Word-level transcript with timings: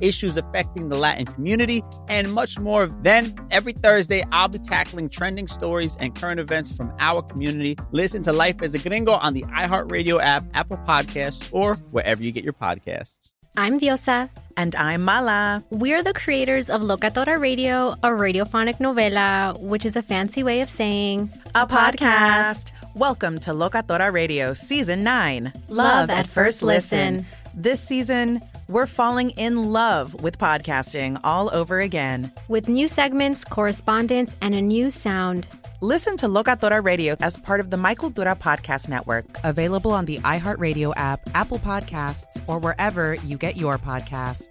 issues 0.00 0.36
affecting 0.36 0.88
the 0.88 0.96
Latin 0.96 1.26
community, 1.26 1.82
and 2.08 2.32
much 2.32 2.58
more. 2.58 2.86
Then, 3.02 3.34
every 3.50 3.72
Thursday, 3.72 4.24
I'll 4.32 4.48
be 4.48 4.58
tackling 4.58 5.08
trending 5.08 5.48
stories 5.48 5.96
and 6.00 6.14
current 6.14 6.40
events 6.40 6.72
from 6.72 6.92
our 6.98 7.22
community. 7.22 7.76
Listen 7.92 8.22
to 8.22 8.32
Life 8.32 8.62
as 8.62 8.74
a 8.74 8.78
Gringo 8.78 9.12
on 9.12 9.34
the 9.34 9.42
iHeartRadio 9.42 10.22
app, 10.22 10.44
Apple 10.54 10.78
Podcasts, 10.78 11.48
or 11.52 11.74
wherever 11.90 12.22
you 12.22 12.32
get 12.32 12.44
your 12.44 12.52
podcasts. 12.52 13.34
I'm 13.56 13.80
Diosa. 13.80 14.30
And 14.56 14.76
I'm 14.76 15.02
Mala. 15.02 15.64
We're 15.70 16.02
the 16.02 16.12
creators 16.12 16.70
of 16.70 16.82
Locatora 16.82 17.38
Radio, 17.38 17.90
a 18.02 18.08
radiophonic 18.10 18.76
novela, 18.78 19.58
which 19.60 19.84
is 19.84 19.96
a 19.96 20.02
fancy 20.02 20.42
way 20.42 20.60
of 20.60 20.70
saying 20.70 21.30
a 21.54 21.66
podcast. 21.66 22.72
Welcome 22.94 23.38
to 23.40 23.50
Locatora 23.50 24.12
Radio 24.12 24.54
Season 24.54 25.02
9 25.02 25.52
Love, 25.68 25.68
Love 25.68 26.10
at, 26.10 26.28
First 26.28 26.62
listen. 26.62 27.16
listen. 27.18 27.39
This 27.54 27.80
season, 27.80 28.40
we're 28.68 28.86
falling 28.86 29.30
in 29.30 29.72
love 29.72 30.22
with 30.22 30.38
podcasting 30.38 31.20
all 31.24 31.52
over 31.52 31.80
again. 31.80 32.32
With 32.46 32.68
new 32.68 32.86
segments, 32.86 33.44
correspondence, 33.44 34.36
and 34.40 34.54
a 34.54 34.62
new 34.62 34.88
sound. 34.88 35.48
Listen 35.80 36.16
to 36.18 36.26
Locatora 36.26 36.82
Radio 36.84 37.16
as 37.20 37.36
part 37.36 37.58
of 37.58 37.70
the 37.70 37.76
My 37.76 37.96
Cultura 37.96 38.38
Podcast 38.38 38.88
Network, 38.88 39.24
available 39.42 39.90
on 39.90 40.04
the 40.04 40.18
iHeartRadio 40.18 40.92
app, 40.96 41.28
Apple 41.34 41.58
Podcasts, 41.58 42.40
or 42.46 42.60
wherever 42.60 43.16
you 43.16 43.36
get 43.36 43.56
your 43.56 43.78
podcasts. 43.78 44.48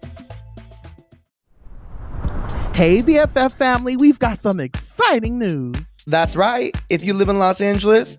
Hey, 2.76 3.00
BFF 3.00 3.54
family, 3.54 3.96
we've 3.96 4.20
got 4.20 4.38
some 4.38 4.60
exciting 4.60 5.40
news. 5.40 6.04
That's 6.06 6.36
right. 6.36 6.76
If 6.90 7.04
you 7.04 7.14
live 7.14 7.30
in 7.30 7.40
Los 7.40 7.62
Angeles, 7.62 8.18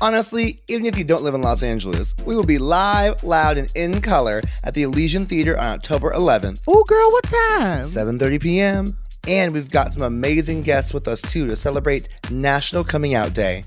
Honestly, 0.00 0.60
even 0.68 0.86
if 0.86 0.96
you 0.96 1.04
don't 1.04 1.22
live 1.24 1.34
in 1.34 1.42
Los 1.42 1.62
Angeles, 1.62 2.14
we 2.24 2.36
will 2.36 2.44
be 2.44 2.58
live, 2.58 3.22
loud, 3.24 3.58
and 3.58 3.70
in 3.74 4.00
color 4.00 4.40
at 4.62 4.74
the 4.74 4.82
Elysian 4.82 5.26
Theater 5.26 5.58
on 5.58 5.66
October 5.66 6.12
11th. 6.12 6.62
Oh, 6.68 6.84
girl, 6.84 7.10
what 7.10 7.24
time? 7.24 7.84
7:30 7.84 8.40
p.m. 8.40 8.96
And 9.26 9.52
we've 9.52 9.70
got 9.70 9.92
some 9.92 10.02
amazing 10.02 10.62
guests 10.62 10.94
with 10.94 11.08
us 11.08 11.20
too 11.20 11.46
to 11.48 11.56
celebrate 11.56 12.08
National 12.30 12.84
Coming 12.84 13.14
Out 13.14 13.34
Day 13.34 13.64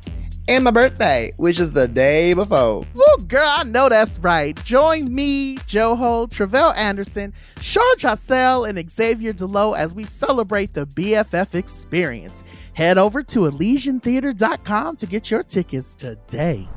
and 0.47 0.63
my 0.63 0.71
birthday, 0.71 1.31
which 1.37 1.59
is 1.59 1.71
the 1.71 1.87
day 1.87 2.33
before. 2.33 2.85
Oh, 2.95 3.17
girl, 3.27 3.47
I 3.47 3.63
know 3.63 3.89
that's 3.89 4.19
right. 4.19 4.61
Join 4.63 5.13
me, 5.13 5.57
Joho, 5.57 6.29
Tre'vell 6.29 6.75
Anderson, 6.77 7.33
Sean 7.59 7.95
Jossell, 7.97 8.67
and 8.67 8.89
Xavier 8.89 9.33
Delowe 9.33 9.77
as 9.77 9.95
we 9.95 10.05
celebrate 10.05 10.73
the 10.73 10.87
BFF 10.87 11.55
experience. 11.55 12.43
Head 12.73 12.97
over 12.97 13.23
to 13.23 13.39
ElysianTheater.com 13.41 14.95
to 14.97 15.05
get 15.05 15.29
your 15.29 15.43
tickets 15.43 15.95
today. 15.95 16.67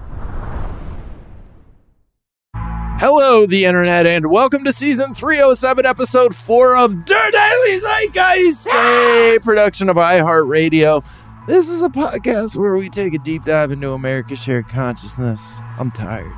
Hello, 2.98 3.44
the 3.44 3.64
internet, 3.66 4.06
and 4.06 4.30
welcome 4.30 4.64
to 4.64 4.72
season 4.72 5.14
307, 5.14 5.84
episode 5.84 6.34
4 6.34 6.76
of 6.76 7.04
Der 7.04 7.30
Daily 7.30 7.80
Zeitgeist, 7.80 8.66
a 8.68 9.36
ah! 9.36 9.38
production 9.42 9.88
of 9.90 9.96
iHeartRadio. 9.96 11.04
This 11.46 11.68
is 11.68 11.82
a 11.82 11.88
podcast 11.88 12.56
where 12.56 12.76
we 12.76 12.88
take 12.88 13.14
a 13.14 13.18
deep 13.18 13.44
dive 13.44 13.70
into 13.70 13.92
America's 13.92 14.38
shared 14.38 14.68
consciousness. 14.68 15.40
I'm 15.78 15.90
tired 15.90 16.32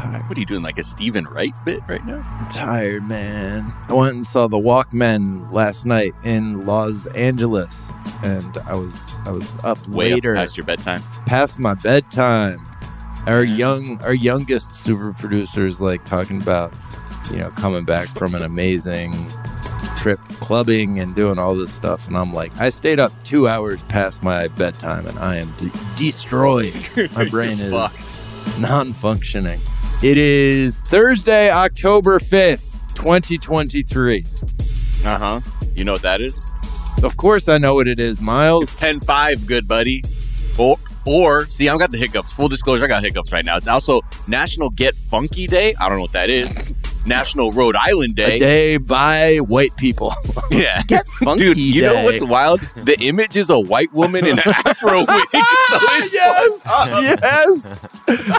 tired. 0.00 0.28
What 0.28 0.36
are 0.36 0.40
you 0.40 0.46
doing, 0.46 0.62
like 0.62 0.78
a 0.78 0.84
Steven 0.84 1.24
Wright 1.24 1.54
bit 1.64 1.80
right 1.86 2.04
now? 2.04 2.22
I'm 2.26 2.48
tired, 2.50 3.06
man. 3.06 3.72
I 3.88 3.92
went 3.92 4.14
and 4.14 4.26
saw 4.26 4.46
the 4.48 4.56
Walkmen 4.56 5.52
last 5.52 5.84
night 5.84 6.14
in 6.24 6.66
Los 6.66 7.06
Angeles, 7.08 7.92
and 8.22 8.58
I 8.66 8.74
was 8.74 9.14
I 9.24 9.30
was 9.30 9.62
up 9.64 9.86
Way 9.88 10.14
later, 10.14 10.34
up 10.34 10.42
past 10.42 10.56
your 10.56 10.64
bedtime, 10.64 11.02
past 11.26 11.58
my 11.58 11.74
bedtime. 11.74 12.66
Our 13.26 13.44
young, 13.44 14.02
our 14.02 14.14
youngest 14.14 14.74
super 14.74 15.12
producers 15.12 15.80
like 15.80 16.04
talking 16.06 16.40
about, 16.40 16.72
you 17.30 17.36
know, 17.36 17.50
coming 17.50 17.84
back 17.84 18.08
from 18.08 18.34
an 18.34 18.42
amazing 18.42 19.12
trip 19.96 20.18
clubbing 20.40 20.98
and 20.98 21.14
doing 21.14 21.38
all 21.38 21.54
this 21.54 21.72
stuff 21.72 22.06
and 22.08 22.16
i'm 22.16 22.32
like 22.32 22.56
i 22.58 22.70
stayed 22.70 22.98
up 22.98 23.12
two 23.24 23.48
hours 23.48 23.82
past 23.84 24.22
my 24.22 24.48
bedtime 24.48 25.06
and 25.06 25.18
i 25.18 25.36
am 25.36 25.54
de- 25.56 25.70
destroyed 25.96 26.74
my 27.14 27.28
brain 27.28 27.58
is 27.60 27.70
non-functioning 28.58 29.60
it 30.02 30.16
is 30.16 30.80
Thursday, 30.80 31.50
October 31.50 32.18
5th, 32.18 32.94
2023. 32.94 34.24
Uh 35.04 35.18
huh. 35.18 35.40
You 35.76 35.84
know 35.84 35.92
what 35.92 36.00
that 36.00 36.22
is? 36.22 36.50
Of 37.02 37.18
course, 37.18 37.50
I 37.50 37.58
know 37.58 37.74
what 37.74 37.86
it 37.86 38.00
is, 38.00 38.22
Miles. 38.22 38.62
It's 38.62 38.78
10 38.78 39.00
5, 39.00 39.46
good 39.46 39.68
buddy. 39.68 40.02
Or, 40.58 40.76
or, 41.04 41.44
see, 41.44 41.68
I've 41.68 41.78
got 41.78 41.90
the 41.90 41.98
hiccups. 41.98 42.32
Full 42.32 42.48
disclosure, 42.48 42.86
I 42.86 42.88
got 42.88 43.02
hiccups 43.02 43.30
right 43.30 43.44
now. 43.44 43.58
It's 43.58 43.66
also 43.66 44.00
National 44.26 44.70
Get 44.70 44.94
Funky 44.94 45.46
Day. 45.46 45.74
I 45.74 45.90
don't 45.90 45.98
know 45.98 46.04
what 46.04 46.12
that 46.12 46.30
is. 46.30 46.48
National 47.06 47.50
Rhode 47.52 47.76
Island 47.76 48.14
Day. 48.16 48.36
A 48.36 48.38
day 48.38 48.76
by 48.76 49.36
white 49.38 49.76
people. 49.76 50.14
Yeah. 50.50 50.82
Get 50.88 51.06
funky 51.06 51.44
Dude, 51.44 51.58
you 51.58 51.80
day. 51.82 51.86
know 51.86 52.02
what's 52.04 52.24
wild? 52.24 52.60
The 52.74 53.00
image 53.00 53.36
is 53.36 53.50
a 53.50 53.58
white 53.60 53.92
woman 53.92 54.26
in 54.26 54.36
an 54.40 54.48
afro 54.66 54.98
wig. 54.98 55.06
So 55.08 55.78
yes, 56.12 56.60
yes. 56.92 57.80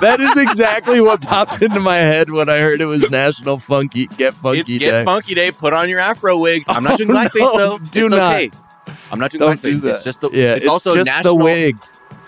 That 0.01 0.17
is 0.19 0.35
exactly 0.38 0.99
what 0.99 1.22
popped 1.22 1.61
into 1.61 1.79
my 1.79 1.95
head 1.97 2.29
when 2.29 2.49
I 2.49 2.57
heard 2.59 2.81
it 2.81 2.85
was 2.85 3.09
National 3.09 3.59
Funky 3.59 4.07
Get 4.07 4.33
Funky 4.33 4.59
it's 4.59 4.67
Day. 4.69 4.78
Get 4.79 5.05
Funky 5.05 5.33
Day. 5.35 5.51
Put 5.51 5.72
on 5.72 5.88
your 5.88 5.99
afro 5.99 6.38
wigs. 6.38 6.67
I'm 6.69 6.83
not 6.83 6.97
doing 6.97 7.11
Oh, 7.11 7.13
blackface 7.13 7.39
no, 7.39 7.57
though. 7.57 7.78
do 7.79 8.05
it's 8.07 8.11
not. 8.16 8.35
okay. 8.35 8.51
I'm 9.09 9.19
not 9.19 9.31
doing 9.31 9.39
Don't 9.39 9.57
blackface. 9.57 9.61
do 9.61 9.75
that. 9.81 9.95
It's 9.95 10.03
just 10.03 10.19
the. 10.22 10.29
yeah, 10.33 10.55
it's, 10.55 10.67
also 10.67 10.93
just 10.93 11.05
National 11.05 11.38
the 11.38 11.43
wig. 11.45 11.78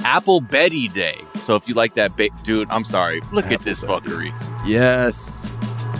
Apple 0.05 0.39
Betty 0.39 0.87
Day. 0.87 1.19
So 1.35 1.55
if 1.57 1.67
you 1.67 1.73
like 1.73 1.95
that, 1.95 2.15
ba- 2.15 2.29
dude, 2.43 2.69
I'm 2.71 2.85
sorry. 2.85 3.19
Look 3.33 3.51
at 3.51 3.61
this 3.61 3.81
fuckery. 3.81 4.31
Yes. 4.65 5.52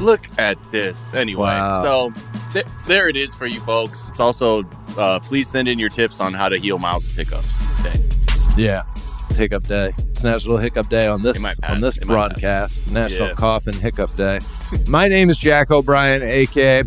Look 0.03 0.27
at 0.37 0.57
this. 0.71 1.13
Anyway, 1.13 1.47
Wow. 1.47 1.81
so 1.83 2.13
th- 2.51 2.65
there 2.87 3.07
it 3.09 3.15
is 3.15 3.33
for 3.33 3.45
you 3.45 3.59
folks. 3.61 4.09
It's 4.09 4.19
also 4.19 4.63
uh, 4.97 5.19
please 5.21 5.47
send 5.49 5.67
in 5.67 5.79
your 5.79 5.89
tips 5.89 6.19
on 6.19 6.33
how 6.33 6.49
to 6.49 6.57
heal 6.57 6.77
Miles' 6.77 7.13
hiccups. 7.13 7.83
Day. 7.83 8.61
Yeah. 8.61 8.81
It's 8.91 9.35
Hiccup 9.35 9.63
Day. 9.63 9.93
It's 10.09 10.23
National 10.23 10.57
Hiccup 10.57 10.89
Day 10.89 11.07
on 11.07 11.23
this 11.23 11.37
It 11.37 11.41
might 11.41 11.57
pass. 11.59 11.71
on 11.71 11.81
this 11.81 11.97
It 11.97 12.05
broadcast. 12.05 12.91
National 12.91 13.29
Yeah. 13.29 13.33
Cough 13.33 13.65
and 13.67 13.75
Hiccup 13.75 14.13
Day. 14.13 14.39
My 14.87 15.07
name 15.07 15.29
is 15.29 15.37
Jack 15.37 15.71
O'Brien, 15.71 16.21
aka 16.21 16.83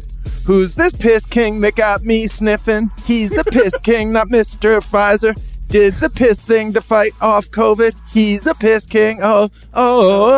Who's 0.47 0.75
this 0.77 0.93
piss 0.93 1.27
king 1.27 1.61
that 1.63 1.75
got 1.75 2.03
me 2.05 2.29
sniffing? 2.29 2.91
He's 3.05 3.31
the 3.31 3.43
piss 3.45 3.77
king, 3.83 4.13
not 4.13 4.29
Mr. 4.29 4.79
Pfizer. 4.79 5.35
Did 5.69 5.95
the 5.95 6.09
piss 6.09 6.41
thing 6.41 6.73
to 6.75 6.81
fight 6.81 7.11
off 7.21 7.51
COVID. 7.51 7.95
He's 8.13 8.47
a 8.47 8.55
piss 8.55 8.87
king. 8.87 9.19
Oh, 9.23 9.49
oh, 9.75 10.31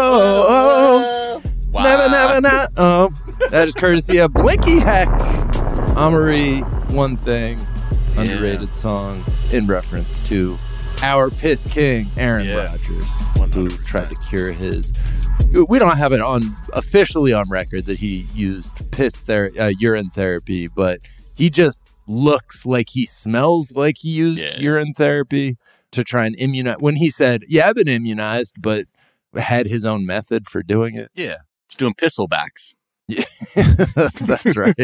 oh, 0.46 0.46
oh. 1.44 1.47
Wow. 1.78 1.84
Never, 1.84 2.10
never, 2.10 2.40
not. 2.40 2.72
Oh, 2.76 3.10
that 3.50 3.68
is 3.68 3.74
courtesy 3.74 4.18
of 4.18 4.32
Blinky 4.32 4.80
Heck. 4.80 5.08
Amari, 5.96 6.60
one 6.90 7.16
thing, 7.16 7.58
underrated 8.16 8.75
song 8.75 9.25
in 9.52 9.66
reference 9.66 10.20
to 10.20 10.58
our 11.02 11.30
piss 11.30 11.66
king, 11.66 12.10
Aaron 12.16 12.46
Yeah. 12.46 12.66
Rodgers, 12.66 13.34
who 13.34 13.40
100%. 13.69 13.86
tried 13.86 14.08
to 14.08 14.14
cure 14.28 14.52
his. 14.52 14.92
We 15.69 15.78
don't 15.78 15.96
have 15.96 16.12
it 16.12 16.20
on 16.20 16.42
officially 16.72 17.32
on 17.32 17.48
record 17.48 17.86
that 17.86 17.98
he 17.98 18.26
used 18.34 18.90
piss 18.90 19.14
ther- 19.16 19.50
uh, 19.58 19.72
urine 19.78 20.10
therapy, 20.10 20.66
but 20.74 20.98
he 21.36 21.48
just 21.48 21.81
looks 22.06 22.66
like 22.66 22.88
he 22.90 23.06
smells 23.06 23.72
like 23.74 23.98
he 23.98 24.10
used 24.10 24.40
Yeah. 24.42 24.58
urine 24.58 24.94
therapy 24.94 25.56
to 25.92 26.02
try 26.04 26.26
and 26.26 26.34
immunize. 26.38 26.76
When 26.81 26.96
he 26.96 27.08
said, 27.10 27.44
"Yeah, 27.48 27.69
I've 27.69 27.76
been 27.76 27.88
immunized," 27.88 28.56
but 28.60 28.86
had 29.36 29.66
his 29.69 29.84
own 29.86 30.04
method 30.04 30.46
for 30.48 30.62
doing 30.62 30.96
it. 30.96 31.10
Yeah. 31.14 31.36
It's 31.69 31.76
doing 31.76 31.93
pistol 31.93 32.26
backs. 32.26 32.75
Yeah, 33.09 33.25
that's 33.55 34.56
right. 34.56 34.75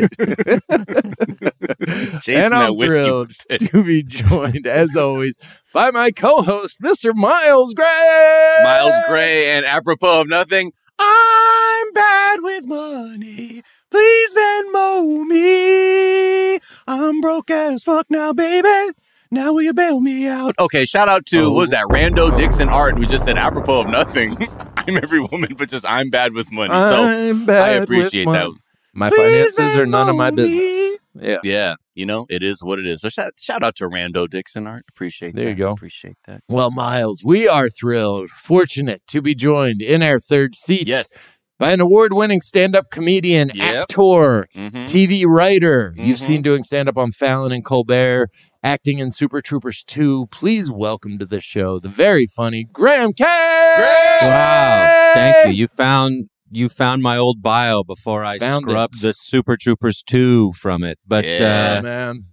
and 2.29 2.55
I'm 2.55 2.77
thrilled 2.77 3.33
to 3.51 3.83
be 3.83 4.03
joined, 4.03 4.67
as 4.67 4.95
always, 4.95 5.39
by 5.73 5.91
my 5.91 6.11
co-host, 6.11 6.77
Mr. 6.83 7.15
Miles 7.15 7.73
Gray. 7.73 8.57
Miles 8.63 8.95
Gray, 9.09 9.51
and 9.51 9.65
apropos 9.65 10.23
of 10.23 10.29
nothing, 10.29 10.73
I'm 10.99 11.93
bad 11.95 12.41
with 12.43 12.67
money. 12.67 13.63
Please 13.91 14.35
Venmo 14.35 15.25
me. 15.27 16.61
I'm 16.87 17.23
broke 17.23 17.51
as 17.51 17.83
fuck 17.83 18.07
now, 18.11 18.35
baby. 18.35 18.93
Now 19.31 19.55
will 19.55 19.63
you 19.63 19.73
bail 19.73 20.01
me 20.01 20.29
out? 20.29 20.55
Okay, 20.59 20.85
shout 20.85 21.09
out 21.09 21.25
to 21.27 21.41
oh. 21.41 21.51
what 21.51 21.61
was 21.61 21.73
oh. 21.73 21.77
that 21.77 21.87
Rando 21.87 22.37
Dixon 22.37 22.69
Art 22.69 22.99
who 22.99 23.07
just 23.07 23.25
said 23.25 23.39
apropos 23.39 23.81
of 23.81 23.89
nothing. 23.89 24.49
I'm 24.87 24.97
every 24.97 25.21
woman, 25.21 25.55
but 25.57 25.69
just 25.69 25.89
I'm 25.89 26.11
bad 26.11 26.33
with 26.35 26.51
money. 26.53 26.71
So 26.71 27.05
I'm 27.05 27.47
bad 27.47 27.71
I 27.73 27.75
with 27.81 27.83
appreciate 27.85 28.25
that. 28.27 28.31
money. 28.31 28.55
My 28.95 29.09
Please 29.11 29.55
finances 29.57 29.77
are 29.77 29.87
none 29.87 30.09
of 30.09 30.17
my 30.17 30.31
Venmo 30.31 30.37
business. 30.37 30.99
Yeah. 31.21 31.39
Yeah, 31.45 31.75
you 31.95 32.07
know 32.07 32.27
it 32.29 32.43
is 32.43 32.63
what 32.63 32.79
it 32.81 32.87
is. 32.87 33.01
So 33.01 33.09
shout, 33.09 33.35
shout 33.39 33.63
out 33.63 33.77
to 33.77 33.85
Rando 33.89 34.29
Dixon 34.29 34.67
Art. 34.67 34.85
Appreciate 34.89 35.35
There 35.35 35.45
that. 35.45 35.51
you 35.51 35.57
go. 35.57 35.71
Appreciate 35.73 36.17
that. 36.27 36.41
Well, 36.49 36.71
Miles, 36.73 37.23
we 37.25 37.47
are 37.49 37.69
thrilled, 37.69 38.31
fortunate 38.31 39.03
to 39.09 39.23
be 39.23 39.35
joined 39.35 39.81
in 39.81 40.03
our 40.03 40.19
third 40.19 40.57
seat 40.57 40.89
Yes. 40.89 41.29
by 41.57 41.71
an 41.73 41.81
award-winning 41.81 42.41
stand-up 42.41 42.91
comedian, 42.91 43.53
Yep. 43.55 43.83
actor, 43.83 44.47
Mhm. 44.57 44.87
TV 44.89 45.25
writer. 45.25 45.95
You've 45.97 46.19
Mhm. 46.19 46.27
seen 46.27 46.43
doing 46.43 46.65
stand-up 46.65 46.99
on 46.99 47.13
Fallon 47.13 47.53
and 47.53 47.65
Colbert, 47.65 48.29
acting 48.65 48.99
in 48.99 49.13
Super 49.13 49.41
Troopers 49.41 49.85
2. 49.87 50.27
Please 50.33 50.69
welcome 50.71 51.17
to 51.21 51.27
the 51.27 51.41
show 51.41 51.79
the 51.79 51.89
very 51.89 52.27
funny 52.27 52.67
Graham 52.73 53.13
Kay. 53.13 53.54
Wow. 53.79 55.13
Thank 55.15 55.47
you. 55.49 55.53
You 55.53 55.67
found 55.69 56.29
you 56.51 56.69
found 56.69 57.03
my 57.03 57.17
old 57.17 57.43
bio 57.43 57.83
before 57.83 58.25
I 58.25 58.39
Found 58.39 58.65
scrubbed 58.69 58.97
it. 58.97 59.03
the 59.03 59.13
Super 59.13 59.57
Troopers 59.57 60.03
2 60.05 60.53
from 60.53 60.85
it. 60.85 60.99
But 61.07 61.25
Yeah. 61.25 61.77
uh, 61.79 61.83
man. 61.83 62.25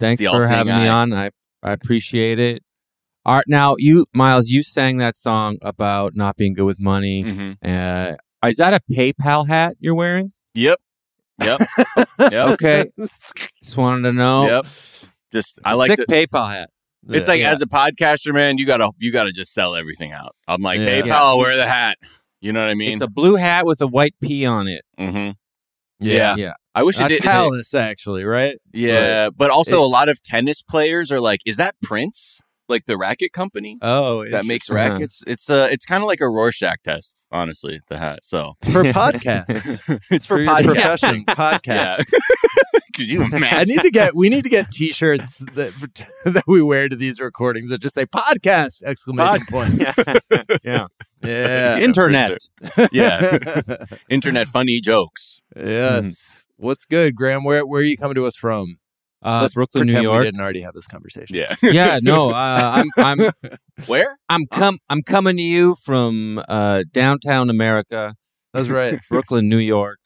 thanks 0.00 0.20
for 0.22 0.28
all-seeing 0.30 0.50
having 0.50 0.74
me 0.78 0.88
on. 0.88 1.12
I 1.12 1.30
I 1.62 1.72
appreciate 1.72 2.38
it. 2.38 2.62
Art 3.24 3.44
now 3.48 3.74
you 3.78 4.06
Miles, 4.14 4.48
you 4.50 4.62
sang 4.62 4.98
that 4.98 5.16
song 5.16 5.58
about 5.62 6.14
not 6.14 6.36
being 6.36 6.54
good 6.54 6.64
with 6.64 6.80
money. 6.80 7.24
Mhm. 7.24 7.56
Uh, 7.64 8.16
is 8.48 8.56
that 8.58 8.74
a 8.74 8.80
PayPal 8.92 9.46
hat 9.48 9.76
you're 9.80 9.94
wearing? 9.94 10.32
Yep. 10.54 10.78
Yep. 11.42 11.60
yep. 12.18 12.48
Okay. 12.50 12.90
Just 13.62 13.76
wanted 13.76 14.02
to 14.02 14.12
know. 14.12 14.44
Yep. 14.46 14.66
Just 15.32 15.60
I 15.64 15.74
like 15.74 15.94
Sick 15.94 16.06
to. 16.06 16.12
PayPal 16.14 16.48
hat. 16.50 16.70
It's 17.08 17.28
like 17.28 17.40
Yeah. 17.40 17.50
as 17.52 17.62
a 17.62 17.66
podcaster, 17.66 18.34
man, 18.34 18.58
you 18.58 18.66
gotta 18.66 18.90
you 18.98 19.12
gotta 19.12 19.32
just 19.32 19.52
sell 19.54 19.74
everything 19.76 20.12
out. 20.12 20.34
I'm 20.48 20.62
like 20.62 20.78
Yeah. 20.80 20.86
PayPal, 21.02 21.06
Yeah. 21.06 21.22
I'll 21.22 21.38
wear 21.38 21.56
the 21.56 21.66
hat. 21.68 21.98
You 22.40 22.52
know 22.52 22.60
what 22.60 22.70
I 22.70 22.74
mean? 22.74 22.92
It's 22.92 23.00
a 23.02 23.08
blue 23.08 23.36
hat 23.36 23.64
with 23.66 23.80
a 23.80 23.86
white 23.86 24.14
P 24.22 24.44
on 24.46 24.68
it. 24.68 24.82
hmm 24.98 25.30
Yeah. 26.00 26.36
Yeah. 26.36 26.52
I 26.74 26.82
wish 26.82 26.96
it 26.96 27.08
That's 27.08 27.14
did. 27.14 27.22
Palace, 27.22 27.72
actually, 27.72 28.24
right? 28.24 28.58
Yeah, 28.74 29.30
but 29.34 29.48
also 29.50 29.82
a 29.82 29.86
lot 29.86 30.10
of 30.10 30.22
tennis 30.22 30.60
players 30.60 31.10
are 31.10 31.20
like, 31.20 31.40
is 31.46 31.56
that 31.56 31.74
Prince? 31.82 32.38
Like 32.68 32.84
the 32.86 32.98
racket 32.98 33.32
company 33.32 33.78
Oh, 33.80 34.28
that 34.28 34.44
makes 34.44 34.68
interesting. 34.68 34.92
rackets? 34.94 35.22
It's 35.26 35.48
uh 35.48 35.68
it's 35.70 35.86
kind 35.86 36.02
of 36.02 36.08
like 36.08 36.20
a 36.20 36.28
Rorschach 36.28 36.82
test, 36.84 37.24
honestly. 37.30 37.80
The 37.88 37.96
hat, 37.98 38.18
so 38.24 38.54
It's 38.62 38.72
for 38.72 38.82
podcasts. 38.82 40.00
it's 40.10 40.26
for 40.26 40.40
your 40.40 40.48
podcast. 40.52 40.64
profession 40.64 41.24
podcast. 41.28 42.12
Yeah. 42.98 43.04
Could 43.04 43.08
you 43.08 43.22
imagine? 43.36 43.44
I 43.58 43.64
need 43.64 43.82
to 43.82 43.90
get. 43.90 44.14
We 44.14 44.28
need 44.28 44.44
to 44.44 44.50
get 44.50 44.70
T-shirts 44.70 45.38
that 45.54 45.72
that 46.24 46.44
we 46.46 46.62
wear 46.62 46.88
to 46.88 46.96
these 46.96 47.20
recordings 47.20 47.70
that 47.70 47.80
just 47.80 47.94
say 47.94 48.06
"podcast!" 48.06 48.82
exclamation 48.82 49.46
point. 49.46 49.80
yeah. 50.64 50.86
Yeah. 51.22 51.78
Internet. 51.78 52.38
yeah, 52.92 53.76
internet 54.08 54.48
funny 54.48 54.80
jokes. 54.80 55.40
yes. 55.56 56.42
What's 56.58 56.84
good, 56.86 57.14
Graham? 57.14 57.44
Where 57.44 57.66
where 57.66 57.80
are 57.82 57.84
you 57.84 57.96
coming 57.96 58.14
to 58.14 58.24
us 58.24 58.36
from? 58.36 58.78
Uh, 59.22 59.40
Let's 59.42 59.54
Brooklyn, 59.54 59.88
New 59.88 60.00
York. 60.00 60.20
We 60.20 60.24
didn't 60.26 60.40
already 60.40 60.60
have 60.60 60.74
this 60.74 60.86
conversation. 60.86 61.34
Yeah, 61.36 61.54
yeah, 61.62 61.98
no, 62.02 62.30
uh, 62.30 62.84
I'm 62.96 63.04
I'm 63.04 63.30
where? 63.86 64.16
I'm 64.28 64.46
com- 64.46 64.78
I'm 64.88 65.02
coming 65.02 65.36
to 65.36 65.42
you 65.42 65.74
from 65.74 66.42
uh, 66.48 66.84
downtown 66.92 67.50
America, 67.50 68.14
that's 68.56 68.68
right. 68.70 68.98
Brooklyn, 69.10 69.50
New 69.50 69.58
York. 69.58 69.98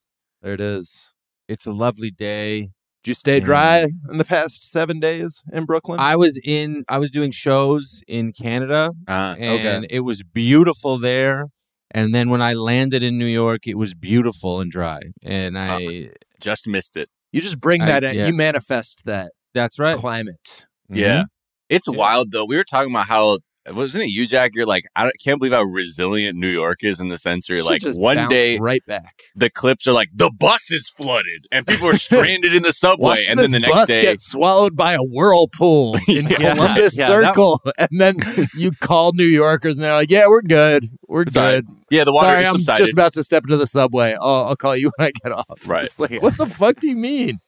There 0.42 0.54
it 0.54 0.60
is. 0.60 1.14
It's 1.46 1.66
a 1.66 1.72
lovely 1.72 2.10
day. 2.10 2.70
Did 3.02 3.10
you 3.10 3.14
stay 3.14 3.40
dry 3.40 3.86
in 4.10 4.18
the 4.18 4.24
past 4.24 4.70
seven 4.70 5.00
days 5.00 5.42
in 5.52 5.64
Brooklyn? 5.64 5.98
I 6.00 6.16
was 6.16 6.38
in 6.44 6.84
I 6.88 6.98
was 6.98 7.10
doing 7.10 7.30
shows 7.30 8.02
in 8.06 8.32
Canada 8.32 8.92
Uh, 9.08 9.36
and 9.38 9.86
it 9.90 10.00
was 10.00 10.22
beautiful 10.22 10.98
there. 10.98 11.46
And 11.92 12.14
then 12.14 12.28
when 12.30 12.42
I 12.42 12.52
landed 12.52 13.02
in 13.02 13.18
New 13.18 13.26
York, 13.26 13.66
it 13.66 13.76
was 13.76 13.94
beautiful 13.94 14.60
and 14.60 14.70
dry. 14.70 15.00
And 15.24 15.58
I 15.58 16.10
just 16.40 16.68
missed 16.68 16.96
it. 16.96 17.08
you 17.32 17.40
just 17.40 17.58
bring 17.60 17.82
I- 17.82 17.86
that 17.86 18.04
in. 18.04 18.16
yeah. 18.16 18.26
You 18.26 18.34
manifest 18.34 19.02
that 19.06 19.32
that's 19.54 19.78
right. 19.78 19.96
climate. 19.96 20.66
Yeah, 20.88 21.24
it's 21.68 21.88
Yeah. 21.88 21.96
wild 21.96 22.32
though. 22.32 22.44
We 22.44 22.56
were 22.56 22.64
talking 22.64 22.92
about 22.92 23.06
how 23.06 23.38
wasn't 23.68 24.04
it 24.04 24.08
you, 24.10 24.26
Jack? 24.26 24.52
You're 24.54 24.66
like, 24.66 24.84
I 24.96 25.10
can't 25.22 25.38
believe 25.38 25.52
how 25.52 25.62
resilient 25.62 26.38
New 26.38 26.48
York 26.48 26.82
is 26.82 26.98
in 27.00 27.08
the 27.08 27.18
sense 27.18 27.48
where 27.48 27.62
like, 27.62 27.82
just 27.82 28.00
one 28.00 28.28
day 28.28 28.58
right 28.58 28.84
back. 28.86 29.20
the 29.36 29.50
clips 29.50 29.86
are 29.86 29.92
like 29.92 30.08
the 30.14 30.30
bus 30.30 30.70
is 30.70 30.88
flooded 30.88 31.46
and 31.52 31.66
people 31.66 31.86
are 31.88 31.96
stranded 31.98 32.54
in 32.54 32.62
the 32.62 32.72
subway, 32.72 33.08
Watch 33.18 33.26
and 33.28 33.38
then 33.38 33.50
the 33.50 33.60
next 33.60 33.72
bus 33.74 33.88
day, 33.88 34.02
get 34.02 34.20
swallowed 34.20 34.76
by 34.76 34.94
a 34.94 35.02
whirlpool 35.02 35.96
in 36.08 36.26
Yeah, 36.28 36.54
Columbus 36.54 36.98
yeah, 36.98 37.08
that- 37.08 37.34
Circle, 37.34 37.60
and 37.78 38.00
then 38.00 38.16
you 38.56 38.72
call 38.80 39.12
New 39.12 39.24
Yorkers, 39.24 39.76
and 39.76 39.84
they're 39.84 39.92
like, 39.94 40.10
"Yeah, 40.10 40.26
we're 40.28 40.42
good, 40.42 40.88
we're 41.06 41.26
Sorry. 41.28 41.56
good." 41.60 41.66
yeah, 41.90 42.04
the 42.04 42.12
water 42.12 42.28
Sorry, 42.28 42.40
is 42.42 42.46
I'm 42.48 42.54
subsided. 42.54 42.78
just 42.78 42.92
about 42.92 43.12
to 43.14 43.22
step 43.24 43.44
into 43.44 43.56
the 43.58 43.66
subway. 43.66 44.14
I'll, 44.20 44.46
I'll 44.46 44.56
call 44.56 44.74
you 44.76 44.90
when 44.96 45.08
I 45.08 45.12
get 45.22 45.32
off. 45.32 45.66
Right. 45.66 45.84
It's 45.84 45.98
like, 45.98 46.22
what 46.22 46.36
the 46.38 46.46
fuck 46.46 46.80
do 46.80 46.88
you 46.88 46.96
mean? 46.96 47.38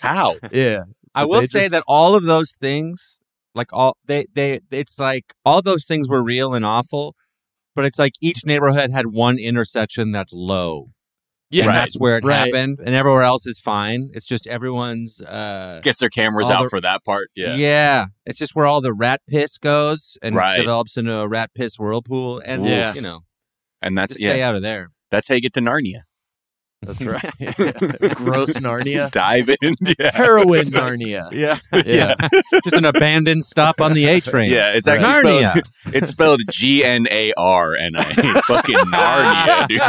how? 0.00 0.36
Yeah. 0.52 0.82
I 1.14 1.24
will 1.24 1.42
say 1.42 1.60
just- 1.62 1.70
that 1.72 1.84
all 1.88 2.14
of 2.14 2.22
those 2.24 2.52
things, 2.52 3.18
like 3.54 3.72
all 3.72 3.96
they 4.06 4.26
they 4.34 4.60
it's 4.70 4.98
like 4.98 5.34
all 5.44 5.62
those 5.62 5.86
things 5.86 6.08
were 6.08 6.22
real 6.22 6.54
and 6.54 6.64
awful, 6.64 7.14
but 7.74 7.84
it's 7.84 7.98
like 7.98 8.12
each 8.20 8.44
neighborhood 8.44 8.90
had 8.92 9.06
one 9.08 9.38
intersection 9.38 10.12
that's 10.12 10.32
low. 10.32 10.88
Yeah. 11.50 11.64
And 11.64 11.68
Right. 11.68 11.74
that's 11.80 11.96
where 11.98 12.16
it 12.16 12.24
Right. 12.24 12.46
happened, 12.46 12.78
and 12.82 12.94
everywhere 12.94 13.22
else 13.24 13.44
is 13.46 13.60
fine. 13.60 14.08
It's 14.14 14.24
just 14.26 14.46
everyone's 14.46 15.20
uh 15.20 15.80
Gets 15.82 16.00
their 16.00 16.08
cameras 16.08 16.48
out 16.48 16.62
the- 16.62 16.70
for 16.70 16.80
that 16.80 17.04
part. 17.04 17.28
Yeah. 17.36 17.54
yeah. 17.56 18.06
It's 18.24 18.38
just 18.38 18.54
where 18.54 18.64
all 18.66 18.80
the 18.80 18.94
rat 18.94 19.20
piss 19.28 19.58
goes 19.58 20.16
and 20.22 20.34
Right. 20.34 20.56
develops 20.56 20.96
into 20.96 21.14
a 21.14 21.28
rat 21.28 21.50
piss 21.54 21.78
whirlpool, 21.78 22.40
and 22.44 22.64
Yeah. 22.64 22.94
you 22.94 23.02
know, 23.02 23.20
and 23.82 23.98
that's 23.98 24.14
just 24.14 24.20
stay 24.24 24.40
out 24.40 24.54
of 24.54 24.62
there. 24.62 24.88
that's 25.10 25.28
how 25.28 25.34
you 25.34 25.42
get 25.42 25.52
to 25.52 25.60
Narnia. 25.60 26.02
That's 26.84 27.00
right. 27.02 27.22
Gross 28.16 28.54
Narnia. 28.54 29.10
Dive 29.10 29.50
in. 29.62 29.74
Yeah. 29.98 30.10
Heroin 30.14 30.64
Narnia. 30.66 31.30
Yeah, 31.32 31.58
Yeah. 31.84 32.14
just 32.64 32.74
an 32.76 32.84
abandoned 32.84 33.44
stop 33.44 33.80
on 33.80 33.92
the 33.94 34.06
A 34.06 34.20
train. 34.20 34.50
Yeah, 34.50 34.72
it's 34.72 34.88
Right. 34.88 35.00
actually 35.00 35.32
Narnia. 35.42 35.48
spelled. 35.50 35.94
It's 35.94 36.10
spelled 36.10 36.40
G 36.50 36.84
N 36.84 37.06
A 37.10 37.32
R 37.36 37.74
N 37.76 37.94
I. 37.96 38.40
Fucking 38.42 38.76
Narnia, 38.76 39.68
dude. 39.68 39.80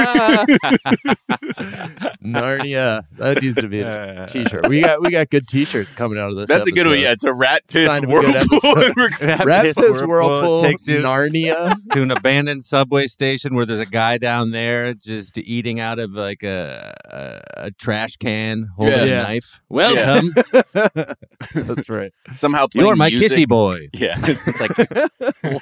Narnia. 2.23 3.03
That 3.17 3.41
needs 3.41 3.59
to 3.61 3.67
be 3.67 3.81
a 3.81 4.25
t-shirt. 4.29 4.67
We 4.67 4.81
got 4.81 5.01
we 5.01 5.09
got 5.11 5.29
good 5.29 5.47
t-shirts 5.47 5.93
coming 5.93 6.17
out 6.19 6.29
of 6.31 6.37
this. 6.37 6.47
That's 6.47 6.67
a 6.67 6.71
good 6.71 6.87
one. 6.87 6.99
Yeah, 6.99 7.11
it's 7.13 7.23
a 7.23 7.33
rat 7.33 7.63
piss 7.67 7.89
Sign 7.91 8.03
of 8.03 8.09
a 8.09 8.13
good 8.13 8.23
whirlpool. 8.35 8.59
episode. 8.83 8.97
Rat 9.21 9.45
Rat 9.45 9.63
piss 9.63 9.75
Piss 9.77 10.01
Whirlpool, 10.01 10.63
takes 10.63 10.87
you 10.87 10.99
Narnia. 10.99 11.75
to 11.93 12.01
an 12.01 12.11
abandoned 12.11 12.63
subway 12.63 13.07
station 13.07 13.55
where 13.55 13.65
there's 13.65 13.79
a 13.79 13.85
guy 13.85 14.17
down 14.17 14.51
there 14.51 14.93
just 14.93 15.37
eating 15.37 15.79
out 15.79 15.99
of 15.99 16.13
like 16.13 16.43
a 16.43 16.82
a, 16.83 17.41
a 17.67 17.71
trash 17.71 18.17
can 18.17 18.67
holding 18.77 18.97
Yeah. 19.07 19.21
a 19.21 19.23
knife. 19.23 19.59
Welcome, 19.69 20.33
That's 21.53 21.89
right. 21.89 22.11
Somehow 22.35 22.67
playing 22.67 22.87
you're 22.87 22.95
my 22.95 23.09
music. 23.09 23.31
kissy 23.31 23.47
boy. 23.47 23.87
Yeah, 23.93 24.15
it's 24.23 24.47
like 24.59 24.77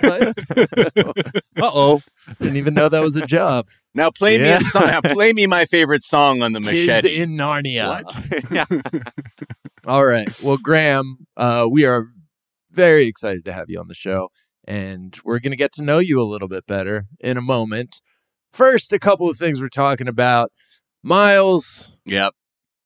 what? 0.02 1.36
Uh 1.58 1.72
oh. 1.74 2.02
Didn't 2.40 2.58
even 2.58 2.74
know 2.74 2.90
that 2.90 3.02
was 3.02 3.16
a 3.16 3.26
job. 3.26 3.68
now 3.94 4.10
play 4.12 4.38
me 4.38 4.50
a 4.50 4.60
song. 4.60 4.84
Now 4.88 5.02
play 5.02 5.34
me 5.34 5.48
my 5.48 5.66
favorite 5.66 6.04
song 6.04 6.42
on 6.42 6.54
the 6.54 6.60
Kids 6.62 6.88
machete. 7.04 7.16
in 7.22 7.32
Narnia. 7.38 8.04
All 9.88 10.06
right. 10.06 10.30
Well, 10.42 10.58
Graham, 10.58 11.26
uh, 11.38 11.68
we 11.70 11.86
are 11.86 12.08
very 12.72 13.06
excited 13.08 13.44
to 13.46 13.54
have 13.54 13.66
you 13.70 13.80
on 13.80 13.88
the 13.88 13.96
show, 13.96 14.30
and 14.68 15.18
we're 15.26 15.40
going 15.40 15.52
to 15.52 15.58
get 15.58 15.72
to 15.74 15.82
know 15.84 16.00
you 16.00 16.22
a 16.22 16.24
little 16.24 16.48
bit 16.48 16.66
better 16.68 17.06
in 17.20 17.38
a 17.38 17.42
moment. 17.42 18.02
First, 18.54 18.94
a 18.94 19.00
couple 19.00 19.30
of 19.30 19.38
things 19.38 19.62
we're 19.62 19.70
talking 19.70 20.08
about. 20.08 20.52
Miles, 21.04 21.92
Yep. 22.06 22.34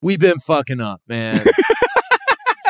we've 0.02 0.20
been 0.20 0.40
fucking 0.40 0.80
up, 0.82 1.02
man. 1.08 1.46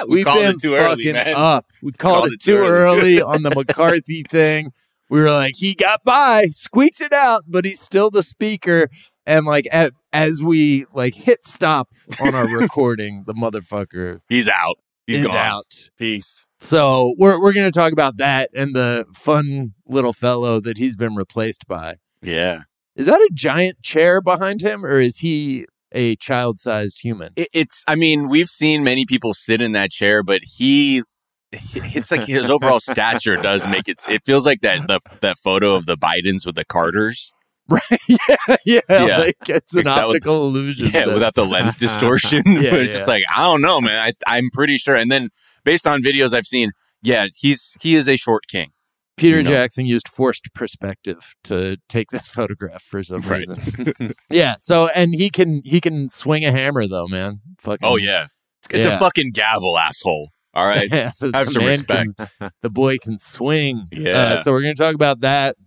We 0.08 0.18
We've 0.18 0.26
called 0.26 0.40
been 0.40 0.56
it 0.56 0.62
too 0.62 0.76
early, 0.76 0.98
fucking 1.06 1.14
man. 1.14 1.34
up. 1.36 1.66
We 1.82 1.92
called, 1.94 2.20
Called 2.24 2.34
it, 2.34 2.42
too 2.42 2.58
early 2.58 3.22
on 3.24 3.42
the 3.42 3.50
McCarthy 3.50 4.24
thing. 4.30 4.72
We 5.10 5.20
were 5.20 5.32
like, 5.32 5.56
he 5.56 5.74
got 5.74 6.04
by, 6.04 6.48
squeaked 6.52 7.02
it 7.02 7.14
out, 7.14 7.44
but 7.48 7.66
he's 7.66 7.80
still 7.80 8.12
the 8.12 8.22
speaker. 8.22 8.88
And 9.26 9.48
like 9.48 9.68
at, 9.72 9.94
as 10.14 10.44
we 10.44 10.86
like 10.94 11.16
hit 11.16 11.48
stop 11.48 11.90
on 12.20 12.36
our 12.36 12.46
recording, 12.60 13.24
the 13.26 13.34
motherfucker 13.34 14.20
He's 14.30 14.48
out. 14.48 14.76
He's 15.08 15.20
is 15.22 15.26
gone. 15.28 15.36
out. 15.38 15.90
Peace. 15.98 16.46
So 16.60 17.16
we're 17.18 17.42
we're 17.42 17.54
gonna 17.54 17.72
talk 17.72 17.92
about 17.94 18.18
that 18.18 18.50
and 18.54 18.76
the 18.76 19.06
fun 19.16 19.74
little 19.88 20.14
fellow 20.14 20.60
that 20.60 20.78
he's 20.78 20.96
been 20.96 21.16
replaced 21.16 21.66
by. 21.68 21.96
Yeah. 22.22 22.64
Is 22.96 23.08
that 23.08 23.20
a 23.20 23.30
giant 23.34 23.82
chair 23.82 24.22
behind 24.22 24.62
him, 24.62 24.86
or 24.86 25.02
is 25.02 25.18
he 25.18 25.66
a 25.92 26.16
child-sized 26.16 27.02
human? 27.02 27.34
It, 27.36 27.50
it's. 27.54 27.84
I 27.88 27.96
mean, 27.96 28.28
we've 28.30 28.50
seen 28.50 28.84
many 28.84 29.06
people 29.06 29.34
sit 29.34 29.62
in 29.62 29.74
that 29.74 29.92
chair, 29.92 30.24
but 30.24 30.42
he. 30.44 31.04
It's 31.52 32.12
like 32.12 32.28
his 32.28 32.50
overall 32.50 32.80
stature 32.82 33.38
does 33.38 33.66
make 33.68 33.88
it. 33.88 34.04
It 34.10 34.26
feels 34.26 34.46
like 34.46 34.62
that 34.62 34.88
the 34.88 35.00
that 35.22 35.38
photo 35.38 35.76
of 35.76 35.86
the 35.86 35.96
Bidens 35.98 36.46
with 36.46 36.56
the 36.56 36.66
Carters. 36.66 37.32
Right? 37.68 37.82
yeah, 38.08 38.56
yeah. 38.64 38.82
Yeah. 38.90 39.18
Like 39.18 39.38
it's 39.50 39.74
an 39.74 39.80
Except 39.80 40.08
with- 40.08 40.18
optical 40.18 40.46
illusion. 40.48 40.92
Yeah, 40.94 41.12
without 41.12 41.34
the 41.34 41.46
lens 41.46 41.76
distortion. 41.78 42.44
Yeah, 42.46 42.76
it's 42.76 42.92
yeah. 42.92 42.98
just 43.00 43.08
like 43.08 43.24
I 43.36 43.42
don't 43.42 43.62
know, 43.62 43.82
man. 43.82 44.14
I, 44.28 44.38
I'm 44.38 44.52
pretty 44.54 44.78
sure. 44.78 44.96
And 44.96 45.12
then 45.12 45.30
based 45.64 45.88
on 45.88 46.04
videos 46.04 46.32
I've 46.32 46.46
seen, 46.46 46.74
yeah, 47.02 47.26
he's 47.36 47.74
he 47.82 47.96
is 47.96 48.08
a 48.08 48.18
short 48.18 48.44
king. 48.48 48.70
Peter 49.18 49.38
you 49.38 49.44
know. 49.44 49.50
Jackson 49.52 49.86
used 49.86 50.08
forced 50.08 50.54
perspective 50.54 51.36
to 51.46 51.78
take 51.90 52.12
this 52.12 52.28
photograph 52.38 52.82
for 52.84 53.02
some 53.04 53.22
Right. 53.22 53.46
reason. 53.48 54.14
yeah. 54.30 54.56
So 54.60 54.88
and 54.88 55.14
he 55.16 55.30
can 55.30 55.62
he 55.66 55.80
can 55.82 56.10
swing 56.10 56.44
a 56.46 56.52
hammer 56.52 56.88
though, 56.88 57.08
man. 57.08 57.42
Fucking 57.60 57.88
Oh 57.88 57.96
yeah, 57.96 58.28
it's, 58.70 58.86
Yeah. 58.86 58.96
a 58.96 59.00
fucking 59.00 59.32
gavel, 59.32 59.78
asshole. 59.78 60.30
All 60.54 60.66
right, 60.66 60.90
Yeah, 60.92 61.12
have 61.34 61.50
some 61.50 61.66
respect. 61.66 62.18
can- 62.40 62.50
the 62.62 62.70
boy 62.70 62.98
can 62.98 63.20
swing. 63.20 63.88
Yeah. 63.92 64.12
Uh, 64.36 64.42
so 64.42 64.52
we're 64.54 64.62
going 64.62 64.76
to 64.76 64.82
talk 64.82 64.96
about 64.96 65.20
that. 65.22 65.58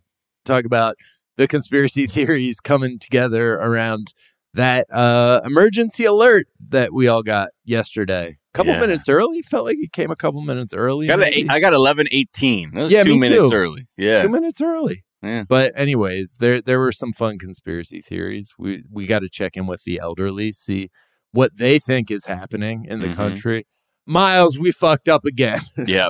Talk 0.47 0.65
about 0.65 0.97
the 1.37 1.47
conspiracy 1.47 2.07
theories 2.07 2.59
coming 2.59 2.99
together 2.99 3.55
around 3.57 4.15
that 4.55 4.87
uh, 4.91 5.43
emergency 5.45 6.05
alert 6.07 6.49
that 6.71 6.93
we 6.95 7.07
all 7.07 7.23
got 7.23 7.51
yesterday. 7.67 8.38
Couple 8.55 8.73
Yeah. 8.73 8.81
minutes 8.81 9.09
early. 9.09 9.43
Felt 9.43 9.67
like 9.67 9.77
it 9.79 9.93
came 9.93 10.11
a 10.11 10.17
couple 10.17 10.41
minutes 10.43 10.73
early. 10.75 11.07
Got 11.07 11.23
eight, 11.23 11.51
I 11.51 11.61
got 11.61 11.75
eleven 11.75 12.07
eighteen. 12.11 12.71
That 12.73 12.85
was 12.85 12.93
Yeah, 12.93 13.05
two 13.05 13.19
minutes 13.19 13.51
too. 13.51 13.55
early. 13.57 13.87
Yeah, 13.97 14.23
Two 14.23 14.29
minutes 14.31 14.61
early. 14.61 15.05
Yeah. 15.23 15.45
But 15.49 15.73
anyways, 15.77 16.37
there 16.41 16.61
there 16.61 16.79
were 16.79 16.93
some 16.93 17.13
fun 17.13 17.39
conspiracy 17.39 18.01
theories. 18.01 18.55
We 18.59 18.85
we 18.91 19.07
got 19.07 19.21
to 19.21 19.29
check 19.29 19.57
in 19.57 19.67
with 19.67 19.83
the 19.85 19.99
elderly, 20.01 20.53
see 20.53 20.89
what 21.33 21.57
they 21.59 21.79
think 21.79 22.11
is 22.11 22.25
happening 22.27 22.85
in 22.89 23.01
the 23.01 23.09
Mhm. 23.09 23.15
country. 23.17 23.67
Miles, 24.07 24.59
we 24.59 24.73
fucked 24.73 25.09
up 25.09 25.25
again. 25.27 25.61
yeah. 25.87 26.09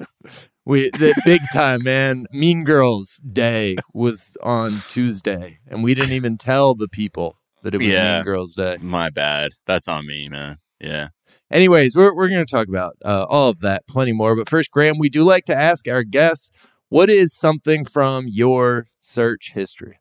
We 0.64 0.90
the 0.90 1.14
big 1.24 1.40
time, 1.52 1.82
man. 1.82 2.26
Mean 2.32 2.62
Girls 2.64 3.20
Day 3.32 3.76
was 3.92 4.36
on 4.42 4.82
Tuesday, 4.88 5.58
and 5.66 5.82
we 5.82 5.94
didn't 5.94 6.12
even 6.12 6.36
tell 6.38 6.74
the 6.74 6.88
people 6.88 7.36
that 7.62 7.74
it 7.74 7.78
was 7.78 7.86
Yeah. 7.88 8.16
Mean 8.18 8.24
Girls 8.24 8.54
Day. 8.54 8.76
My 8.80 9.10
bad. 9.10 9.52
That's 9.66 9.88
on 9.88 10.06
me, 10.06 10.28
man. 10.28 10.58
Yeah. 10.80 11.08
Anyways, 11.50 11.96
we're 11.96 12.14
we're 12.14 12.28
going 12.28 12.44
to 12.44 12.50
talk 12.50 12.68
about 12.68 12.96
uh, 13.04 13.24
all 13.28 13.48
of 13.48 13.60
that, 13.60 13.86
plenty 13.88 14.12
more. 14.12 14.36
But 14.36 14.48
first, 14.48 14.70
Graham, 14.70 14.98
we 14.98 15.08
do 15.08 15.22
like 15.24 15.44
to 15.46 15.54
ask 15.56 15.88
our 15.88 16.02
guests, 16.04 16.50
what 16.88 17.08
is 17.08 17.34
something 17.34 17.84
from 17.84 18.26
your 18.28 18.86
search 19.00 19.52
history? 19.54 19.98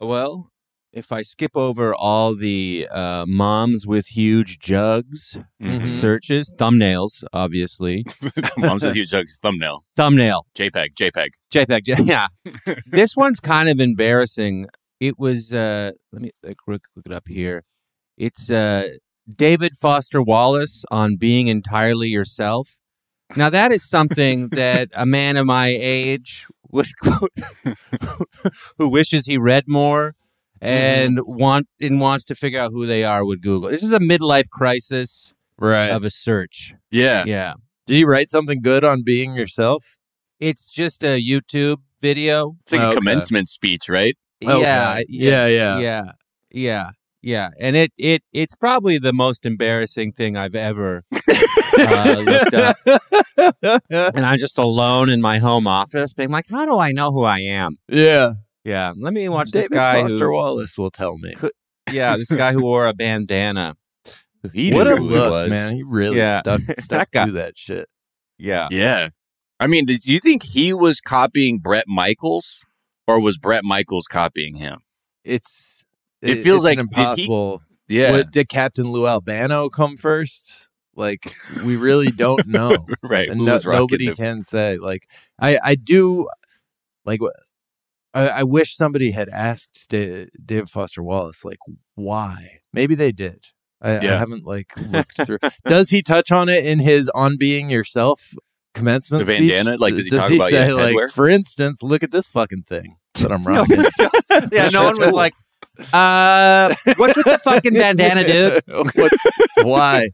Well, 0.00 0.50
if 0.92 1.10
I 1.12 1.22
skip 1.22 1.56
over 1.56 1.92
all 1.94 2.34
the 2.34 2.88
uh, 2.92 3.24
moms 3.26 3.86
with 3.86 4.06
huge 4.06 4.58
jugs 4.60 5.36
Mhm. 5.60 6.00
searches, 6.00 6.54
thumbnails, 6.56 7.24
obviously, 7.32 8.04
Mom's 8.56 8.82
with 8.84 8.94
huge 8.94 9.10
jugs, 9.10 9.36
thumbnail. 9.42 9.84
thumbnail, 9.96 10.46
JPEG. 10.54 10.90
JPEG. 10.98 11.30
JPEG, 11.52 11.82
J- 11.84 12.02
yeah. 12.04 12.28
this 12.86 13.16
one's 13.16 13.40
kind 13.40 13.68
of 13.68 13.80
embarrassing. 13.80 14.66
It 15.00 15.18
was. 15.18 15.52
Uh, 15.52 15.90
let 16.12 16.22
me 16.22 16.30
like, 16.44 16.56
look, 16.68 16.82
look 16.96 17.06
it 17.06 17.12
up 17.12 17.26
here. 17.28 17.64
It's 18.16 18.50
uh, 18.50 18.88
David 19.28 19.76
Foster 19.76 20.22
Wallace 20.22 20.84
on 20.90 21.16
being 21.16 21.48
entirely 21.48 22.08
yourself. 22.08 22.78
Now 23.36 23.50
that 23.50 23.72
is 23.72 23.88
something 23.88 24.48
that 24.52 24.88
a 24.94 25.06
man 25.06 25.36
of 25.36 25.46
my 25.46 25.68
age 25.68 26.46
would 26.70 26.86
quote, 27.02 27.32
who 28.78 28.88
wishes 28.88 29.26
he 29.26 29.38
read 29.38 29.64
more 29.66 30.14
mm-hmm. 30.62 30.66
and 30.66 31.20
want 31.24 31.68
and 31.80 32.00
wants 32.00 32.24
to 32.26 32.34
figure 32.34 32.60
out 32.60 32.72
who 32.72 32.86
they 32.86 33.04
are 33.04 33.24
would 33.24 33.42
Google. 33.42 33.70
This 33.70 33.82
is 33.82 33.92
a 33.92 34.00
midlife 34.00 34.48
crisis 34.50 35.32
Right. 35.60 35.88
of 35.88 36.04
a 36.04 36.10
search. 36.10 36.74
Yeah. 36.90 37.24
Yeah. 37.26 37.54
Did 37.86 37.96
you 37.96 38.06
write 38.06 38.30
something 38.30 38.62
good 38.62 38.84
on 38.84 39.02
being 39.02 39.34
yourself? 39.34 39.96
It's 40.38 40.70
just 40.70 41.02
a 41.02 41.20
YouTube 41.20 41.78
video. 42.00 42.56
It's 42.62 42.72
like 42.72 42.80
oh, 42.80 42.84
Okay. 42.88 42.92
a 42.92 42.98
commencement 42.98 43.48
speech, 43.48 43.88
right? 43.88 44.16
Yeah, 44.40 44.54
Okay. 44.54 45.04
yeah, 45.08 45.46
yeah. 45.46 45.46
yeah, 45.46 45.78
yeah, 45.78 46.12
yeah. 46.50 46.90
Yeah, 47.22 47.50
and 47.58 47.76
it 47.76 47.92
it 47.98 48.22
it's 48.32 48.54
probably 48.54 48.98
the 48.98 49.12
most 49.12 49.44
embarrassing 49.44 50.12
thing 50.12 50.36
I've 50.36 50.54
ever 50.54 51.02
uh, 51.12 52.22
looked 52.24 52.54
up. 52.54 52.76
And 53.90 54.24
I'm 54.26 54.38
just 54.38 54.58
alone 54.58 55.08
in 55.10 55.20
my 55.20 55.38
home 55.38 55.66
office, 55.66 56.12
being 56.14 56.30
like, 56.30 56.46
"How 56.50 56.64
do 56.66 56.78
I 56.78 56.92
know 56.92 57.10
who 57.12 57.24
I 57.24 57.40
am?" 57.40 57.78
yeah. 57.88 58.34
Yeah, 58.64 58.92
let 58.98 59.14
me 59.14 59.28
watch 59.30 59.50
David 59.50 59.70
this 59.70 59.76
guy 59.76 60.02
Foster 60.02 60.26
who, 60.26 60.34
Wallace 60.34 60.76
will 60.76 60.90
tell 60.90 61.16
me. 61.16 61.34
yeah, 61.90 62.16
this 62.18 62.28
guy 62.30 62.52
who 62.52 62.62
wore 62.62 62.86
a 62.86 62.92
bandana. 62.94 63.74
He 64.52 64.72
what 64.72 64.86
knew 64.86 64.92
a 64.92 64.96
who 64.96 65.08
he 65.08 65.14
look, 65.14 65.30
was. 65.30 65.50
man! 65.50 65.74
He 65.74 65.82
really 65.82 66.18
Yeah. 66.18 66.40
stuck 66.40 66.60
That 66.66 66.80
stuck 66.82 67.10
guy- 67.10 67.26
to 67.26 67.32
that 67.32 67.56
shit. 67.58 67.88
Yeah, 68.38 68.68
Yeah. 68.70 69.08
I 69.58 69.66
mean, 69.66 69.86
does 69.86 70.06
you 70.06 70.20
think 70.20 70.42
he 70.44 70.72
was 70.72 71.00
copying 71.00 71.58
Bret 71.58 71.86
Michaels 71.88 72.64
or 73.08 73.18
was 73.20 73.36
Bret 73.38 73.64
Michaels 73.64 74.06
copying 74.06 74.54
him? 74.56 74.78
It's 75.24 75.77
It 76.22 76.42
feels 76.42 76.64
like- 76.64 76.78
did 76.78 76.88
he- 76.94 77.00
impossible. 77.02 77.62
Yeah. 77.88 78.12
What, 78.12 78.30
did 78.30 78.48
Captain 78.48 78.90
Lou 78.90 79.06
Albano 79.06 79.68
come 79.70 79.96
first? 79.96 80.68
Like 80.94 81.32
we 81.64 81.76
really 81.76 82.10
don't 82.10 82.46
know. 82.48 82.76
right. 83.02 83.28
and 83.28 83.40
no- 83.44 83.56
nobody 83.64 84.12
can 84.14 84.42
say. 84.42 84.76
Like 84.78 85.08
I, 85.38 85.58
I 85.62 85.74
do, 85.76 86.28
like 87.04 87.20
I, 88.14 88.28
I 88.28 88.42
wish 88.42 88.74
somebody 88.76 89.12
had 89.12 89.28
asked 89.28 89.86
Da- 89.88 90.26
David 90.44 90.68
Foster 90.68 91.02
Wallace, 91.02 91.44
like 91.44 91.58
why. 91.94 92.60
Maybe 92.72 92.94
they 92.94 93.12
did. 93.12 93.44
I, 93.80 93.98
I 93.98 94.04
haven't 94.04 94.44
like 94.44 94.72
looked 94.76 95.24
through. 95.24 95.38
does 95.66 95.90
he 95.90 96.02
touch 96.02 96.32
on 96.32 96.48
it 96.48 96.66
in 96.66 96.80
his 96.80 97.08
"On 97.14 97.36
Being 97.38 97.70
Yourself" 97.70 98.34
commencement? 98.74 99.24
The 99.24 99.34
speech? 99.36 99.48
bandana? 99.50 99.76
Like, 99.78 99.94
does 99.94 100.06
he 100.06 100.10
does 100.10 100.20
talk 100.22 100.30
he 100.30 100.36
about, 100.36 100.50
say 100.50 100.66
yeah, 100.66 100.74
like, 100.74 100.96
headwear? 100.96 101.10
for 101.12 101.28
instance, 101.28 101.80
look 101.82 102.02
at 102.02 102.10
this 102.10 102.26
fucking 102.26 102.64
thing 102.64 102.96
that 103.14 103.30
I'm 103.30 103.44
rocking? 103.46 103.84
yeah. 104.50 104.68
No 104.72 104.82
one 104.82 104.98
was 104.98 105.10
cool. 105.10 105.14
like, 105.16 105.34
"Uh, 105.92 106.74
what's 106.96 107.16
with 107.16 107.24
the 107.26 107.38
fucking 107.44 107.74
bandana, 107.74 108.24
dude?" 108.26 108.62
What's, 108.94 109.16
why? 109.62 110.10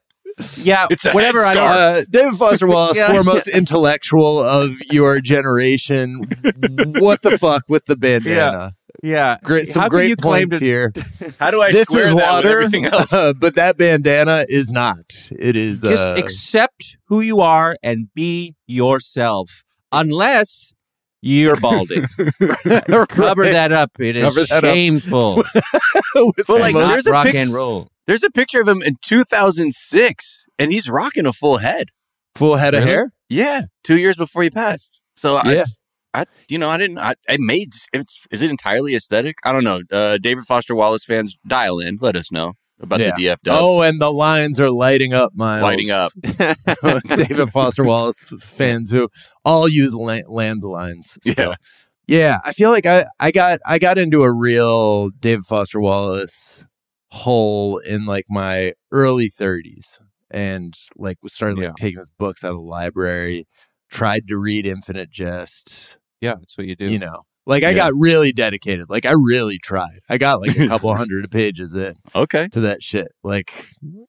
Yeah, 0.57 0.87
It's 0.91 1.05
a 1.07 1.13
whatever. 1.13 1.45
I 1.45 1.55
don't. 1.55 1.69
Uh, 1.69 2.03
David 2.11 2.35
Foster 2.37 2.67
Wallace, 2.67 2.97
Yeah. 2.97 3.13
foremost 3.13 3.47
intellectual 3.47 4.41
of 4.43 4.73
your 4.91 5.21
generation. 5.21 6.23
what 6.99 7.23
the 7.23 7.39
fuck 7.39 7.63
with 7.69 7.87
the 7.87 7.97
bandana? 7.97 8.73
Yeah, 9.03 9.37
Great, 9.45 9.67
some 9.69 9.83
How 9.83 9.89
great 9.89 10.09
you 10.09 10.17
points 10.17 10.59
to- 10.59 10.65
here. 10.65 10.93
How 11.39 11.51
do 11.51 11.61
I 11.61 11.71
this 11.73 11.89
square 11.89 12.05
is 12.05 12.15
that 12.15 12.33
water, 12.33 12.49
with 12.49 12.75
everything 12.75 12.85
else? 12.87 13.11
but 13.39 13.55
that 13.57 13.77
bandana 13.77 14.45
is 14.49 14.73
not. 14.73 15.05
It 15.31 15.57
is. 15.57 15.83
Just 15.83 16.09
uh, 16.09 16.15
accept 16.17 16.97
who 17.09 17.21
you 17.21 17.41
are 17.41 17.77
and 17.83 18.09
be 18.15 18.55
yourself, 18.67 19.63
unless 19.93 20.73
you're 21.25 21.57
balding. 21.57 22.03
Cover 23.09 23.47
that 23.51 23.73
up. 23.73 23.93
It 23.99 24.17
is 24.17 24.23
Cover 24.23 24.45
that 24.47 24.65
up. 24.65 24.75
shameful. 24.75 25.37
with 26.15 26.47
But, 26.47 26.61
like, 26.61 26.75
Not 26.75 26.89
there's 26.89 27.07
a 27.07 27.11
rock 27.13 27.27
pic- 27.27 27.35
and 27.35 27.53
roll. 27.53 27.89
There's 28.07 28.23
a 28.23 28.31
picture 28.31 28.61
of 28.61 28.69
him 28.69 28.83
in 28.83 28.97
2006, 29.03 30.45
and 30.59 30.73
he's 30.73 30.89
rocking 30.91 31.27
a 31.27 31.33
full 31.33 31.59
head. 31.59 31.89
full 32.37 32.57
head 32.57 32.75
of 32.75 32.83
hair. 32.83 33.13
Yeah, 33.29 33.63
two 33.83 33.97
years 33.99 34.17
before 34.17 34.43
he 34.43 34.51
passed. 34.51 35.01
So 35.17 35.41
Yeah. 35.45 35.65
I, 36.13 36.21
I, 36.21 36.25
you 36.49 36.59
know, 36.59 36.69
I 36.71 36.77
didn't. 36.77 36.99
I, 36.99 37.15
I 37.29 37.39
made. 37.41 37.69
It's, 37.93 38.21
is 38.31 38.43
it 38.43 38.51
entirely 38.51 38.95
aesthetic? 38.95 39.37
I 39.45 39.53
don't 39.53 39.65
know. 39.65 39.81
Uh, 39.91 40.19
David 40.19 40.45
Foster 40.45 40.75
Wallace 40.75 41.05
fans, 41.05 41.37
dial 41.49 41.81
in. 41.81 41.99
Let 42.01 42.15
us 42.17 42.31
know 42.31 42.53
about 42.81 43.01
Yeah. 43.01 43.13
the 43.17 43.25
DF. 43.25 43.37
Oh, 43.49 43.83
and 43.83 44.01
the 44.01 44.13
lines 44.13 44.59
are 44.61 44.71
lighting 44.71 45.13
up, 45.15 45.33
Miles. 45.35 45.63
lighting 45.63 45.91
up. 45.91 46.13
David 46.23 47.51
Foster 47.51 47.85
Wallace 47.85 48.23
fans 48.41 48.91
who 48.91 49.09
all 49.45 49.69
use 49.69 49.95
la- 49.95 50.21
landlines. 50.29 51.17
still. 51.21 51.35
Yeah. 51.51 51.55
yeah. 52.07 52.39
I 52.45 52.53
feel 52.53 52.71
like 52.71 52.87
I, 52.87 53.07
I 53.21 53.31
got 53.31 53.61
I 53.67 53.79
got 53.79 53.99
into 53.99 54.23
a 54.23 54.33
real 54.33 55.11
David 55.11 55.45
Foster 55.45 55.81
Wallace 55.81 56.67
hole 57.11 57.79
in 57.79 58.07
like 58.07 58.25
my 58.29 58.73
early 58.91 59.31
30s, 59.31 60.01
and 60.31 60.75
like 60.97 61.19
was 61.23 61.33
started 61.33 61.59
like 61.59 61.65
Yeah. 61.69 61.73
taking 61.77 61.99
his 61.99 62.11
books 62.11 62.43
out 62.45 62.51
of 62.53 62.57
the 62.59 62.63
library. 62.63 63.45
Tried 63.91 64.27
to 64.29 64.39
read 64.39 64.67
Infinite 64.67 65.11
Jest. 65.11 65.99
yeah, 66.21 66.35
that's 66.35 66.59
what 66.59 66.67
you 66.67 66.75
do. 66.75 66.91
You 66.91 66.99
know, 66.99 67.23
like 67.47 67.63
I 67.63 67.71
Yeah. 67.71 67.77
got 67.77 67.93
really 67.97 68.33
dedicated. 68.33 68.89
Like 68.89 69.07
I 69.07 69.13
really 69.13 69.59
tried. 69.59 70.01
I 70.09 70.19
got 70.19 70.41
like 70.41 70.57
a 70.59 70.67
couple 70.69 70.95
hundred 70.95 71.31
pages 71.31 71.75
in 71.75 71.95
Okay. 72.15 72.49
to 72.53 72.61
that 72.61 72.83
shit. 72.83 73.09
Like, 73.23 73.53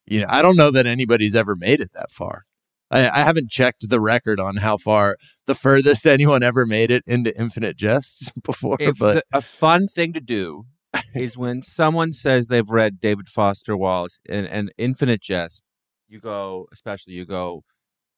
you 0.06 0.20
know, 0.22 0.28
I 0.30 0.42
don't 0.42 0.56
know 0.58 0.72
that 0.72 0.86
anybody's 0.88 1.36
ever 1.36 1.56
made 1.56 1.82
it 1.82 1.92
that 1.94 2.12
far. 2.12 2.44
I, 2.92 3.10
I 3.10 3.24
haven't 3.24 3.50
checked 3.50 3.90
the 3.90 4.00
record 4.00 4.40
on 4.40 4.58
how 4.58 4.78
far 4.78 5.18
the 5.48 5.56
furthest 5.56 6.06
anyone 6.06 6.44
ever 6.44 6.66
made 6.68 6.92
it 6.92 7.04
into 7.08 7.38
Infinite 7.38 7.78
Jest 7.78 8.32
before, 8.44 8.78
If 8.80 8.98
but 9.00 9.16
the- 9.32 9.38
a 9.38 9.42
fun 9.42 9.88
thing 9.88 10.14
to 10.14 10.22
do 10.22 10.66
is 11.14 11.36
when 11.38 11.62
someone 11.62 12.14
says 12.14 12.48
they've 12.48 12.70
read 12.70 13.02
David 13.02 13.28
Foster 13.28 13.76
Wallace 13.76 14.22
and, 14.30 14.46
and 14.46 14.72
Infinite 14.78 15.22
Jest, 15.22 15.62
you 16.08 16.20
go, 16.22 16.68
especially 16.72 17.14
you 17.16 17.26
go, 17.26 17.64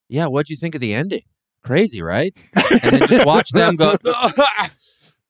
yeah, 0.09 0.27
what'd 0.27 0.49
you 0.49 0.57
think 0.57 0.75
of 0.75 0.81
the 0.81 0.93
ending? 0.93 1.23
Crazy, 1.63 2.01
right? 2.01 2.35
And 2.69 2.81
then 2.99 3.07
just 3.07 3.25
watch 3.25 3.49
them 3.49 3.77
go. 3.77 3.95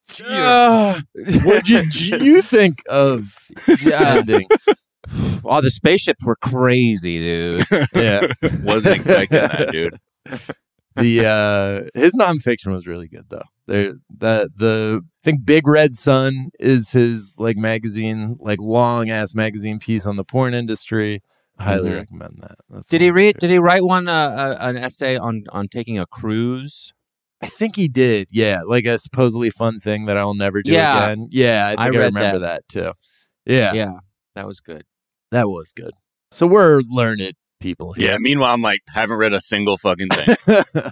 what 1.44 1.64
did 1.64 1.94
you 2.00 2.42
think 2.42 2.82
of 2.88 3.34
the 3.66 3.92
ending? 3.94 4.48
Oh, 5.42 5.62
the 5.62 5.70
spaceships 5.70 6.22
were 6.22 6.36
crazy, 6.36 7.18
dude. 7.18 7.64
Yeah, 7.94 8.26
Wasn't 8.62 8.96
expecting 8.96 9.38
that, 9.40 9.70
dude. 9.70 9.98
the 10.96 11.24
uh 11.24 11.82
his 11.98 12.12
nonfiction 12.14 12.74
was 12.74 12.86
really 12.86 13.08
good 13.08 13.24
though. 13.30 13.44
There 13.66 13.92
the 14.10 14.50
the 14.54 15.00
I 15.02 15.24
think 15.24 15.46
Big 15.46 15.66
Red 15.66 15.96
Son 15.96 16.50
is 16.60 16.90
his 16.90 17.34
like 17.38 17.56
magazine, 17.56 18.36
like 18.38 18.60
long 18.60 19.08
ass 19.08 19.34
magazine 19.34 19.78
piece 19.78 20.04
on 20.04 20.16
the 20.16 20.24
porn 20.24 20.52
industry. 20.52 21.22
Highly 21.58 21.90
Mhm. 21.90 21.96
recommend 21.96 22.38
that. 22.42 22.56
That's 22.68 22.88
Did 22.88 23.00
he 23.00 23.10
read? 23.10 23.36
favorite- 23.36 23.40
Did 23.40 23.50
he 23.50 23.58
write 23.58 23.84
one? 23.84 24.08
Uh, 24.08 24.12
uh, 24.12 24.56
an 24.60 24.76
essay 24.76 25.16
on 25.16 25.44
on 25.52 25.68
taking 25.68 25.98
a 25.98 26.04
cruise. 26.04 26.92
I 27.42 27.46
think 27.46 27.76
he 27.76 27.88
did. 27.88 28.28
Yeah, 28.32 28.62
like 28.66 28.84
a 28.84 28.98
supposedly 28.98 29.50
fun 29.50 29.78
thing 29.80 30.06
that 30.06 30.16
I'll 30.16 30.34
never 30.34 30.62
do 30.62 30.72
Yeah. 30.72 31.06
again. 31.10 31.28
Yeah, 31.30 31.66
I 31.66 31.70
think 31.70 31.80
I 31.80 31.84
I, 31.84 31.88
remember 32.06 32.38
that. 32.40 32.68
too. 32.68 32.92
Yeah, 33.46 33.72
Yeah, 33.74 33.92
that 34.34 34.46
was 34.46 34.60
good. 34.60 34.84
that 35.30 35.48
was 35.48 35.72
good. 35.72 35.92
So 36.30 36.46
we're 36.46 36.80
learned 36.88 37.32
people 37.60 37.94
Yeah. 37.96 38.16
Meanwhile, 38.18 38.54
I'm 38.54 38.60
like, 38.62 38.80
haven't 38.90 39.16
read 39.18 39.32
a 39.32 39.40
single 39.40 39.76
fucking 39.78 40.08
thing. 40.08 40.36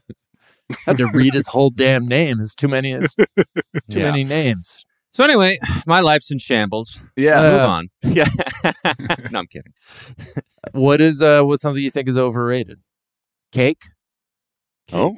Had 0.85 0.99
to 0.99 1.07
read 1.13 1.35
his 1.35 1.47
whole 1.49 1.71
damn 1.71 2.07
name. 2.09 2.41
It's 2.41 2.55
too 2.55 2.67
many. 2.69 2.93
It's 2.93 3.15
too 3.15 3.35
Yeah. 3.89 4.11
many 4.11 4.25
names. 4.25 4.85
So 5.15 5.23
anyway, 5.25 5.59
my 5.87 6.01
life's 6.01 6.31
in 6.31 6.39
shambles. 6.39 7.01
Yeah. 7.17 7.41
Move 7.41 7.61
Uh, 7.61 7.69
on. 7.69 7.89
Yeah. 8.05 8.27
no, 9.31 9.39
I'm 9.41 9.47
kidding. 9.47 9.73
What 10.73 11.01
is 11.01 11.23
uh 11.23 11.43
what's 11.43 11.63
something 11.63 11.83
you 11.83 11.91
think 11.91 12.09
is 12.09 12.19
overrated? 12.19 12.81
Cake. 13.53 13.83
Oh, 14.93 15.17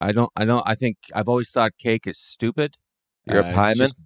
I 0.00 0.12
don't. 0.12 0.30
I 0.36 0.44
don't. 0.44 0.62
I 0.66 0.74
think 0.74 0.96
I've 1.14 1.28
always 1.28 1.50
thought 1.50 1.72
cake 1.78 2.06
is 2.06 2.18
stupid. 2.18 2.76
You're 3.26 3.38
Uh, 3.38 3.44
a 3.44 3.48
it's 3.48 3.54
pie 3.56 3.74
man? 3.74 3.88
just- 3.88 4.02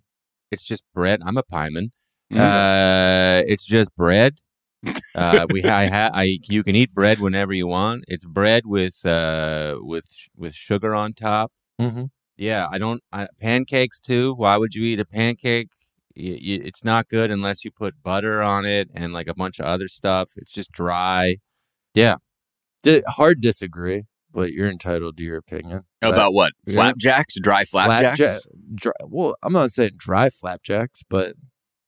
It's 0.53 0.63
just 0.65 0.85
bread. 0.95 1.21
I'm 1.25 1.37
a 1.37 1.43
pie 1.45 1.69
man. 1.71 1.93
Mm. 2.33 2.39
Uh, 2.41 3.45
it's 3.47 3.65
just 3.65 3.95
bread. 3.97 4.39
Uh, 5.15 5.47
we 5.51 5.63
I, 5.65 5.87
ha- 5.95 6.11
I 6.13 6.39
you 6.49 6.63
can 6.63 6.75
eat 6.77 6.93
bread 6.95 7.19
whenever 7.21 7.53
you 7.53 7.67
want. 7.67 8.05
It's 8.09 8.25
bread 8.25 8.67
with 8.67 9.05
uh 9.05 9.77
with 9.81 10.07
with 10.37 10.55
sugar 10.55 10.95
on 10.95 11.13
top. 11.13 11.53
Mm-hmm. 11.81 12.05
Yeah, 12.37 12.67
I 12.71 12.79
don't 12.79 13.03
I, 13.13 13.29
pancakes 13.41 14.01
too. 14.01 14.35
Why 14.35 14.57
would 14.57 14.75
you 14.75 14.85
eat 14.85 14.99
a 15.01 15.05
pancake? 15.05 15.69
Y- 16.17 16.31
y- 16.33 16.63
it's 16.69 16.83
not 16.85 17.09
good 17.09 17.31
unless 17.31 17.65
you 17.65 17.71
put 17.71 18.03
butter 18.03 18.43
on 18.43 18.65
it 18.65 18.91
and 18.95 19.13
like 19.13 19.29
a 19.29 19.35
bunch 19.35 19.59
of 19.61 19.67
other 19.67 19.89
stuff. 19.89 20.33
It's 20.37 20.53
just 20.53 20.73
dry. 20.73 21.37
Yeah, 21.95 22.17
Di- 22.83 23.03
hard 23.09 23.41
disagree, 23.41 24.05
but 24.33 24.53
you're 24.53 24.69
entitled 24.71 25.17
to 25.19 25.23
your 25.25 25.37
opinion. 25.37 25.83
about 26.03 26.33
what? 26.33 26.53
Yeah. 26.67 26.75
Flapjacks? 26.75 27.35
Dry 27.41 27.65
flapjacks? 27.65 28.19
Flapjack- 28.19 28.43
dry, 28.75 28.93
well, 29.07 29.35
I'm 29.43 29.53
not 29.53 29.71
saying 29.73 29.93
dry 29.97 30.29
flapjacks, 30.29 31.03
but 31.09 31.35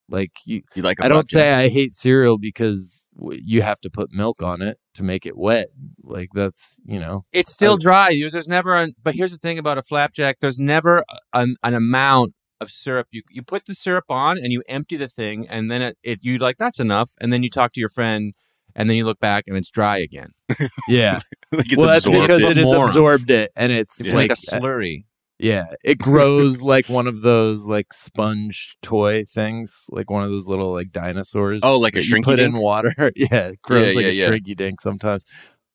like 0.09 0.33
you, 0.45 0.63
You 0.75 0.83
like 0.83 0.99
a 1.01 1.05
I 1.05 1.09
don't 1.09 1.29
say 1.31 1.53
I 1.53 1.69
hate 1.69 1.95
cereal 1.95 2.37
because 2.39 3.09
w- 3.17 3.41
you 3.43 3.63
have 3.63 3.81
to 3.81 3.91
put 3.91 4.13
milk 4.13 4.43
on 4.43 4.61
it 4.61 4.79
to 4.95 5.03
make 5.03 5.25
it 5.25 5.37
wet. 5.39 5.69
Like 6.03 6.29
that's 6.35 6.79
you 6.85 7.01
know. 7.01 7.25
it's 7.33 7.53
still 7.53 7.75
I- 7.75 7.79
dry. 7.81 8.21
There's 8.31 8.49
never. 8.49 8.75
An, 8.75 8.95
but 9.03 9.15
here's 9.15 9.33
the 9.33 9.39
thing 9.39 9.59
about 9.59 9.79
a 9.79 9.83
flapjack. 9.83 10.39
There's 10.41 10.59
never 10.59 11.05
an, 11.33 11.57
an 11.63 11.75
amount 11.75 12.35
of 12.61 12.71
syrup. 12.71 13.07
You 13.11 13.23
you 13.31 13.43
put 13.43 13.65
the 13.67 13.75
syrup 13.75 14.05
on 14.11 14.37
and 14.39 14.53
you 14.53 14.63
empty 14.69 14.97
the 14.97 15.09
thing, 15.09 15.49
and 15.49 15.71
then 15.71 15.81
it, 15.81 15.97
it 16.03 16.19
you 16.23 16.37
like 16.39 16.59
that's 16.59 16.81
enough, 16.81 17.13
and 17.21 17.33
then 17.33 17.43
you 17.43 17.49
talk 17.49 17.73
to 17.73 17.81
your 17.81 17.89
friend, 17.89 18.35
and 18.75 18.89
then 18.89 18.97
you 18.97 19.05
look 19.05 19.21
back 19.21 19.45
and 19.47 19.57
it's 19.57 19.71
dry 19.71 19.99
again. 19.99 20.31
Yeah, 20.89 21.21
Like 21.53 21.67
it's 21.73 21.77
well, 21.77 21.87
that's 21.87 22.09
because 22.09 22.43
it. 22.43 22.53
it 22.53 22.57
has 22.57 22.73
absorbed 22.73 23.31
it, 23.31 23.51
and 23.57 23.73
it's 23.73 24.01
It's 24.01 24.09
like 24.11 24.31
like 24.31 24.31
a 24.31 24.35
slurry. 24.35 25.05
Yeah, 25.39 25.67
it 25.85 25.99
grows 25.99 26.63
like 26.75 26.89
one 26.89 27.07
of 27.07 27.21
those 27.23 27.67
like 27.67 27.93
sponge 27.93 28.77
toy 28.83 29.25
things, 29.25 29.85
like 29.91 30.11
one 30.11 30.23
of 30.25 30.31
those 30.31 30.47
little 30.47 30.73
like 30.73 30.93
dinosaurs. 30.93 31.61
Oh, 31.63 31.79
like 31.79 31.95
a 31.95 31.99
that 31.99 32.07
you 32.07 32.15
shrinky 32.15 32.25
put 32.25 32.39
in 32.41 32.55
water. 32.57 32.93
yeah, 33.17 33.49
it 33.49 33.63
grows 33.63 33.95
Yeah, 33.95 33.97
like 33.97 34.05
yeah, 34.05 34.11
a 34.11 34.13
yeah. 34.13 34.29
shrinky 34.31 34.57
dink 34.57 34.81
sometimes. 34.81 35.25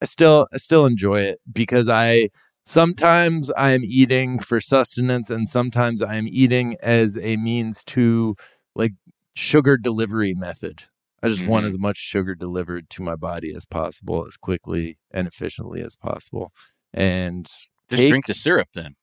I 0.01 0.06
still 0.06 0.48
I 0.54 0.58
still 0.58 0.86
enjoy 0.86 1.20
it 1.22 1.39
because 1.51 1.89
I 1.89 2.30
sometimes 2.66 3.51
I 3.51 3.72
am 3.72 3.84
eating 3.84 4.39
for 4.39 4.60
sustenance 4.62 5.30
and 5.30 5.50
sometimes 5.50 6.01
I 6.01 6.16
am 6.16 6.27
eating 6.30 6.77
as 6.82 7.18
a 7.18 7.38
means 7.38 7.84
to 7.86 8.36
like 8.75 8.94
sugar 9.36 9.77
delivery 9.77 10.34
method. 10.34 10.84
I 11.24 11.29
just 11.29 11.45
want 11.47 11.63
Mhm. 11.65 11.69
as 11.69 11.77
much 11.79 11.97
sugar 11.97 12.36
delivered 12.36 12.89
to 12.91 13.01
my 13.01 13.15
body 13.15 13.53
as 13.55 13.65
possible, 13.65 14.25
as 14.27 14.38
quickly 14.38 14.97
and 15.12 15.27
efficiently 15.27 15.81
as 15.81 15.95
possible. 15.95 16.51
And 16.94 17.46
Just 17.89 18.01
cake- 18.01 18.09
drink 18.09 18.25
the 18.27 18.33
syrup 18.33 18.68
then. 18.74 18.96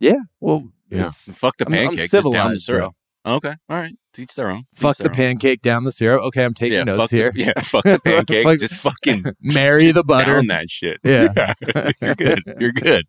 yeah, 0.00 0.20
well, 0.40 0.70
Yeah. 0.90 1.06
it's 1.06 1.32
Fuck 1.36 1.56
the 1.58 1.66
I'm- 1.66 1.72
I'm 1.74 1.88
pancake. 1.90 2.10
Just 2.10 2.32
down 2.32 2.50
the 2.52 2.58
syrup. 2.58 2.94
Okay. 3.24 3.54
All 3.68 3.76
right. 3.80 3.94
Teach 4.12 4.34
their 4.36 4.48
own. 4.50 4.58
Teach 4.74 4.82
fuck 4.82 4.96
their 4.98 5.04
the 5.06 5.10
own. 5.10 5.16
pancake 5.16 5.60
down 5.60 5.82
the 5.84 5.90
syrup. 5.92 6.22
Okay, 6.26 6.44
I'm 6.44 6.54
taking 6.54 6.78
Yeah, 6.78 6.84
notes 6.84 6.98
fuck 6.98 7.10
the- 7.10 7.16
here. 7.16 7.32
yeah, 7.34 7.60
fuck 7.62 7.84
the 7.84 7.98
pancake. 8.04 8.44
Fuck- 8.44 8.60
just 8.60 8.74
fucking 8.74 9.24
Marry 9.40 9.90
the 9.92 10.04
butter. 10.04 10.34
down 10.34 10.46
that 10.48 10.70
shit. 10.70 10.98
Yeah. 11.04 11.54
You're 12.00 12.14
good. 12.14 12.42
You're 12.60 12.72
good. 12.72 13.06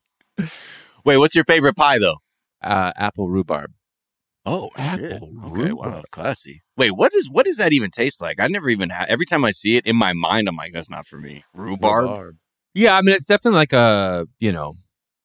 Wait, 1.05 1.17
what's 1.17 1.35
your 1.35 1.43
favorite 1.45 1.75
pie 1.75 1.99
though? 1.99 2.17
Uh, 2.61 2.91
apple 2.95 3.29
rhubarb. 3.29 3.71
Oh 4.47 4.69
shit. 4.95 5.11
Apple 5.11 5.33
Okay, 5.47 5.73
wow, 5.73 6.01
classy. 6.09 6.63
Wait, 6.77 6.91
what 6.91 7.13
is 7.13 7.29
what 7.29 7.45
does 7.45 7.57
that 7.57 7.73
even 7.73 7.91
taste 7.91 8.21
like? 8.21 8.39
I 8.39 8.47
never 8.47 8.69
even 8.69 8.89
had 8.89 9.09
every 9.09 9.25
time 9.25 9.43
I 9.43 9.51
see 9.51 9.75
it 9.75 9.85
in 9.85 9.97
my 9.97 10.13
mind, 10.13 10.47
I'm 10.47 10.55
like, 10.55 10.71
that's 10.71 10.89
not 10.89 11.05
for 11.05 11.17
me. 11.17 11.43
Rhubarb. 11.53 12.37
Yeah, 12.73 12.97
I 12.97 13.01
mean 13.01 13.13
it's 13.13 13.25
definitely 13.25 13.57
like 13.57 13.73
a 13.73 14.25
you 14.39 14.53
know 14.53 14.75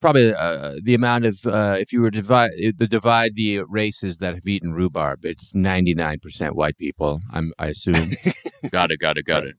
probably 0.00 0.34
uh, 0.34 0.74
the 0.82 0.94
amount 0.94 1.24
of 1.24 1.46
uh, 1.46 1.76
if 1.78 1.92
you 1.92 2.00
were 2.00 2.10
divide 2.10 2.50
the 2.76 2.88
divide 2.88 3.36
the 3.36 3.60
races 3.60 4.18
that 4.18 4.34
have 4.34 4.46
eaten 4.46 4.72
rhubarb, 4.72 5.24
it's 5.24 5.54
ninety 5.54 5.94
nine 5.94 6.18
percent 6.18 6.56
white 6.56 6.76
people. 6.76 7.22
I'm 7.30 7.52
I 7.58 7.68
assume. 7.68 8.10
Got 8.70 8.92
it, 8.92 8.98
got 8.98 9.18
it, 9.18 9.24
got 9.24 9.44
it. 9.44 9.56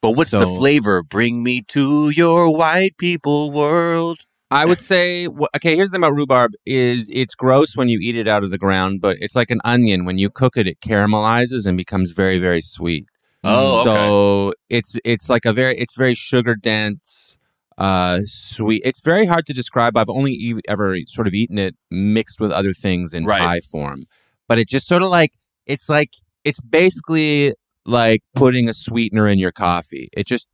But 0.00 0.12
what's 0.12 0.30
the 0.30 0.46
flavor? 0.46 1.02
Bring 1.02 1.42
me 1.42 1.62
to 1.68 2.10
your 2.10 2.48
white 2.56 2.96
people 2.98 3.50
world. 3.50 4.26
I 4.54 4.64
would 4.64 4.80
say 4.80 5.26
okay. 5.56 5.74
Here's 5.76 5.90
the 5.90 5.94
thing 5.96 6.02
about 6.04 6.14
rhubarb: 6.14 6.52
is 6.64 7.10
it's 7.12 7.34
gross 7.34 7.76
when 7.76 7.88
you 7.88 7.98
eat 8.00 8.16
it 8.16 8.28
out 8.28 8.44
of 8.44 8.50
the 8.50 8.58
ground, 8.58 9.00
but 9.00 9.16
it's 9.20 9.34
like 9.36 9.50
an 9.50 9.60
onion. 9.64 10.04
When 10.04 10.16
you 10.18 10.30
cook 10.30 10.56
it, 10.56 10.66
it 10.66 10.80
caramelizes 10.80 11.66
and 11.66 11.76
becomes 11.76 12.12
very 12.12 12.38
very 12.38 12.60
sweet. 12.60 13.06
Oh, 13.42 13.80
okay. 13.80 13.90
so 13.90 14.52
it's 14.70 14.96
it's 15.04 15.28
like 15.28 15.44
a 15.44 15.52
very 15.52 15.76
it's 15.76 15.96
very 15.96 16.14
sugar 16.14 16.54
dense, 16.54 17.36
uh, 17.78 18.20
sweet. 18.24 18.80
It's 18.84 19.00
very 19.00 19.26
hard 19.26 19.44
to 19.46 19.52
describe. 19.52 19.96
I've 19.96 20.08
only 20.08 20.32
e- 20.32 20.60
ever 20.68 20.96
sort 21.08 21.26
of 21.26 21.34
eaten 21.34 21.58
it 21.58 21.74
mixed 21.90 22.40
with 22.40 22.50
other 22.52 22.72
things 22.72 23.12
in 23.12 23.26
Right. 23.26 23.40
pie 23.40 23.60
form, 23.60 24.04
but 24.48 24.58
it 24.58 24.68
just 24.68 24.86
sort 24.86 25.02
of 25.02 25.10
like 25.10 25.32
it's 25.66 25.88
like 25.88 26.10
it's 26.44 26.60
basically 26.60 27.52
like 27.86 28.22
putting 28.34 28.68
a 28.68 28.72
sweetener 28.72 29.28
in 29.28 29.38
your 29.38 29.52
coffee. 29.52 30.08
It 30.16 30.26
just 30.26 30.48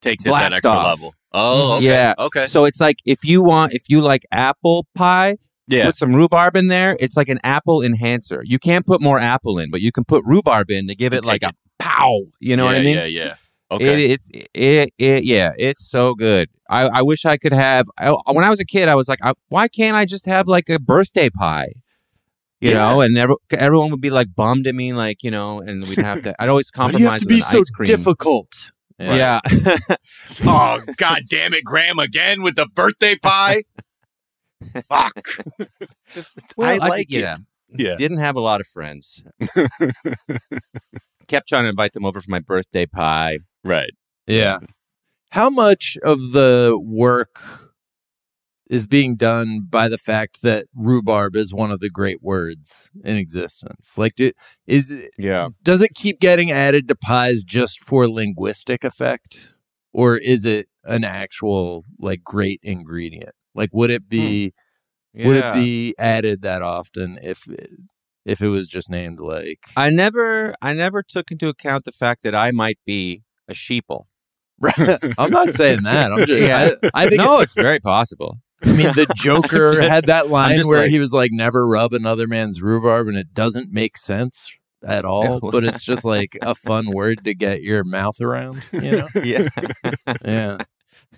Takes 0.00 0.24
it 0.26 0.28
to 0.28 0.34
that 0.34 0.52
extra 0.52 0.70
off. 0.70 0.84
level. 0.84 1.14
Oh, 1.34 1.40
mm-hmm. 1.40 1.76
okay. 1.78 1.86
Yeah. 1.86 2.14
Okay. 2.18 2.46
so 2.46 2.64
it's 2.64 2.80
like 2.80 2.98
if 3.04 3.24
you 3.24 3.42
want 3.42 3.72
if 3.72 3.88
you 3.88 4.00
like 4.00 4.24
apple 4.30 4.86
pie, 4.94 5.36
Yeah. 5.68 5.86
put 5.86 5.96
some 5.96 6.14
rhubarb 6.14 6.56
in 6.56 6.66
there. 6.68 6.96
It's 7.00 7.16
like 7.16 7.28
an 7.28 7.40
apple 7.44 7.82
enhancer. 7.82 8.42
You 8.44 8.58
can't 8.58 8.86
put 8.86 9.00
more 9.00 9.18
apple 9.18 9.58
in, 9.58 9.70
but 9.70 9.80
you 9.80 9.92
can 9.92 10.04
put 10.04 10.24
rhubarb 10.24 10.70
in 10.70 10.88
to 10.88 10.94
give 10.94 11.12
it 11.12 11.24
like 11.24 11.40
take 11.42 11.50
a 11.50 11.54
pow. 11.78 12.20
You 12.40 12.56
know 12.56 12.64
yeah, 12.64 12.70
what 12.70 12.76
I 12.76 12.84
mean? 12.84 12.96
Yeah, 12.96 13.04
yeah. 13.04 13.34
It, 13.70 13.74
Okay. 13.74 14.04
it's 14.10 14.30
it, 14.52 14.92
it 14.98 15.24
yeah, 15.24 15.52
it's 15.58 15.88
so 15.88 16.14
good. 16.14 16.50
I, 16.68 16.82
I 16.98 17.02
wish 17.02 17.24
I 17.24 17.38
could 17.38 17.54
have. 17.54 17.86
I, 17.98 18.10
when 18.30 18.44
I 18.44 18.50
was 18.50 18.60
a 18.60 18.66
kid, 18.66 18.88
I 18.88 18.94
was 18.94 19.08
like, 19.08 19.20
I, 19.22 19.32
why 19.48 19.68
can't 19.68 19.96
I 19.96 20.04
just 20.04 20.26
have 20.26 20.46
like 20.46 20.68
a 20.68 20.78
birthday 20.78 21.30
pie? 21.30 21.70
You 22.60 22.70
Yeah. 22.72 22.74
know, 22.92 23.00
and 23.00 23.16
every, 23.16 23.36
everyone 23.50 23.90
would 23.90 24.00
be 24.02 24.10
like 24.10 24.34
bummed 24.34 24.66
at 24.66 24.74
me, 24.74 24.92
like 24.92 25.22
you 25.22 25.30
know, 25.30 25.60
and 25.60 25.86
we'd 25.88 25.98
have 25.98 26.20
to. 26.22 26.34
I'd 26.40 26.50
always 26.50 26.70
compromise 26.80 27.00
you 27.00 27.08
have 27.08 27.20
to 27.20 27.26
be 27.26 27.40
so 27.40 27.62
difficult? 27.82 28.72
Yeah, 29.02 29.40
oh, 30.44 30.80
god 30.96 31.22
damn 31.28 31.54
it, 31.54 31.64
Graham 31.64 31.98
again 31.98 32.42
with 32.42 32.56
the 32.56 32.66
birthday 32.66 33.16
pie. 33.16 33.64
Fuck. 34.84 35.28
Well, 36.56 36.82
I 36.82 36.86
like 36.86 37.12
it. 37.12 37.20
yeah. 37.20 37.36
Yeah. 37.74 37.96
Didn't 37.96 38.18
have 38.18 38.36
a 38.36 38.40
lot 38.40 38.60
of 38.60 38.66
friends. 38.66 39.22
Kept 41.26 41.48
trying 41.48 41.64
to 41.64 41.70
invite 41.70 41.94
them 41.94 42.04
over 42.04 42.20
for 42.20 42.30
my 42.30 42.40
birthday 42.40 42.86
pie. 42.86 43.38
Right. 43.64 43.92
Yeah. 44.26 44.58
How 45.30 45.48
much 45.48 45.96
of 46.04 46.32
the 46.32 46.78
work 46.80 47.71
is 48.70 48.86
being 48.86 49.16
done 49.16 49.66
by 49.68 49.88
the 49.88 49.98
fact 49.98 50.42
that 50.42 50.66
rhubarb 50.74 51.36
is 51.36 51.52
one 51.52 51.70
of 51.70 51.80
the 51.80 51.90
great 51.90 52.22
words 52.22 52.90
in 53.04 53.16
existence? 53.16 53.98
Like, 53.98 54.14
do, 54.14 54.32
is 54.66 54.90
it, 54.90 55.10
Yeah. 55.18 55.48
does 55.62 55.82
it 55.82 55.94
keep 55.94 56.20
getting 56.20 56.50
added 56.50 56.88
to 56.88 56.94
pies 56.94 57.44
just 57.44 57.80
for 57.80 58.08
linguistic 58.08 58.84
effect, 58.84 59.54
or 59.92 60.16
is 60.16 60.46
it 60.46 60.68
an 60.84 61.04
actual 61.04 61.84
like 61.98 62.24
great 62.24 62.60
ingredient? 62.62 63.34
Like, 63.54 63.70
would 63.72 63.90
it 63.90 64.08
be 64.08 64.52
hmm. 65.14 65.26
would 65.26 65.36
it 65.36 65.52
be 65.52 65.94
added 65.98 66.42
that 66.42 66.62
often 66.62 67.18
if 67.22 67.46
it, 67.48 67.70
if 68.24 68.40
it 68.40 68.48
was 68.48 68.68
just 68.68 68.88
named 68.88 69.20
like 69.20 69.58
I 69.76 69.90
never, 69.90 70.54
I 70.62 70.72
never 70.72 71.02
took 71.02 71.30
into 71.30 71.48
account 71.48 71.84
the 71.84 71.92
fact 71.92 72.22
that 72.22 72.34
I 72.34 72.52
might 72.52 72.78
be 72.86 73.22
a 73.48 73.52
sheeple. 73.52 74.04
I'm 75.18 75.30
not 75.30 75.52
saying 75.54 75.82
that. 75.82 76.12
I'm 76.12 76.18
just 76.26 76.40
Yeah. 76.40 76.70
I, 76.94 77.04
I 77.04 77.08
think 77.08 77.20
no, 77.20 77.40
it's 77.40 77.54
very 77.54 77.80
possible. 77.80 78.38
I 78.64 78.72
mean, 78.72 78.92
the 78.94 79.06
Joker 79.16 79.80
had 79.82 80.06
that 80.06 80.28
line 80.30 80.60
where 80.66 80.82
like- 80.82 80.90
he 80.90 80.98
was 80.98 81.12
like, 81.12 81.30
"Never 81.32 81.66
rub 81.66 81.92
another 81.92 82.26
man's 82.26 82.62
rhubarb," 82.62 83.08
and 83.08 83.16
it 83.16 83.34
doesn't 83.34 83.72
make 83.72 83.96
sense 83.96 84.50
at 84.84 85.04
all. 85.04 85.38
but 85.40 85.62
it's 85.64 85.84
just 85.84 86.04
like 86.04 86.36
a 86.42 86.54
fun 86.54 86.90
word 86.94 87.24
to 87.24 87.34
get 87.34 87.62
your 87.62 87.84
mouth 87.84 88.20
around. 88.20 88.62
You 88.72 88.80
know? 88.98 89.08
Yeah. 89.24 89.48
Yeah. 90.24 90.58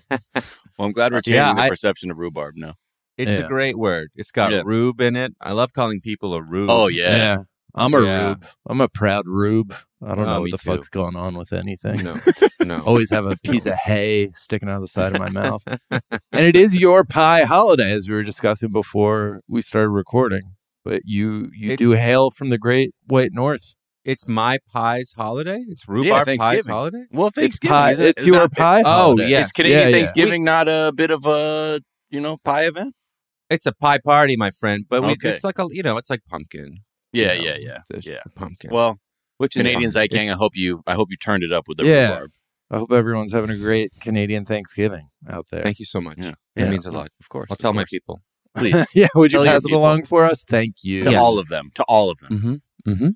Well, 0.09 0.87
I'm 0.87 0.91
glad 0.91 1.13
we're 1.13 1.21
changing 1.21 1.35
Yeah, 1.35 1.53
the 1.53 1.61
I- 1.61 1.69
perception 1.69 2.11
of 2.11 2.17
rhubarb 2.17 2.55
now. 2.57 2.75
It's 3.17 3.31
Yeah. 3.31 3.45
a 3.45 3.47
great 3.47 3.77
word. 3.77 4.09
It's 4.15 4.31
got 4.31 4.51
Yeah. 4.51 4.61
rube 4.65 4.99
in 4.99 5.15
it. 5.15 5.33
I 5.41 5.53
love 5.53 5.71
calling 5.73 6.01
people 6.01 6.33
a 6.33 6.41
rube. 6.41 6.69
Oh 6.69 6.87
yeah. 6.87 7.37
I'm 7.73 7.93
a 7.93 8.01
Yeah. 8.03 8.27
rube. 8.27 8.45
I'm 8.67 8.81
a 8.81 8.89
proud 8.89 9.25
rube. 9.27 9.73
I 10.05 10.15
don't 10.15 10.25
Oh, 10.27 10.33
know 10.35 10.41
what 10.41 10.51
the 10.51 10.57
too. 10.57 10.71
fuck's 10.71 10.89
going 10.89 11.15
on 11.15 11.35
with 11.37 11.51
anything. 11.51 12.03
No, 12.03 12.15
no. 12.61 12.81
Always 12.83 13.09
have 13.09 13.25
a 13.25 13.35
piece 13.37 13.65
of 13.65 13.73
hay 13.73 14.29
sticking 14.35 14.69
out 14.69 14.75
of 14.75 14.81
the 14.81 14.87
side 14.87 15.15
of 15.15 15.19
my 15.19 15.29
mouth. 15.41 15.63
And 15.89 16.45
it 16.45 16.55
is 16.55 16.77
your 16.77 17.03
pie 17.03 17.43
holiday, 17.43 17.91
as 17.91 18.07
we 18.07 18.15
were 18.15 18.23
discussing 18.23 18.71
before 18.71 19.41
we 19.47 19.61
started 19.61 19.89
recording. 19.89 20.53
But 20.83 21.01
you 21.05 21.49
you 21.53 21.71
It's- 21.71 21.77
do 21.79 21.91
hail 21.91 22.29
from 22.29 22.49
the 22.49 22.57
great 22.59 22.91
white 23.07 23.31
north. 23.33 23.73
It's 24.03 24.27
my 24.27 24.59
pie's 24.71 25.13
holiday. 25.17 25.63
It's 25.67 25.87
rhubarb 25.87 26.27
pie's 26.27 26.37
Thanksgiving. 26.37 26.71
holiday. 26.71 27.05
Well, 27.11 27.27
It's 27.29 27.35
Thanksgiving. 27.39 27.73
pie. 27.73 27.91
isn't? 27.93 28.05
It's 28.05 28.25
your 28.27 28.35
not- 28.37 28.51
pie. 28.51 28.81
Oh, 28.81 28.83
holiday. 28.83 29.29
yeah. 29.31 29.39
Is 29.39 29.51
Canadian 29.51 29.79
Yeah, 29.79 29.87
yeah. 29.87 29.95
Thanksgiving 29.95 30.43
not 30.43 30.67
a 30.67 30.91
bit 30.95 31.09
of 31.09 31.25
a 31.25 31.81
you 32.11 32.19
know 32.21 32.37
pie 32.43 32.65
event? 32.67 32.93
It's 33.49 33.65
a 33.65 33.73
pie 33.73 33.97
party, 33.97 34.35
my 34.35 34.51
friend. 34.51 34.85
But 34.87 35.01
we, 35.01 35.13
Okay. 35.13 35.29
it's 35.31 35.43
like 35.43 35.57
a 35.57 35.65
you 35.71 35.81
know, 35.81 35.97
it's 35.97 36.11
like 36.11 36.19
pumpkin. 36.29 36.81
Yeah, 37.13 37.33
you 37.33 37.39
know, 37.39 37.45
yeah, 37.47 37.57
yeah, 37.57 37.79
it's 37.89 38.05
a- 38.05 38.09
yeah. 38.11 38.19
a 38.23 38.29
pumpkin. 38.29 38.69
Well, 38.71 38.99
which 39.37 39.55
is 39.55 39.63
Canadians, 39.65 39.93
fun. 39.93 40.03
I 40.03 40.07
gang. 40.07 40.29
I 40.29 40.33
hope 40.35 40.55
you. 40.55 40.81
I 40.87 40.93
hope 40.93 41.09
you 41.11 41.17
turned 41.17 41.43
it 41.43 41.51
up 41.51 41.67
with 41.67 41.77
the 41.77 41.85
Yeah. 41.85 42.09
rhubarb. 42.11 42.31
I 42.71 42.77
hope 42.79 42.91
everyone's 42.91 43.31
having 43.33 43.49
a 43.51 43.57
great 43.57 43.91
Canadian 44.01 44.43
Thanksgiving 44.45 45.09
out 45.29 45.47
there. 45.51 45.63
Thank 45.63 45.79
you 45.79 45.85
so 45.85 46.01
much. 46.01 46.17
Yeah. 46.19 46.29
It 46.55 46.63
Yeah. 46.63 46.69
means 46.71 46.85
a 46.85 46.91
lot. 46.91 47.11
Of 47.19 47.29
course. 47.29 47.47
I'll 47.51 47.55
of 47.55 47.59
tell 47.59 47.73
my 47.73 47.85
people. 47.85 48.21
Please 48.55 48.73
yeah, 48.95 49.07
would 49.15 49.31
you 49.31 49.37
Tell 49.39 49.45
your 49.45 49.53
pass 49.53 49.63
it 49.63 49.67
people. 49.67 49.79
along 49.81 50.05
for 50.05 50.25
us? 50.25 50.43
Thank 50.49 50.77
you. 50.83 51.03
to 51.03 51.11
Yes. 51.11 51.19
all 51.19 51.37
of 51.37 51.47
them. 51.49 51.69
To 51.75 51.83
all 51.83 52.09
of 52.09 52.19
them. 52.19 52.31
Mm-hmm. 52.85 52.91
Mm-hmm. 52.91 53.09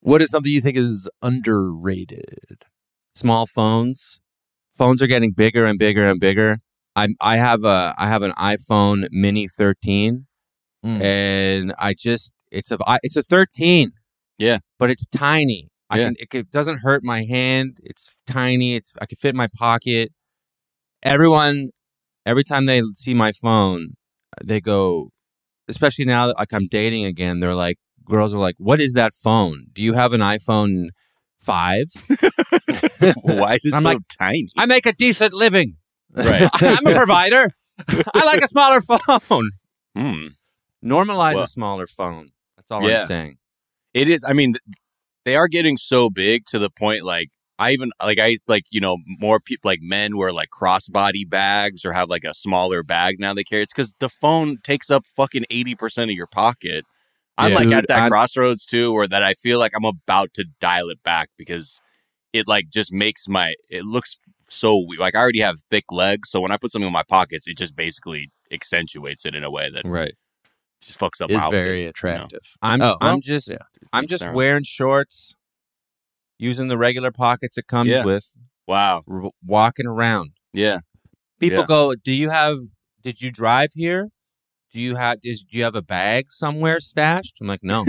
What 0.00 0.22
is 0.22 0.30
something 0.30 0.50
you 0.52 0.60
think 0.60 0.76
is 0.76 1.08
underrated? 1.22 2.64
Small 3.14 3.46
phones. 3.46 4.20
Phones 4.76 5.02
are 5.02 5.06
getting 5.08 5.32
bigger 5.32 5.66
and 5.66 5.78
bigger 5.78 6.08
and 6.08 6.20
bigger. 6.20 6.58
I 6.94 7.08
I 7.20 7.36
have 7.36 7.64
a 7.64 7.94
I 7.98 8.06
have 8.08 8.22
an 8.22 8.32
iPhone 8.32 9.08
Mini 9.10 9.48
13, 9.48 10.26
Mm. 10.86 11.00
and 11.02 11.74
I 11.78 11.94
just 11.94 12.32
it's 12.52 12.70
a 12.70 12.78
I- 12.86 13.00
it's 13.02 13.16
a 13.16 13.22
13. 13.24 13.90
Yeah. 14.38 14.58
but 14.78 14.90
it's 14.90 15.06
tiny. 15.06 15.68
I 15.90 15.98
Yeah. 15.98 16.04
can 16.04 16.16
it, 16.18 16.34
it 16.34 16.50
doesn't 16.50 16.78
hurt 16.78 17.02
my 17.02 17.24
hand. 17.24 17.78
It's 17.82 18.10
tiny. 18.26 18.74
It's 18.76 18.92
I 19.00 19.06
can 19.06 19.16
fit 19.16 19.30
in 19.30 19.36
my 19.36 19.48
pocket. 19.56 20.12
Everyone, 21.02 21.70
every 22.26 22.44
time 22.44 22.64
they 22.66 22.82
see 22.94 23.14
my 23.14 23.32
phone, 23.32 23.94
they 24.44 24.60
go, 24.60 25.10
especially 25.68 26.04
now 26.04 26.26
that 26.28 26.36
like 26.38 26.52
I'm 26.52 26.66
dating 26.70 27.04
again. 27.04 27.40
They're 27.40 27.54
like, 27.54 27.76
girls 28.04 28.34
are 28.34 28.38
like, 28.40 28.56
"What 28.58 28.80
is 28.80 28.92
that 28.94 29.14
phone? 29.14 29.66
Do 29.72 29.80
you 29.82 29.94
have 29.94 30.12
an 30.12 30.20
iPhone 30.20 30.88
5?" 31.40 31.86
Why 33.22 33.54
is 33.54 33.64
it 33.64 33.74
I'm 33.74 33.82
so 33.82 33.88
like- 33.88 33.98
tiny? 34.18 34.48
I 34.56 34.66
make 34.66 34.86
a 34.86 34.92
decent 34.92 35.32
living. 35.34 35.76
Right. 36.12 36.48
I'm 36.54 36.86
a 36.86 36.94
provider. 36.94 37.50
I 37.88 38.24
like 38.24 38.42
a 38.42 38.48
smaller 38.48 38.80
phone. 39.20 39.50
Hmm. 39.96 40.26
Normalize 40.84 41.34
Well- 41.34 41.44
a 41.44 41.48
smaller 41.48 41.86
phone. 41.86 42.28
That's 42.56 42.70
all 42.70 42.88
Yeah. 42.88 43.02
I'm 43.02 43.06
saying. 43.08 43.36
It 43.94 44.08
is. 44.08 44.24
I 44.26 44.32
mean, 44.32 44.54
they 45.24 45.36
are 45.36 45.48
getting 45.48 45.76
so 45.76 46.10
big 46.10 46.44
to 46.46 46.58
the 46.58 46.70
point 46.70 47.04
like 47.04 47.28
I 47.58 47.72
even 47.72 47.90
like 48.02 48.18
I 48.20 48.36
like 48.46 48.64
you 48.70 48.80
know 48.80 48.98
more 49.06 49.40
people 49.40 49.68
like 49.68 49.80
men 49.82 50.16
wear 50.16 50.32
like 50.32 50.50
crossbody 50.50 51.28
bags 51.28 51.84
or 51.84 51.92
have 51.92 52.08
like 52.08 52.24
a 52.24 52.34
smaller 52.34 52.82
bag 52.82 53.18
now 53.18 53.34
they 53.34 53.44
carry. 53.44 53.62
It's 53.62 53.72
because 53.72 53.94
the 53.98 54.08
phone 54.08 54.58
takes 54.62 54.90
up 54.90 55.04
fucking 55.16 55.44
eighty 55.50 55.74
percent 55.74 56.10
of 56.10 56.16
your 56.16 56.26
pocket. 56.28 56.84
I'm 57.36 57.50
Yeah. 57.52 57.56
like 57.58 57.64
Dude, 57.68 57.74
at 57.78 57.88
that 57.88 57.98
I'm- 58.00 58.10
crossroads 58.10 58.64
too, 58.66 58.92
where 58.92 59.06
that 59.08 59.22
I 59.22 59.34
feel 59.34 59.58
like 59.58 59.72
I'm 59.74 59.84
about 59.84 60.34
to 60.34 60.44
dial 60.60 60.88
it 60.90 61.02
back 61.02 61.30
because 61.36 61.80
it 62.32 62.46
like 62.46 62.68
just 62.70 62.92
makes 62.92 63.26
my 63.28 63.54
it 63.70 63.84
looks 63.84 64.18
so 64.48 64.76
we- 64.88 64.96
like 64.98 65.14
I 65.16 65.18
already 65.20 65.40
have 65.40 65.56
thick 65.70 65.84
legs, 65.90 66.30
so 66.30 66.40
when 66.40 66.52
I 66.52 66.56
put 66.58 66.70
something 66.72 66.86
in 66.86 66.92
my 66.92 67.02
pockets, 67.02 67.46
it 67.48 67.58
just 67.58 67.74
basically 67.74 68.30
accentuates 68.52 69.26
it 69.26 69.34
in 69.34 69.44
a 69.44 69.50
way 69.50 69.68
that 69.70 69.82
Right. 69.84 70.14
Just 70.82 70.98
fucks 70.98 71.20
up 71.20 71.30
my 71.30 71.36
Is 71.36 71.42
outfit. 71.42 71.62
very 71.64 71.86
attractive. 71.86 72.40
I'm 72.62 72.80
Oh, 72.82 72.96
I'm 73.00 73.06
well, 73.14 73.20
just 73.20 73.50
yeah. 73.50 73.58
I'm 73.92 74.06
just 74.06 74.22
their 74.24 74.32
wearing 74.32 74.64
shorts, 74.64 75.34
using 76.38 76.68
the 76.68 76.78
regular 76.78 77.10
pockets 77.10 77.58
it 77.58 77.66
comes 77.66 77.90
Yeah. 77.90 78.04
with, 78.04 78.24
Wow. 78.66 79.02
r- 79.10 79.30
walking 79.44 79.86
around. 79.86 80.30
Yeah. 80.52 80.78
People 81.40 81.60
Yeah. 81.60 81.66
go, 81.66 81.94
"Do 81.94 82.12
you 82.12 82.30
have? 82.30 82.56
Did 83.02 83.20
you 83.20 83.30
drive 83.30 83.70
here? 83.74 84.08
Do 84.72 84.80
you 84.80 84.96
have? 84.96 85.18
Is 85.22 85.42
do 85.44 85.56
you 85.56 85.64
have 85.64 85.74
a 85.74 85.82
bag 85.82 86.26
somewhere 86.30 86.80
stashed?" 86.80 87.38
I'm 87.40 87.46
like, 87.46 87.62
"No, 87.62 87.84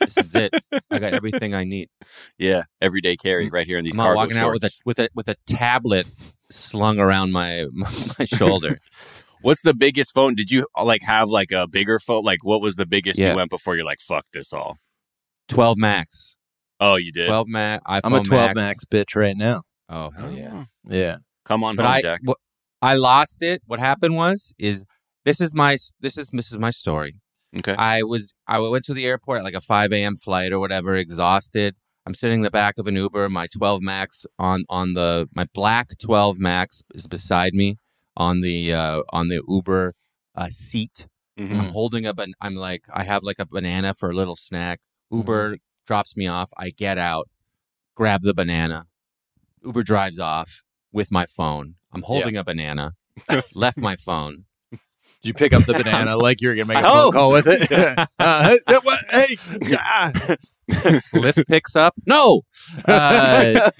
this 0.00 0.16
is 0.16 0.34
it. 0.34 0.54
I 0.90 0.98
got 0.98 1.14
everything 1.14 1.54
I 1.54 1.64
need." 1.64 1.88
Yeah, 2.38 2.62
everyday 2.80 3.16
carry 3.16 3.48
right 3.50 3.66
here 3.66 3.78
in 3.78 3.84
these 3.84 3.94
I'm 3.94 3.98
not 3.98 4.04
cargo 4.14 4.18
walking 4.20 4.36
out 4.36 4.52
with 4.52 4.64
a 4.64 4.70
with 4.84 4.98
a 4.98 5.08
with 5.14 5.28
a 5.28 5.36
tablet 5.46 6.06
slung 6.50 6.98
around 6.98 7.32
my 7.32 7.66
my, 7.72 7.90
my 8.18 8.24
shoulder. 8.26 8.78
What's 9.42 9.62
the 9.62 9.74
biggest 9.74 10.12
phone? 10.14 10.34
Did 10.34 10.50
you 10.50 10.66
uh, 10.76 10.84
like 10.84 11.02
have 11.02 11.28
like 11.28 11.52
a 11.52 11.66
bigger 11.68 11.98
phone? 11.98 12.24
Like 12.24 12.44
what 12.44 12.60
was 12.60 12.76
the 12.76 12.86
biggest 12.86 13.18
Yeah. 13.18 13.30
you 13.30 13.36
went 13.36 13.50
before 13.50 13.76
you're 13.76 13.84
like 13.84 14.00
fuck 14.00 14.26
this 14.32 14.52
all? 14.52 14.78
Twelve 15.48 15.76
Max. 15.78 16.36
Oh, 16.80 16.96
you 16.96 17.12
did. 17.12 17.26
Twelve 17.28 17.48
Max. 17.48 17.82
I'm 17.86 18.12
a 18.12 18.22
12 18.22 18.54
Max. 18.54 18.56
max 18.56 18.84
bitch 18.84 19.14
right 19.14 19.36
now. 19.36 19.62
Oh 19.88 20.10
hell 20.10 20.32
yeah! 20.32 20.64
Yeah. 20.88 21.16
Come 21.44 21.62
on 21.64 21.76
But 21.76 21.84
home, 21.84 21.92
I 21.94 22.02
Jack. 22.02 22.20
wh- 22.26 22.40
I 22.80 22.94
lost 22.94 23.42
it. 23.42 23.62
What 23.66 23.78
happened 23.80 24.16
was 24.16 24.52
is 24.58 24.84
this 25.24 25.40
is 25.40 25.54
my 25.54 25.76
this 26.00 26.16
is 26.16 26.30
this 26.30 26.50
is 26.50 26.58
my 26.58 26.70
story. 26.70 27.16
Okay. 27.58 27.74
I 27.76 28.02
was 28.02 28.32
I 28.48 28.58
went 28.60 28.84
to 28.86 28.94
the 28.94 29.04
airport 29.04 29.38
at 29.40 29.44
like 29.44 29.54
a 29.54 29.60
5 29.60 29.92
a.m. 29.92 30.16
flight 30.16 30.52
or 30.52 30.58
whatever, 30.58 30.94
exhausted. 30.96 31.74
I'm 32.06 32.14
sitting 32.14 32.38
in 32.38 32.42
the 32.42 32.50
back 32.50 32.78
of 32.78 32.86
an 32.88 32.96
Uber. 32.96 33.28
My 33.28 33.46
12 33.54 33.82
Max 33.82 34.24
on 34.38 34.64
on 34.70 34.94
the 34.94 35.28
my 35.34 35.46
black 35.54 35.88
12 36.00 36.38
Max 36.38 36.82
is 36.94 37.06
beside 37.06 37.52
me 37.54 37.78
on 38.16 38.40
the 38.40 38.72
uh, 38.72 39.02
on 39.10 39.28
the 39.28 39.42
Uber 39.48 39.94
uh, 40.34 40.48
seat. 40.50 41.06
Mhm. 41.38 41.58
I'm 41.58 41.68
holding 41.72 42.06
up 42.06 42.18
an 42.18 42.34
I'm 42.40 42.54
like 42.56 42.84
I 42.92 43.04
have 43.04 43.22
like 43.22 43.38
a 43.38 43.46
banana 43.46 43.94
for 43.94 44.10
a 44.10 44.14
little 44.14 44.36
snack. 44.36 44.80
Uber 45.10 45.58
drops 45.86 46.16
me 46.16 46.26
off. 46.26 46.50
I 46.56 46.70
get 46.70 46.98
out, 46.98 47.28
grab 47.94 48.22
the 48.22 48.34
banana. 48.34 48.86
Uber 49.64 49.82
drives 49.82 50.18
off 50.18 50.62
with 50.92 51.10
my 51.10 51.24
phone. 51.26 51.76
I'm 51.92 52.02
holding 52.02 52.36
a 52.36 52.44
banana. 52.44 52.92
left 53.54 53.78
my 53.78 53.96
phone. 53.96 54.44
Did 54.70 54.80
you 55.28 55.34
pick 55.34 55.52
up 55.52 55.64
the 55.64 55.74
banana 55.74 56.16
like 56.16 56.40
you 56.40 56.48
were 56.48 56.54
going 56.54 56.66
to 56.66 56.74
make 56.74 56.82
a 56.82 56.86
Oh! 56.88 57.04
phone 57.04 57.12
call 57.12 57.30
with 57.32 57.46
it? 57.46 57.70
uh, 58.18 58.56
hey, 59.10 59.36
ah. 59.74 60.12
Lyft 61.14 61.46
picks 61.46 61.76
up. 61.76 61.94
No. 62.06 62.42
Uh, 62.84 63.70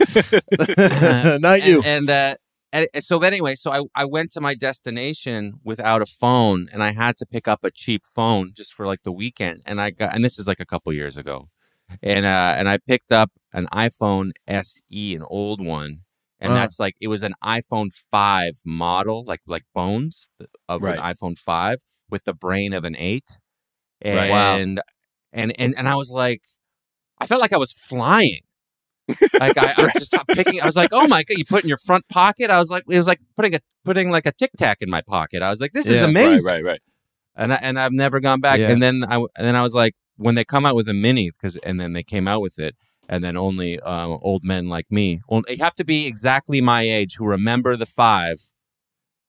Not 1.41 1.65
you. 1.65 1.79
And, 1.83 2.09
and, 2.09 2.11
uh, 2.11 2.35
and 2.73 2.89
and 2.95 3.05
so 3.05 3.19
anyway, 3.21 3.55
so 3.55 3.71
I, 3.73 4.03
I 4.03 4.05
went 4.05 4.33
to 4.33 4.41
my 4.41 4.55
destination 4.55 5.55
without 5.65 6.03
a 6.03 6.07
phone, 6.07 6.69
and 6.73 6.83
I 6.83 6.93
had 6.93 7.17
to 7.19 7.27
pick 7.27 7.47
up 7.49 7.65
a 7.65 7.71
cheap 7.71 8.03
phone 8.07 8.53
just 8.55 8.73
for 8.75 8.87
like 8.87 9.03
the 9.03 9.13
weekend. 9.13 9.63
And 9.67 9.81
I 9.81 9.91
got, 9.91 10.15
and 10.15 10.25
this 10.25 10.39
is 10.39 10.47
like 10.49 10.61
a 10.61 10.67
couple 10.67 10.93
years 10.93 11.17
ago, 11.17 11.49
and 12.03 12.25
uh, 12.27 12.55
and 12.57 12.69
I 12.69 12.79
picked 12.79 13.13
up 13.13 13.31
an 13.53 13.67
iPhone 13.73 14.33
SE, 14.49 15.15
an 15.15 15.23
old 15.25 15.61
one, 15.65 16.01
and 16.41 16.53
Uh. 16.53 16.57
that's 16.57 16.79
like 16.81 16.95
it 17.01 17.09
was 17.09 17.23
an 17.23 17.35
iPhone 17.45 17.91
five 18.11 18.55
model, 18.65 19.25
like 19.25 19.41
like 19.47 19.65
bones 19.75 20.29
of 20.69 20.83
Right. 20.83 20.99
an 20.99 21.05
iPhone 21.05 21.39
five 21.39 21.79
with 22.11 22.25
the 22.25 22.35
brain 22.35 22.73
of 22.73 22.85
an 22.85 22.97
eight, 22.97 23.39
and 24.01 24.17
Right. 24.17 24.31
Wow. 24.31 24.57
and 24.57 24.81
and 25.33 25.53
and 25.59 25.89
I 25.89 25.95
was 25.97 26.11
like, 26.11 26.43
I 27.19 27.27
felt 27.27 27.41
like 27.41 27.53
I 27.53 27.59
was 27.59 27.73
flying. 27.73 28.43
Like 29.09 29.57
I, 29.59 29.75
I 29.77 29.83
was 29.85 29.93
just 29.95 30.15
picking. 30.29 30.61
I 30.61 30.67
was 30.67 30.77
like, 30.77 30.91
"Oh 30.93 31.07
my 31.09 31.23
god!" 31.23 31.37
You 31.39 31.45
put 31.45 31.59
it 31.61 31.65
in 31.65 31.69
your 31.69 31.79
front 31.79 32.07
pocket. 32.09 32.51
I 32.51 32.59
was 32.59 32.71
like, 32.71 32.85
it 32.89 32.97
was 32.99 33.07
like 33.07 33.21
putting 33.37 33.55
a 33.55 33.61
putting 33.85 34.11
like 34.11 34.27
a 34.27 34.33
tic 34.33 34.51
tac 34.57 34.79
in 34.81 34.91
my 34.91 35.03
pocket. 35.03 35.43
I 35.43 35.51
was 35.51 35.61
like, 35.61 35.73
"This 35.73 35.87
is 35.87 36.01
Yeah, 36.01 36.07
amazing." 36.09 36.47
Right, 36.47 36.63
right, 36.65 36.73
right. 36.73 36.81
And 37.35 37.53
I, 37.53 37.57
and 37.63 37.81
I've 37.81 37.93
never 37.93 38.21
gone 38.21 38.41
back. 38.41 38.59
Yeah. 38.61 38.71
And 38.71 38.83
then 38.83 39.05
I 39.09 39.17
and 39.17 39.29
then 39.47 39.57
I 39.57 39.63
was 39.63 39.75
like, 39.75 39.95
when 40.17 40.35
they 40.35 40.45
come 40.45 40.67
out 40.67 40.75
with 40.77 40.89
a 40.89 40.95
mini, 40.95 41.31
because 41.31 41.57
and 41.65 41.81
then 41.81 41.93
they 41.95 42.03
came 42.03 42.29
out 42.29 42.41
with 42.43 42.59
it, 42.59 42.77
and 43.09 43.25
then 43.25 43.37
only 43.37 43.81
um, 43.81 44.19
old 44.23 44.45
men 44.45 44.69
like 44.69 44.91
me, 44.91 45.21
well, 45.29 45.43
you 45.49 45.57
have 45.65 45.75
to 45.75 45.85
be 45.85 46.07
exactly 46.07 46.61
my 46.61 46.83
age 46.83 47.15
who 47.17 47.25
remember 47.27 47.77
the 47.77 47.87
five. 47.87 48.37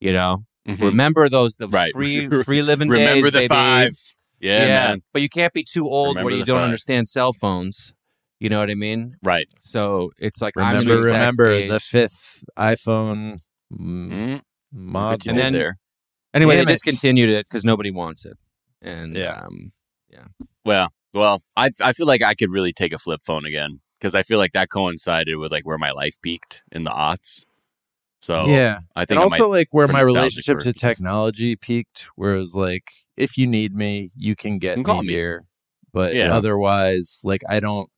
You 0.01 0.11
know, 0.13 0.43
Mhm. 0.67 0.81
remember 0.81 1.29
those 1.29 1.55
the 1.55 1.67
Right. 1.69 1.93
free 1.93 2.27
free 2.43 2.61
living 2.61 2.89
Remember 2.89 3.31
days, 3.31 3.31
the 3.31 3.39
baby. 3.39 3.47
five. 3.47 3.91
Yeah, 4.41 4.67
man. 4.89 5.01
but 5.13 5.21
you 5.21 5.29
can't 5.29 5.53
be 5.53 5.63
too 5.63 5.87
old 5.87 6.09
Remember 6.17 6.25
where 6.25 6.33
you 6.33 6.41
the 6.43 6.47
don't 6.47 6.57
five. 6.57 6.65
understand 6.65 7.07
cell 7.07 7.31
phones. 7.31 7.93
You 8.43 8.49
know 8.49 8.59
what 8.59 8.69
I 8.69 8.75
mean? 8.75 9.15
Right. 9.23 9.47
So 9.61 10.11
it's 10.19 10.41
like 10.41 10.55
I'm 10.57 10.67
Remember, 10.85 11.05
remember 11.05 11.47
age. 11.47 11.69
the 11.69 11.79
fifth 11.79 12.43
iPhone 12.59 13.39
mm, 13.73 14.09
Mhm. 14.11 14.41
mod. 14.73 15.25
And 15.25 15.37
then- 15.39 15.53
there. 15.53 15.77
Anyway, 16.33 16.57
Damn 16.57 16.65
they 16.65 16.73
it. 16.73 16.75
discontinued 16.83 17.29
it 17.29 17.45
because 17.47 17.63
nobody 17.63 17.89
wants 17.89 18.25
it. 18.25 18.37
And 18.81 19.15
Yeah. 19.15 19.43
um, 19.45 19.71
Well, 20.65 20.89
well, 21.13 21.41
I 21.55 21.71
I 21.81 21.93
feel 21.93 22.05
like 22.05 22.21
I 22.21 22.33
could 22.33 22.49
really 22.51 22.73
take 22.73 22.91
a 22.91 22.97
flip 22.99 23.21
phone 23.25 23.45
again 23.45 23.79
because 23.97 24.13
I 24.13 24.23
feel 24.23 24.39
like 24.39 24.51
that 24.51 24.69
coincided 24.69 25.37
with 25.37 25.51
like 25.53 25.65
where 25.65 25.77
my 25.77 25.91
life 25.91 26.15
peaked 26.21 26.63
in 26.69 26.83
the 26.83 26.91
aughts. 26.91 27.45
So 28.21 28.47
yeah. 28.47 28.79
I 28.93 29.05
think 29.05 29.11
And 29.11 29.19
I 29.19 29.23
also, 29.23 29.49
might, 29.49 29.57
like, 29.59 29.67
where 29.71 29.87
my 29.87 30.01
relationship 30.01 30.59
to 30.59 30.73
technology 30.73 31.55
peaked, 31.55 32.07
where 32.17 32.35
it 32.35 32.39
was 32.39 32.55
like, 32.55 32.89
if 33.15 33.37
you 33.37 33.47
need 33.47 33.73
me, 33.73 34.11
you 34.17 34.35
can 34.35 34.59
get 34.59 34.73
You 34.77 34.79
me, 34.79 34.83
call 34.83 35.03
me. 35.03 35.13
here. 35.13 35.45
But 35.93 36.13
Yeah. 36.13 36.33
otherwise, 36.35 37.19
like, 37.23 37.41
I 37.47 37.59
don't 37.61 37.89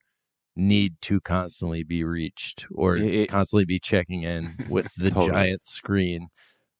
need 0.56 0.96
to 1.02 1.20
constantly 1.22 1.84
be 1.84 2.04
reached 2.04 2.66
or 2.74 2.96
It- 2.98 3.14
it- 3.14 3.30
constantly 3.30 3.66
be 3.66 3.80
checking 3.80 4.24
in 4.24 4.66
with 4.70 4.94
the 4.98 5.10
Totally. 5.12 5.32
giant 5.32 5.68
screen 5.68 6.28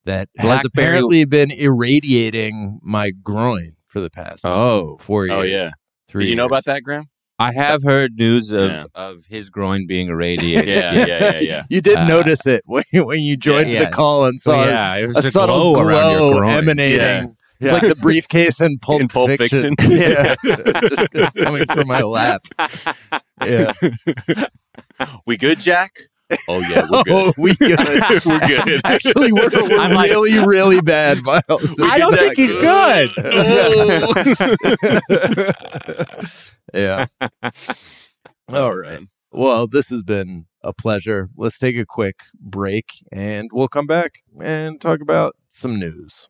that 0.06 0.30
has 0.38 0.46
Blackberry- 0.46 0.68
apparently 0.88 1.26
been 1.26 1.52
irradiating 1.52 2.80
my 2.84 3.12
groin 3.12 3.74
for 3.88 4.00
the 4.00 4.10
past 4.10 4.46
Oh, 4.46 4.98
four 5.00 5.26
years. 5.26 5.38
Oh 5.40 5.42
yeah. 5.44 5.72
three 6.08 6.26
Did 6.26 6.30
you 6.32 6.36
know 6.36 6.44
years. 6.44 6.50
about 6.52 6.66
that, 6.66 6.84
Graham? 6.84 7.06
I 7.38 7.52
have 7.52 7.84
heard 7.84 8.14
news 8.16 8.50
of, 8.52 8.70
Yeah. 8.70 8.86
of 8.96 9.26
his 9.28 9.50
groin 9.50 9.88
being 9.88 10.08
irradiated. 10.08 10.68
Yeah, 10.70 10.94
yeah, 10.94 11.06
yeah, 11.06 11.40
yeah. 11.40 11.64
You 11.70 11.82
did 11.82 11.98
Uh, 11.98 12.08
notice 12.08 12.46
it 12.46 12.62
when, 12.66 12.84
when 12.94 13.20
you 13.20 13.36
joined 13.36 13.70
yeah. 13.74 13.86
the 13.86 13.92
call 13.92 14.26
and 14.26 14.40
saw 14.40 14.64
yeah, 14.66 14.96
it 14.96 15.08
was 15.08 15.18
a 15.18 15.28
a 15.28 15.32
subtle 15.32 15.74
glow 15.74 15.84
glow, 15.84 15.88
around 15.88 16.12
your 16.22 16.40
groin. 16.40 16.54
emanating. 16.54 17.00
Yeah. 17.00 17.26
It's 17.60 17.72
like 17.72 17.82
the 17.96 17.96
briefcase 18.02 18.62
in 18.62 18.78
Pulp, 18.80 19.02
In 19.02 19.08
Pulp 19.10 19.30
Fiction. 19.32 19.74
Fiction. 19.80 19.98
yeah, 19.98 20.36
just 20.44 21.36
coming 21.36 21.66
from 21.66 21.88
my 21.88 22.02
lap. 22.04 22.42
Yeah. 23.44 23.74
We 25.26 25.36
good, 25.38 25.60
Jack? 25.60 25.92
Oh 26.48 26.60
yeah, 26.60 26.86
we're 26.90 27.04
good. 27.06 27.14
Oh, 27.14 27.34
we 27.38 27.54
good. 27.56 27.78
we're 28.26 28.40
good. 28.48 28.82
Actually, 28.86 29.32
we're, 29.34 29.50
we're 29.52 29.78
I'm 29.78 29.94
like- 29.94 30.10
really, 30.10 30.40
really 30.46 30.82
bad, 30.82 31.22
Miles. 31.22 31.76
I 31.82 31.98
don't 31.98 32.14
think 32.16 32.38
he's 32.38 32.54
good. 32.54 33.10
yeah. 36.74 37.06
All 38.52 38.76
right. 38.76 39.00
Well, 39.32 39.68
this 39.68 39.90
has 39.90 40.02
been 40.02 40.46
a 40.62 40.72
pleasure. 40.74 41.30
Let's 41.36 41.60
take 41.60 41.78
a 41.78 41.86
quick 41.86 42.22
break 42.40 42.86
and 43.12 43.50
we'll 43.52 43.68
come 43.68 43.86
back 43.88 44.20
and 44.40 44.80
talk 44.80 45.02
about 45.02 45.36
some 45.50 45.78
news. 45.78 46.30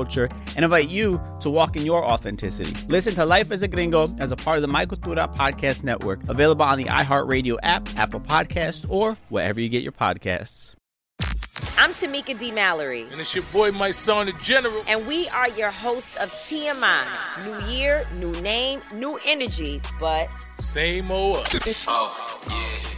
and 0.55 0.63
invite 0.63 0.89
you 0.89 1.21
to 1.41 1.49
walk 1.49 1.75
in 1.75 1.85
your 1.85 2.05
authenticity. 2.05 2.73
Listen 2.87 3.13
to 3.15 3.25
Life 3.25 3.51
as 3.51 3.61
a 3.63 3.67
Gringo 3.67 4.07
as 4.19 4.31
a 4.31 4.35
part 4.35 4.57
of 4.57 4.61
the 4.61 4.67
My 4.67 4.85
Cultura 4.85 5.33
Podcast 5.35 5.83
Network, 5.83 6.27
available 6.29 6.63
on 6.65 6.77
the 6.77 6.85
iHeartRadio 6.85 7.57
app, 7.63 7.87
Apple 7.97 8.19
Podcast, 8.19 8.85
or 8.89 9.17
wherever 9.29 9.59
you 9.59 9.69
get 9.69 9.83
your 9.83 9.91
podcasts. 9.91 10.73
I'm 11.77 11.91
Tamika 11.91 12.37
D. 12.37 12.51
Mallory, 12.51 13.05
And 13.11 13.19
it's 13.21 13.33
your 13.33 13.43
boy, 13.45 13.71
Mysonne, 13.71 14.27
the 14.27 14.33
general. 14.43 14.83
and 14.87 15.07
we 15.07 15.27
are 15.29 15.49
your 15.49 15.71
host 15.71 16.15
of 16.17 16.31
TMI. 16.33 17.03
New 17.45 17.71
year, 17.73 18.05
new 18.17 18.31
name, 18.41 18.81
new 18.95 19.19
energy, 19.25 19.81
but. 19.99 20.27
Same 20.59 21.11
old 21.11 21.37
us. 21.55 21.85
Oh, 21.87 22.97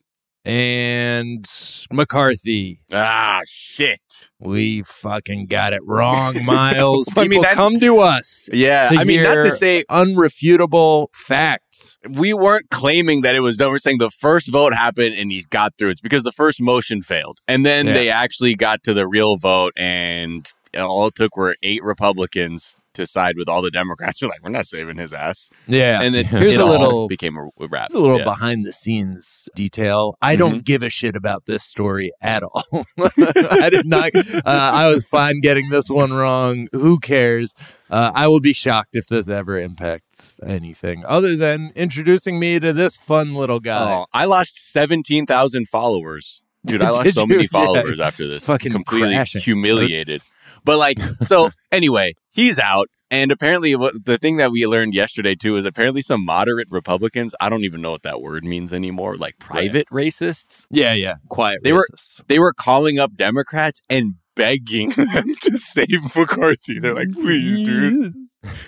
And 0.43 1.45
McCarthy. 1.91 2.79
Ah, 2.91 3.41
shit. 3.47 3.99
We 4.39 4.81
fucking 4.81 5.45
got 5.45 5.73
it 5.73 5.81
wrong, 5.85 6.43
Miles. 6.43 7.07
I 7.11 7.11
People 7.11 7.27
mean, 7.27 7.41
that- 7.43 7.53
come 7.53 7.79
to 7.79 7.99
us. 7.99 8.49
Yeah, 8.51 8.89
to 8.89 8.97
I 8.97 9.03
mean, 9.03 9.21
not 9.23 9.35
to 9.35 9.51
say 9.51 9.83
unrefutable 9.89 11.07
facts. 11.13 11.99
we 12.09 12.33
weren't 12.33 12.69
claiming 12.71 13.21
that 13.21 13.35
it 13.35 13.41
was 13.41 13.55
done. 13.57 13.69
We're 13.69 13.77
saying 13.77 13.99
the 13.99 14.09
first 14.09 14.51
vote 14.51 14.73
happened 14.73 15.13
and 15.15 15.31
he's 15.31 15.45
got 15.45 15.77
through. 15.77 15.89
It's 15.91 16.01
because 16.01 16.23
the 16.23 16.31
first 16.31 16.59
motion 16.59 17.01
failed. 17.03 17.39
And 17.47 17.63
then 17.65 17.87
Yeah. 17.87 17.93
they 17.93 18.09
actually 18.09 18.55
got 18.55 18.83
to 18.83 18.93
the 18.95 19.07
real 19.07 19.37
vote 19.37 19.73
and 19.77 20.51
all 20.75 21.07
it 21.07 21.15
took 21.15 21.35
were 21.37 21.55
eight 21.61 21.83
Republicans 21.83 22.77
to 22.93 23.07
side 23.07 23.35
with 23.37 23.47
all 23.49 23.61
the 23.61 23.71
Democrats. 23.71 24.21
We're 24.21 24.27
like, 24.29 24.41
we're 24.43 24.49
not 24.49 24.65
saving 24.67 24.97
his 24.97 25.13
ass. 25.13 25.49
Yeah. 25.67 26.01
And 26.01 26.13
then 26.15 26.25
Here's 26.25 26.55
it 26.55 26.59
a 26.61 26.65
little- 26.65 27.07
became 27.07 27.37
a, 27.37 27.45
a 27.63 27.67
rap. 27.67 27.85
It's 27.85 27.93
a 27.95 27.99
little 27.99 28.17
Yeah. 28.19 28.23
behind 28.25 28.65
the 28.65 28.73
scenes 28.73 29.47
detail. 29.55 30.15
I 30.21 30.33
Mm-hmm. 30.33 30.39
don't 30.39 30.65
give 30.65 30.83
a 30.83 30.89
shit 30.89 31.15
about 31.15 31.45
this 31.45 31.63
story 31.63 32.11
at 32.21 32.43
all. 32.43 32.63
I 32.97 33.69
did 33.69 33.85
not. 33.85 34.15
Uh, 34.15 34.41
I 34.45 34.87
was 34.93 35.05
fine 35.05 35.41
getting 35.41 35.69
this 35.69 35.89
one 35.89 36.13
wrong. 36.13 36.67
Who 36.73 36.99
cares? 36.99 37.53
Uh, 37.89 38.11
I 38.15 38.27
will 38.27 38.39
be 38.39 38.53
shocked 38.53 38.95
if 38.95 39.07
this 39.07 39.27
ever 39.27 39.59
impacts 39.59 40.35
anything 40.45 41.03
other 41.05 41.35
than 41.35 41.71
introducing 41.75 42.39
me 42.39 42.59
to 42.59 42.71
this 42.71 42.95
fun 42.97 43.33
little 43.35 43.59
guy. 43.59 43.93
Oh, 43.93 44.05
I 44.13 44.25
lost 44.25 44.57
17,000 44.71 45.67
followers. 45.67 46.41
Dude, 46.65 46.81
I 46.81 46.91
lost 46.91 47.13
so 47.15 47.21
you? 47.21 47.27
many 47.27 47.41
Yeah. 47.43 47.47
followers 47.51 47.99
after 47.99 48.27
this. 48.27 48.45
Fucking 48.45 48.71
completely 48.71 49.09
crashing. 49.15 49.41
humiliated. 49.41 50.21
But 50.63 50.77
like, 50.77 50.99
so 51.25 51.49
anyway, 51.71 52.13
he's 52.31 52.59
out. 52.59 52.87
And 53.09 53.29
apparently, 53.29 53.75
what, 53.75 54.05
the 54.05 54.17
thing 54.17 54.37
that 54.37 54.53
we 54.53 54.65
learned 54.65 54.93
yesterday 54.93 55.35
too 55.35 55.57
is 55.57 55.65
apparently 55.65 56.01
some 56.01 56.23
moderate 56.23 56.69
Republicans. 56.71 57.35
I 57.41 57.49
don't 57.49 57.65
even 57.65 57.81
know 57.81 57.91
what 57.91 58.03
that 58.03 58.21
word 58.21 58.45
means 58.45 58.71
anymore. 58.71 59.17
Like 59.17 59.37
private 59.37 59.87
racists. 59.89 60.65
Yeah, 60.69 60.93
yeah. 60.93 61.15
Quiet. 61.27 61.59
They 61.61 61.73
were 61.73 61.87
they 62.27 62.39
were 62.39 62.53
calling 62.53 62.99
up 62.99 63.17
Democrats 63.17 63.81
and 63.89 64.15
begging 64.35 64.89
them 64.95 65.35
to 65.41 65.57
save 65.57 66.15
McCarthy. 66.15 66.79
They're 66.79 66.95
like, 66.95 67.11
please, 67.11 67.65
dude. 67.65 68.13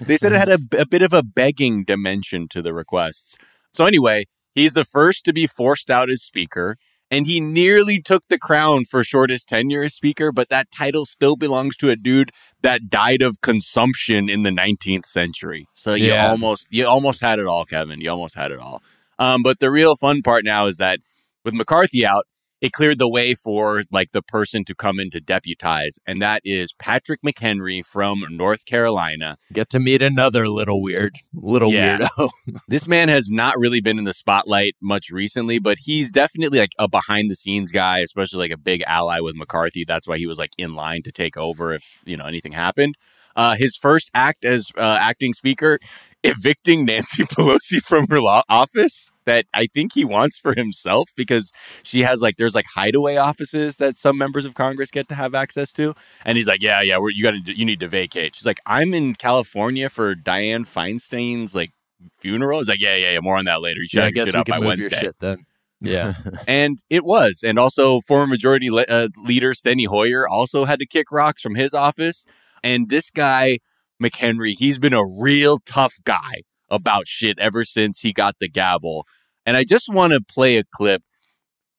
They 0.02 0.18
said 0.18 0.34
it 0.34 0.40
had 0.40 0.50
a, 0.50 0.60
a 0.78 0.86
bit 0.86 1.02
of 1.02 1.14
a 1.14 1.24
begging 1.24 1.84
dimension 1.84 2.48
to 2.50 2.62
the 2.62 2.74
requests. 2.74 3.38
So 3.74 3.86
anyway, 3.86 4.26
he's 4.54 4.74
the 4.74 4.84
first 4.84 5.26
to 5.26 5.34
be 5.34 5.48
forced 5.48 5.90
out 5.90 6.10
as 6.10 6.22
speaker. 6.22 6.78
And 7.14 7.28
he 7.28 7.40
nearly 7.40 8.02
took 8.02 8.28
the 8.28 8.40
crown 8.40 8.86
for 8.86 9.04
shortest 9.04 9.48
tenure 9.48 9.84
as 9.84 9.94
speaker, 9.94 10.32
but 10.32 10.50
that 10.50 10.72
title 10.72 11.06
still 11.06 11.36
belongs 11.36 11.78
to 11.78 11.92
a 11.92 11.96
dude 11.96 12.32
that 12.64 12.90
died 12.90 13.22
of 13.22 13.40
consumption 13.42 14.30
in 14.30 14.42
the 14.42 14.50
19th 14.50 15.06
century. 15.06 15.68
So 15.76 15.94
you 15.94 16.14
Yeah. 16.14 16.28
almost 16.28 16.68
you 16.72 16.88
almost 16.88 17.22
had 17.22 17.38
it 17.38 17.46
all, 17.46 17.66
Kevin. 17.66 18.02
You 18.02 18.10
almost 18.10 18.34
had 18.34 18.52
it 18.52 18.58
all. 18.60 18.82
Um, 19.20 19.44
but 19.44 19.60
the 19.60 19.70
real 19.70 19.96
fun 19.96 20.24
part 20.24 20.44
now 20.44 20.66
is 20.66 20.78
that 20.78 21.02
with 21.46 21.54
McCarthy 21.54 22.04
out, 22.04 22.26
it 22.64 22.72
cleared 22.72 22.98
the 22.98 23.10
way 23.10 23.36
for 23.36 23.84
like 23.92 24.12
the 24.12 24.22
person 24.22 24.64
to 24.66 24.74
come 24.74 24.98
in 25.00 25.10
to 25.12 25.20
deputize, 25.20 26.00
and 26.08 26.22
that 26.22 26.42
is 26.46 26.72
Patrick 26.74 27.20
McHenry 27.22 27.86
from 27.86 28.24
North 28.32 28.66
Carolina. 28.66 29.38
Get 29.52 29.70
to 29.72 29.80
meet 29.80 30.02
another 30.02 30.48
little 30.48 30.82
weird, 30.82 31.16
little 31.34 31.72
Yeah. 31.72 32.08
weirdo. 32.18 32.30
This 32.70 32.88
man 32.88 33.10
has 33.10 33.28
not 33.30 33.60
really 33.60 33.82
been 33.82 33.98
in 34.00 34.06
the 34.06 34.14
spotlight 34.14 34.76
much 34.82 35.10
recently, 35.12 35.60
but 35.60 35.78
he's 35.82 36.10
definitely 36.10 36.60
like 36.60 36.72
a 36.80 36.88
behind 36.88 37.30
the 37.30 37.36
scenes 37.36 37.72
guy, 37.72 38.00
especially 38.00 38.40
like 38.40 38.52
a 38.52 38.58
big 38.58 38.82
ally 38.88 39.20
with 39.20 39.36
McCarthy. 39.36 39.84
That's 39.86 40.08
why 40.08 40.18
he 40.18 40.26
was 40.26 40.38
like 40.38 40.52
in 40.58 40.74
line 40.74 41.04
to 41.04 41.12
take 41.12 41.36
over 41.36 41.74
if, 41.74 42.02
you 42.06 42.16
know, 42.16 42.26
anything 42.26 42.54
happened. 42.54 42.96
Uh, 43.36 43.56
his 43.56 43.76
first 43.76 44.10
act 44.14 44.46
as 44.46 44.70
uh, 44.78 44.98
acting 45.02 45.34
speaker, 45.34 45.80
evicting 46.24 46.86
Nancy 46.86 47.24
Pelosi 47.24 47.82
from 47.84 48.08
her 48.10 48.22
law 48.22 48.44
office 48.50 49.12
that 49.26 49.46
I 49.54 49.68
think 49.68 49.94
he 49.94 50.04
wants 50.04 50.38
for 50.38 50.54
himself 50.54 51.10
because 51.16 51.52
she 51.84 52.02
has 52.02 52.22
like 52.22 52.38
there's 52.38 52.56
like 52.56 52.66
hideaway 52.76 53.16
offices 53.16 53.78
that 53.78 53.98
some 53.98 54.18
members 54.18 54.46
of 54.46 54.54
Congress 54.54 54.92
get 54.92 55.08
to 55.10 55.16
have 55.16 55.34
access 55.34 55.72
to, 55.74 55.94
and 56.26 56.38
he's 56.38 56.48
like, 56.48 56.62
yeah, 56.62 56.82
yeah, 56.82 56.98
we're, 56.98 57.10
you 57.12 57.24
got 57.24 57.32
to 57.32 57.58
you 57.58 57.66
need 57.66 57.80
to 57.80 57.88
vacate. 57.88 58.36
She's 58.36 58.46
like, 58.46 58.60
I'm 58.66 58.94
in 58.94 59.16
California 59.16 59.90
for 59.90 60.16
Dianne 60.16 60.66
Feinstein's 60.68 61.56
like 61.56 61.72
funeral. 62.20 62.60
He's 62.60 62.68
like, 62.70 62.82
yeah, 62.82 62.96
yeah, 62.96 63.12
yeah, 63.12 63.20
more 63.22 63.38
on 63.38 63.46
that 63.46 63.62
later. 63.62 63.82
You 63.82 63.88
should 63.88 64.00
Yeah, 64.00 64.06
I 64.06 64.12
guess 64.12 64.26
shit 64.28 64.36
we 64.36 64.40
up 64.40 64.46
can 64.46 64.54
by 64.54 64.60
move 64.60 64.68
Wednesday. 64.68 64.90
your 64.92 65.00
shit 65.00 65.16
then. 65.20 65.46
Yeah. 65.82 66.14
and 66.48 66.78
it 66.90 67.04
was. 67.04 67.44
And 67.46 67.60
also, 67.60 68.02
former 68.02 68.28
majority 68.28 68.70
le- 68.70 68.84
uh, 68.84 69.10
leader 69.18 69.54
Steny 69.54 69.88
Hoyer 69.88 70.28
also 70.28 70.66
had 70.66 70.80
to 70.80 70.86
kick 70.86 71.12
rocks 71.12 71.42
from 71.42 71.56
his 71.56 71.74
office. 71.74 72.26
And 72.64 72.90
this 72.90 73.10
guy, 73.10 73.60
McHenry, 74.02 74.54
he's 74.58 74.78
been 74.78 74.94
a 74.94 75.06
real 75.06 75.60
tough 75.66 75.96
guy 76.04 76.42
about 76.70 77.08
shit 77.08 77.38
ever 77.40 77.64
since 77.64 78.00
he 78.00 78.14
got 78.14 78.36
the 78.40 78.50
gavel. 78.50 79.06
And 79.46 79.58
I 79.58 79.64
just 79.64 79.90
want 79.92 80.14
to 80.14 80.22
play 80.22 80.58
a 80.58 80.64
clip. 80.64 81.04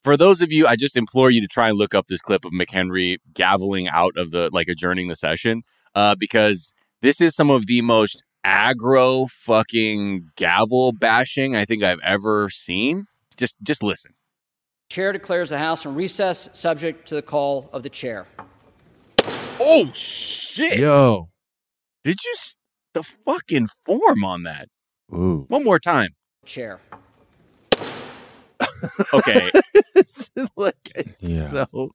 For 0.03 0.17
those 0.17 0.41
of 0.43 0.53
you, 0.53 0.67
I 0.67 0.77
just 0.77 0.97
implore 0.97 1.31
you 1.31 1.41
to 1.41 1.49
try 1.49 1.69
and 1.71 1.79
look 1.79 1.95
up 1.95 2.07
this 2.07 2.21
clip 2.21 2.45
of 2.45 2.53
McHenry 2.53 3.17
gaveling 3.33 3.89
out 3.91 4.17
of 4.17 4.31
the, 4.31 4.51
like 4.53 4.69
adjourning 4.69 5.09
the 5.09 5.17
session, 5.17 5.63
uh, 5.95 6.15
because 6.15 6.73
this 7.01 7.21
is 7.21 7.35
some 7.35 7.51
of 7.51 7.67
the 7.67 7.81
most 7.81 8.23
aggro 8.45 9.31
fucking 9.31 10.29
gavel 10.37 10.93
bashing 10.93 11.57
I 11.57 11.65
think 11.65 11.83
I've 11.83 12.01
ever 12.05 12.51
seen. 12.51 13.07
Just, 13.37 13.57
just 13.63 13.83
listen. 13.83 14.13
Chair 14.91 15.13
declares 15.13 15.49
the 15.49 15.59
House 15.59 15.87
in 15.87 15.95
recess, 15.95 16.49
subject 16.53 17.09
to 17.09 17.15
the 17.15 17.23
call 17.23 17.71
of 17.73 17.83
the 17.83 17.89
chair. 17.89 18.27
Oh 19.61 19.91
shit! 19.95 20.79
Yo, 20.79 21.31
did 22.05 22.23
you 22.25 22.33
s- 22.35 22.57
the 22.93 23.03
fucking 23.03 23.69
form 23.85 24.23
on 24.25 24.45
that? 24.45 24.69
Ooh. 25.13 25.45
One 25.49 25.65
more 25.65 25.79
time. 25.81 26.11
Chair. 26.47 26.81
Okay. 29.13 29.51
like, 30.57 31.17
Yeah. 31.21 31.49
So 31.49 31.91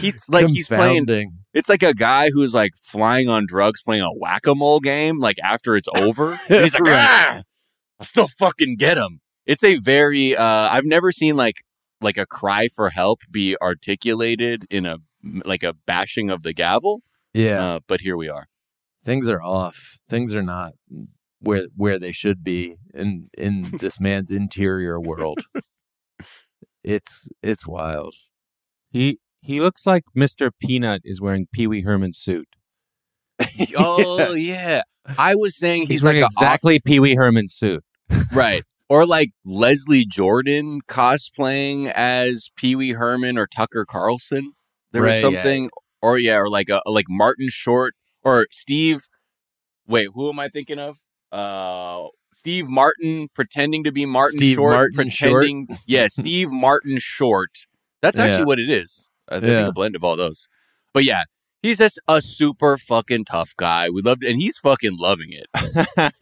He's 0.00 0.26
like 0.28 0.48
he's 0.48 0.68
playing. 0.68 1.06
Confounding. 1.06 1.32
It's 1.54 1.70
like 1.70 1.82
a 1.82 1.94
guy 1.94 2.28
who's 2.30 2.52
like 2.52 2.72
flying 2.76 3.30
on 3.30 3.46
drugs, 3.46 3.80
playing 3.82 4.02
a 4.02 4.10
whack 4.12 4.46
a 4.46 4.54
mole 4.54 4.80
game. 4.80 5.18
Like 5.18 5.36
after 5.42 5.76
it's 5.76 5.88
over, 5.96 6.32
and 6.50 6.62
he's 6.62 6.74
like, 6.74 6.82
Right. 6.82 6.92
ah, 6.94 7.42
I'll 7.98 8.04
still 8.06 8.28
fucking 8.28 8.76
get 8.76 8.98
him. 8.98 9.20
It's 9.46 9.64
a 9.64 9.76
very. 9.78 10.36
uh 10.36 10.44
I've 10.44 10.84
never 10.84 11.10
seen 11.10 11.36
like 11.36 11.62
like 12.02 12.18
a 12.18 12.26
cry 12.26 12.68
for 12.68 12.90
help 12.90 13.20
be 13.30 13.56
articulated 13.62 14.66
in 14.68 14.84
a 14.84 14.98
like 15.22 15.62
a 15.62 15.72
bashing 15.86 16.28
of 16.28 16.42
the 16.42 16.52
gavel. 16.52 17.00
Yeah. 17.32 17.62
Uh, 17.64 17.80
but 17.86 18.02
here 18.02 18.16
we 18.16 18.28
are. 18.28 18.48
Things 19.04 19.28
are 19.28 19.42
off. 19.42 19.98
Things 20.08 20.34
are 20.34 20.42
not 20.42 20.72
where 21.40 21.66
where 21.76 21.98
they 21.98 22.12
should 22.12 22.44
be 22.44 22.76
in 22.94 23.28
in 23.36 23.70
this 23.80 23.98
man's 24.00 24.30
interior 24.30 25.00
world. 25.00 25.40
It's 26.84 27.28
it's 27.42 27.66
wild. 27.66 28.14
He 28.90 29.18
he 29.40 29.60
looks 29.60 29.86
like 29.86 30.04
Mr. 30.16 30.50
Peanut 30.60 31.02
is 31.04 31.20
wearing 31.20 31.46
Pee 31.52 31.66
Wee 31.66 31.82
Herman's 31.82 32.18
suit. 32.18 32.48
Oh 33.76 34.34
yeah, 34.34 34.82
I 35.18 35.34
was 35.34 35.56
saying 35.56 35.82
He's, 35.82 35.88
he's, 35.90 36.02
wearing 36.02 36.20
like 36.22 36.24
a 36.24 36.26
off- 36.26 36.32
exactly 36.42 36.78
Pee 36.80 37.00
Wee 37.00 37.14
Herman's 37.14 37.54
suit. 37.54 37.84
right. 38.32 38.62
Or 38.88 39.06
like 39.06 39.30
Leslie 39.44 40.04
Jordan 40.04 40.80
cosplaying 40.86 41.90
as 41.92 42.50
Pee 42.56 42.76
Wee 42.76 42.90
Herman 42.92 43.38
or 43.38 43.46
Tucker 43.46 43.86
Carlson. 43.86 44.52
There 44.92 45.00
was 45.00 45.12
Right, 45.12 45.16
yeah. 45.16 45.20
something, 45.22 45.70
or 46.02 46.18
yeah, 46.18 46.36
or 46.36 46.50
like 46.50 46.68
a 46.68 46.82
like 46.84 47.06
Martin 47.08 47.48
Short 47.48 47.94
or 48.24 48.46
Steve. 48.50 49.02
Wait, 49.86 50.08
who 50.14 50.28
am 50.28 50.38
I 50.38 50.48
thinking 50.48 50.78
of? 50.78 50.98
Uh, 51.30 52.08
Steve 52.34 52.68
Martin 52.68 53.28
pretending 53.34 53.84
to 53.84 53.92
be 53.92 54.06
Martin 54.06 54.38
Steve 54.38 54.56
Short, 54.56 54.72
Martin 54.72 55.08
Short? 55.08 55.32
pretending. 55.42 55.78
yeah, 55.86 56.06
Steve 56.08 56.50
Martin 56.52 56.98
Short. 56.98 57.50
That's 58.00 58.18
actually 58.18 58.40
Yeah. 58.40 58.46
what 58.46 58.58
it 58.58 58.70
is. 58.70 59.08
I 59.28 59.34
think 59.40 59.50
Yeah. 59.50 59.68
a 59.68 59.72
blend 59.72 59.96
of 59.96 60.04
all 60.04 60.16
those. 60.16 60.48
But 60.94 61.04
yeah, 61.04 61.24
he's 61.62 61.78
just 61.78 62.00
a 62.08 62.20
super 62.20 62.76
fucking 62.78 63.24
tough 63.26 63.54
guy. 63.56 63.88
We 63.90 64.02
loved, 64.02 64.24
and 64.24 64.40
he's 64.40 64.58
fucking 64.58 64.96
loving 64.98 65.30
it. 65.32 66.12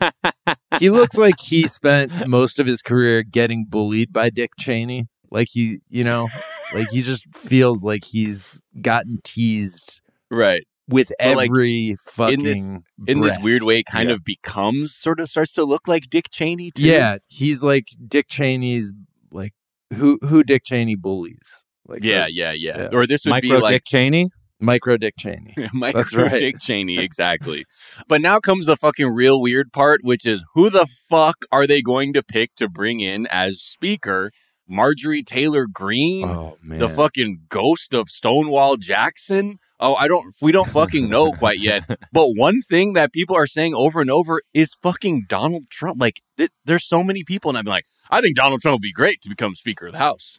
he 0.78 0.90
looks 0.90 1.16
like 1.16 1.40
he 1.40 1.66
spent 1.66 2.28
most 2.28 2.58
of 2.58 2.66
his 2.66 2.82
career 2.82 3.22
getting 3.22 3.66
bullied 3.68 4.12
by 4.12 4.30
Dick 4.30 4.52
Cheney. 4.58 5.06
Like 5.30 5.48
he, 5.52 5.80
you 5.88 6.02
know, 6.04 6.28
like 6.74 6.88
he 6.90 7.02
just 7.02 7.34
feels 7.36 7.82
like 7.84 8.04
he's 8.04 8.62
gotten 8.80 9.18
teased 9.24 10.00
right 10.30 10.66
with 10.90 11.12
But, 11.18 11.36
like, 11.36 11.50
every 11.50 11.96
fucking 12.04 12.40
in 12.40 12.44
this 12.44 12.70
in 13.06 13.20
this 13.20 13.38
weird 13.40 13.62
way, 13.62 13.82
kind 13.82 14.08
Yeah. 14.08 14.16
of 14.16 14.24
becomes 14.24 14.94
sort 14.94 15.20
of 15.20 15.28
starts 15.28 15.52
to 15.54 15.64
look 15.64 15.88
like 15.88 16.10
Dick 16.10 16.26
Cheney. 16.30 16.70
Too. 16.72 16.82
Yeah, 16.82 17.18
he's 17.28 17.62
like 17.62 17.86
Dick 18.06 18.28
Cheney's 18.28 18.92
like 19.30 19.52
who 19.94 20.18
who 20.22 20.42
Dick 20.44 20.64
Cheney 20.64 20.96
bullies. 20.96 21.64
Like 21.86 22.04
yeah, 22.04 22.26
the- 22.26 22.32
yeah, 22.34 22.52
yeah, 22.52 22.78
yeah. 22.82 22.88
Or 22.92 23.06
this 23.06 23.24
would 23.24 23.30
Micro 23.30 23.56
be 23.56 23.62
like 23.62 23.72
Dick 23.76 23.84
Cheney. 23.86 24.30
Micro 24.62 24.98
Dick 24.98 25.14
Cheney. 25.18 25.54
Micro 25.72 26.02
That's 26.02 26.14
right. 26.14 26.38
Dick 26.38 26.56
Cheney, 26.60 26.98
exactly. 26.98 27.64
but 28.08 28.20
now 28.20 28.38
comes 28.40 28.66
the 28.66 28.76
fucking 28.76 29.08
real 29.14 29.40
weird 29.40 29.72
part, 29.72 30.00
which 30.04 30.26
is 30.26 30.44
who 30.54 30.68
the 30.68 30.86
fuck 31.08 31.36
are 31.50 31.66
they 31.66 31.80
going 31.80 32.12
to 32.12 32.22
pick 32.22 32.54
to 32.56 32.68
bring 32.68 33.00
in 33.00 33.26
as 33.28 33.62
speaker? 33.62 34.30
Marjorie 34.70 35.22
Taylor 35.24 35.66
Greene, 35.66 36.28
Oh 36.28 36.56
man. 36.62 36.78
the 36.78 36.88
fucking 36.88 37.42
ghost 37.48 37.92
of 37.92 38.08
Stonewall 38.08 38.76
Jackson. 38.76 39.58
Oh, 39.80 39.94
I 39.94 40.08
don't. 40.08 40.34
We 40.40 40.52
don't 40.52 40.68
fucking 40.68 41.08
know 41.10 41.32
quite 41.42 41.58
yet. 41.58 41.84
But 42.12 42.28
one 42.36 42.62
thing 42.62 42.92
that 42.92 43.12
people 43.12 43.34
are 43.36 43.46
saying 43.46 43.74
over 43.74 44.00
and 44.00 44.10
over 44.10 44.42
is 44.54 44.74
fucking 44.82 45.24
Donald 45.28 45.64
Trump. 45.70 46.00
Like, 46.00 46.20
th- 46.36 46.50
there's 46.64 46.84
so 46.86 47.02
many 47.02 47.24
people, 47.24 47.48
and 47.50 47.58
I'm 47.58 47.64
like, 47.64 47.84
I 48.10 48.20
think 48.20 48.36
Donald 48.36 48.60
Trump 48.60 48.74
would 48.76 48.82
be 48.82 48.92
great 48.92 49.20
to 49.22 49.28
become 49.28 49.54
Speaker 49.56 49.86
of 49.86 49.92
the 49.92 49.98
House. 49.98 50.38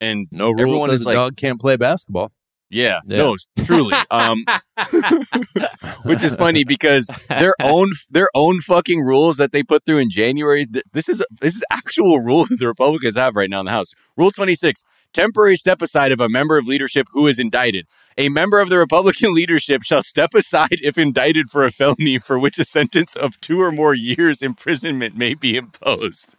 And 0.00 0.26
no 0.30 0.50
rule 0.50 0.60
everyone 0.60 0.90
says 0.90 1.00
is 1.00 1.06
a 1.06 1.08
like, 1.08 1.16
dog 1.16 1.36
can't 1.36 1.58
play 1.60 1.76
basketball. 1.76 2.30
Yeah, 2.74 3.00
Yeah. 3.06 3.16
no, 3.18 3.36
truly. 3.64 3.94
Um, 4.10 4.44
which 6.04 6.22
is 6.22 6.34
funny 6.34 6.64
because 6.64 7.08
their 7.28 7.54
own 7.62 7.92
their 8.10 8.28
own 8.34 8.60
fucking 8.60 9.00
rules 9.02 9.36
that 9.36 9.52
they 9.52 9.62
put 9.62 9.84
through 9.84 9.98
in 9.98 10.10
January. 10.10 10.66
th- 10.66 10.84
This 10.92 11.08
is 11.08 11.24
this 11.40 11.54
is 11.56 11.64
actual 11.70 12.20
rule 12.30 12.44
that 12.46 12.58
the 12.58 12.66
Republicans 12.66 13.16
have 13.16 13.36
right 13.36 13.50
now 13.50 13.60
in 13.60 13.66
the 13.66 13.72
House. 13.72 13.92
Rule 14.16 14.30
twenty 14.30 14.54
six: 14.54 14.84
temporary 15.12 15.56
step 15.56 15.80
aside 15.82 16.12
of 16.12 16.20
a 16.20 16.28
member 16.28 16.56
of 16.58 16.66
leadership 16.66 17.06
who 17.12 17.26
is 17.26 17.38
indicted. 17.38 17.86
A 18.18 18.28
member 18.28 18.60
of 18.60 18.68
the 18.68 18.78
Republican 18.78 19.34
leadership 19.34 19.82
shall 19.82 20.02
step 20.02 20.34
aside 20.34 20.78
if 20.82 20.96
indicted 20.98 21.48
for 21.50 21.64
a 21.64 21.70
felony 21.70 22.18
for 22.18 22.38
which 22.38 22.58
a 22.58 22.64
sentence 22.64 23.16
of 23.16 23.40
two 23.40 23.60
or 23.60 23.72
more 23.72 23.94
years 23.94 24.40
imprisonment 24.42 25.16
may 25.16 25.34
be 25.34 25.56
imposed. 25.56 26.34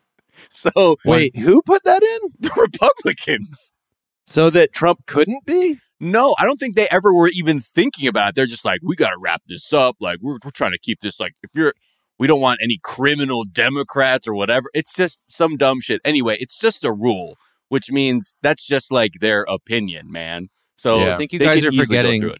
So 0.51 0.97
Wait, 1.05 1.35
who 1.37 1.61
put 1.61 1.83
that 1.83 2.03
in? 2.03 2.19
the 2.39 2.51
Republicans. 2.55 3.71
So 4.27 4.49
that 4.49 4.73
Trump 4.73 5.05
couldn't 5.05 5.45
be? 5.45 5.79
No, 5.99 6.35
I 6.37 6.45
don't 6.45 6.57
think 6.59 6.75
they 6.75 6.87
ever 6.91 7.13
were 7.13 7.29
even 7.29 7.59
thinking 7.59 8.07
about 8.07 8.29
it. 8.29 8.35
They're 8.35 8.45
just 8.45 8.65
like, 8.65 8.81
we 8.83 8.95
got 8.95 9.11
to 9.11 9.17
wrap 9.17 9.41
this 9.47 9.71
up. 9.71 9.95
Like, 9.99 10.19
we're, 10.21 10.37
we're 10.43 10.51
trying 10.51 10.73
to 10.73 10.77
keep 10.79 10.99
this, 11.01 11.19
like, 11.19 11.33
if 11.41 11.51
you're, 11.55 11.73
we 12.19 12.27
don't 12.27 12.41
want 12.41 12.59
any 12.61 12.79
criminal 12.83 13.43
Democrats 13.45 14.27
or 14.27 14.33
whatever. 14.33 14.69
It's 14.73 14.93
just 14.93 15.31
some 15.31 15.57
dumb 15.57 15.79
shit. 15.81 16.01
Anyway, 16.03 16.37
it's 16.39 16.57
just 16.57 16.83
a 16.83 16.91
rule, 16.91 17.35
which 17.69 17.91
means 17.91 18.35
that's 18.41 18.65
just 18.65 18.91
like 18.91 19.13
their 19.19 19.43
opinion, 19.49 20.11
man. 20.11 20.47
So 20.77 20.99
I 21.11 21.15
think 21.15 21.31
you 21.33 21.39
guys 21.39 21.63
are 21.63 21.71
forgetting 21.71 22.31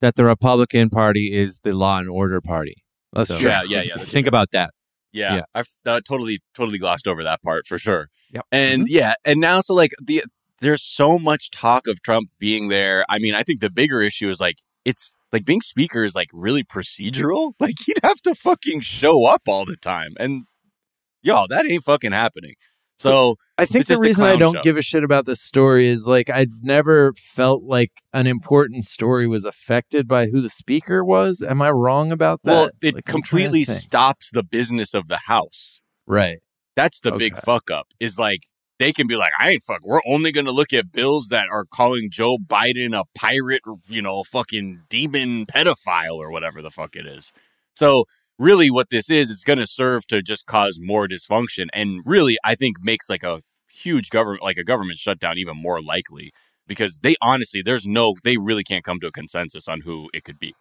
that 0.00 0.14
the 0.14 0.24
Republican 0.24 0.90
Party 0.90 1.32
is 1.32 1.60
the 1.64 1.72
law 1.72 1.98
and 1.98 2.08
order 2.08 2.40
party. 2.40 2.76
That's 3.12 3.28
So- 3.28 3.38
true. 3.38 3.48
Yeah, 3.48 3.62
yeah, 3.64 3.82
yeah. 3.82 3.96
Think 3.98 4.26
true. 4.26 4.28
about 4.28 4.50
that. 4.52 4.70
Yeah, 5.12 5.36
Yeah. 5.36 5.42
I've 5.54 5.68
uh, 5.86 6.00
totally, 6.06 6.40
totally 6.54 6.78
glossed 6.78 7.08
over 7.08 7.24
that 7.24 7.42
part 7.42 7.66
for 7.66 7.78
sure. 7.78 8.08
Yep. 8.32 8.44
And 8.52 8.88
yeah, 8.88 9.14
and 9.24 9.40
now 9.40 9.60
so 9.60 9.74
like 9.74 9.92
the 10.02 10.22
there's 10.60 10.82
so 10.82 11.18
much 11.18 11.50
talk 11.50 11.86
of 11.86 12.02
Trump 12.02 12.30
being 12.38 12.68
there. 12.68 13.04
I 13.08 13.18
mean, 13.18 13.34
I 13.34 13.42
think 13.42 13.60
the 13.60 13.70
bigger 13.70 14.00
issue 14.00 14.30
is 14.30 14.40
like 14.40 14.58
it's 14.84 15.14
like 15.32 15.44
being 15.44 15.60
speaker 15.60 16.04
is 16.04 16.14
like 16.14 16.28
really 16.32 16.64
procedural. 16.64 17.52
Like 17.60 17.74
he'd 17.84 18.00
have 18.02 18.20
to 18.22 18.34
fucking 18.34 18.80
show 18.80 19.26
up 19.26 19.42
all 19.46 19.64
the 19.64 19.76
time, 19.76 20.14
and 20.18 20.44
y'all, 21.22 21.46
that 21.48 21.66
ain't 21.66 21.84
fucking 21.84 22.12
happening. 22.12 22.54
So 22.98 23.36
I 23.56 23.64
think 23.64 23.86
the 23.86 23.96
reason 23.96 24.26
I 24.26 24.36
don't 24.36 24.54
show. 24.54 24.62
give 24.62 24.76
a 24.76 24.82
shit 24.82 25.04
about 25.04 25.24
this 25.24 25.40
story 25.40 25.86
is 25.86 26.06
like 26.06 26.30
I've 26.30 26.62
never 26.62 27.12
felt 27.14 27.62
like 27.62 27.92
an 28.12 28.26
important 28.26 28.86
story 28.86 29.28
was 29.28 29.44
affected 29.44 30.08
by 30.08 30.26
who 30.26 30.40
the 30.40 30.50
speaker 30.50 31.04
was. 31.04 31.42
Am 31.42 31.62
I 31.62 31.70
wrong 31.70 32.10
about 32.10 32.40
that? 32.42 32.52
well, 32.52 32.70
it 32.82 32.96
to 32.96 33.02
completely 33.02 33.64
stops 33.64 34.30
the 34.32 34.42
business 34.42 34.94
of 34.94 35.06
the 35.08 35.18
house. 35.26 35.80
Right. 36.06 36.38
That's 36.74 37.00
the 37.00 37.12
big 37.12 37.36
fuck 37.36 37.70
up. 37.70 37.88
Is 38.00 38.18
like 38.18 38.42
they 38.78 38.92
can 38.92 39.06
be 39.06 39.16
like, 39.16 39.32
I 39.38 39.50
ain't 39.50 39.62
fuck. 39.62 39.80
We're 39.82 40.00
only 40.06 40.32
gonna 40.32 40.52
look 40.52 40.72
at 40.72 40.92
bills 40.92 41.28
that 41.28 41.48
are 41.50 41.64
calling 41.64 42.10
Joe 42.10 42.38
Biden 42.38 42.98
a 42.98 43.04
pirate, 43.14 43.62
you 43.88 44.02
know, 44.02 44.22
fucking 44.24 44.82
demon 44.88 45.46
pedophile 45.46 46.16
or 46.16 46.30
whatever 46.30 46.62
the 46.62 46.70
fuck 46.70 46.96
it 46.96 47.06
is. 47.06 47.32
So 47.74 48.04
really, 48.38 48.70
what 48.70 48.90
this 48.90 49.10
is, 49.10 49.30
is 49.30 49.44
going 49.44 49.58
to 49.58 49.66
serve 49.66 50.06
to 50.06 50.22
just 50.22 50.46
cause 50.46 50.78
more 50.80 51.08
dysfunction, 51.08 51.66
and 51.72 52.00
really, 52.04 52.38
I 52.44 52.54
think 52.54 52.76
makes 52.80 53.08
like 53.10 53.24
a 53.24 53.40
huge 53.68 54.10
government, 54.10 54.42
like 54.42 54.58
a 54.58 54.64
government 54.64 54.98
shutdown, 54.98 55.38
even 55.38 55.56
more 55.56 55.80
likely 55.82 56.32
because 56.66 56.98
they 57.02 57.16
honestly, 57.22 57.62
there's 57.64 57.86
no, 57.86 58.14
they 58.24 58.36
really 58.36 58.62
can't 58.64 58.84
come 58.84 59.00
to 59.00 59.06
a 59.06 59.12
consensus 59.12 59.66
on 59.68 59.80
who 59.82 60.08
it 60.12 60.22
could 60.24 60.38
be 60.38 60.54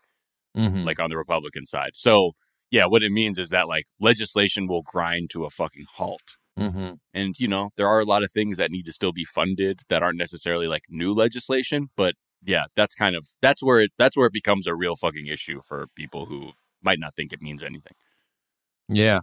Mhm. 0.56 0.86
like 0.86 1.00
on 1.00 1.10
the 1.10 1.18
Republican 1.18 1.66
side. 1.66 1.92
So 1.96 2.32
yeah, 2.72 2.86
what 2.86 3.04
it 3.04 3.12
means 3.12 3.38
is 3.38 3.50
that 3.50 3.68
like 3.68 3.86
legislation 4.00 4.68
will 4.68 4.82
grind 4.84 5.30
to 5.32 5.46
a 5.46 5.50
fucking 5.50 5.86
halt. 5.96 6.38
Mhm. 6.58 6.98
And 7.14 7.40
you 7.40 7.48
know, 7.48 7.70
there 7.78 7.88
are 7.88 8.00
a 8.00 8.06
lot 8.06 8.24
of 8.24 8.32
things 8.32 8.58
that 8.58 8.72
need 8.72 8.86
to 8.86 8.92
still 8.94 9.12
be 9.12 9.26
funded 9.26 9.82
that 9.90 10.02
aren't 10.04 10.18
necessarily 10.18 10.68
like 10.68 10.84
new 10.90 11.14
legislation, 11.14 11.90
but 11.96 12.16
yeah, 12.44 12.66
that's 12.76 12.96
kind 12.96 13.16
of 13.16 13.30
that's 13.42 13.62
where 13.64 13.80
it 13.80 13.92
that's 13.98 14.16
where 14.18 14.28
it 14.28 14.34
becomes 14.34 14.68
a 14.68 14.76
real 14.76 14.96
fucking 14.96 15.28
issue 15.28 15.62
for 15.68 15.88
people 15.96 16.26
who 16.28 16.52
might 16.82 17.00
not 17.00 17.16
think 17.16 17.34
it 17.34 17.42
means 17.42 17.62
anything. 17.64 17.94
Yeah. 18.90 19.22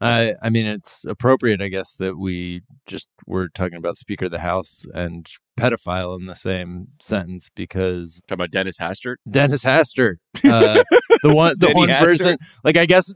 I 0.00 0.34
I 0.42 0.50
mean 0.50 0.66
it's 0.66 1.04
appropriate 1.04 1.62
I 1.62 1.68
guess 1.68 1.94
that 1.96 2.18
we 2.18 2.62
just 2.86 3.06
were 3.26 3.48
talking 3.48 3.76
about 3.78 3.96
Speaker 3.96 4.24
of 4.26 4.32
the 4.32 4.40
House 4.40 4.84
and 4.92 5.26
pedophile 5.58 6.18
in 6.18 6.26
the 6.26 6.34
same 6.34 6.88
sentence 7.00 7.48
because 7.54 8.20
Talking 8.26 8.34
about 8.42 8.50
Dennis 8.50 8.78
Hastert. 8.78 9.16
Dennis 9.30 9.64
Hastert, 9.64 10.16
uh, 10.44 10.82
the 11.22 11.32
one 11.34 11.54
the 11.58 11.66
Denny 11.68 11.74
one 11.78 11.88
Hastert? 11.90 12.00
person 12.00 12.38
like 12.64 12.76
I 12.76 12.86
guess 12.86 13.12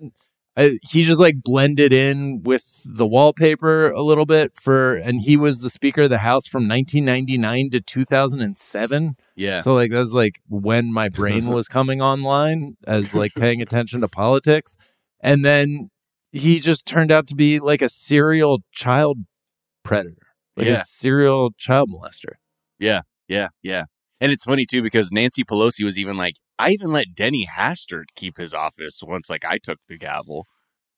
uh, 0.58 0.70
he 0.82 1.04
just 1.04 1.20
like 1.20 1.36
blended 1.42 1.92
in 1.92 2.42
with 2.42 2.82
the 2.84 3.06
wallpaper 3.06 3.90
a 3.92 4.02
little 4.02 4.26
bit 4.26 4.52
for 4.60 4.94
and 4.96 5.20
he 5.22 5.36
was 5.36 5.60
the 5.60 5.70
speaker 5.70 6.02
of 6.02 6.10
the 6.10 6.18
house 6.18 6.46
from 6.46 6.68
1999 6.68 7.70
to 7.70 7.80
2007 7.80 9.14
Yeah. 9.36 9.60
so 9.62 9.74
like 9.74 9.90
that's 9.90 10.12
like 10.12 10.40
when 10.48 10.92
my 10.92 11.08
brain 11.08 11.46
was 11.58 11.68
coming 11.68 12.02
online 12.02 12.76
as 12.86 13.14
like 13.22 13.32
paying 13.34 13.62
attention 13.62 14.00
to 14.02 14.08
politics 14.08 14.76
and 15.20 15.44
then 15.44 15.90
he 16.32 16.60
just 16.60 16.84
turned 16.86 17.10
out 17.12 17.26
to 17.28 17.34
be 17.34 17.58
like 17.60 17.80
a 17.82 17.88
serial 17.88 18.58
child 18.72 19.18
predator 19.84 20.16
like 20.56 20.66
Yeah. 20.66 20.80
a 20.80 20.84
serial 20.84 21.50
child 21.56 21.88
molester 21.90 22.34
Yeah, 22.78 23.02
yeah, 23.28 23.48
yeah. 23.62 23.84
And 24.20 24.32
it's 24.32 24.44
funny 24.44 24.64
too 24.64 24.82
because 24.82 25.10
Nancy 25.12 25.44
Pelosi 25.44 25.84
was 25.84 25.96
even 25.96 26.16
like, 26.16 26.34
I 26.58 26.70
even 26.70 26.90
let 26.92 27.14
Denny 27.14 27.46
Hastert 27.46 28.06
keep 28.16 28.36
his 28.38 28.52
office 28.54 29.00
once 29.02 29.30
like 29.30 29.44
I 29.44 29.58
took 29.58 29.78
the 29.88 29.98
gavel. 29.98 30.46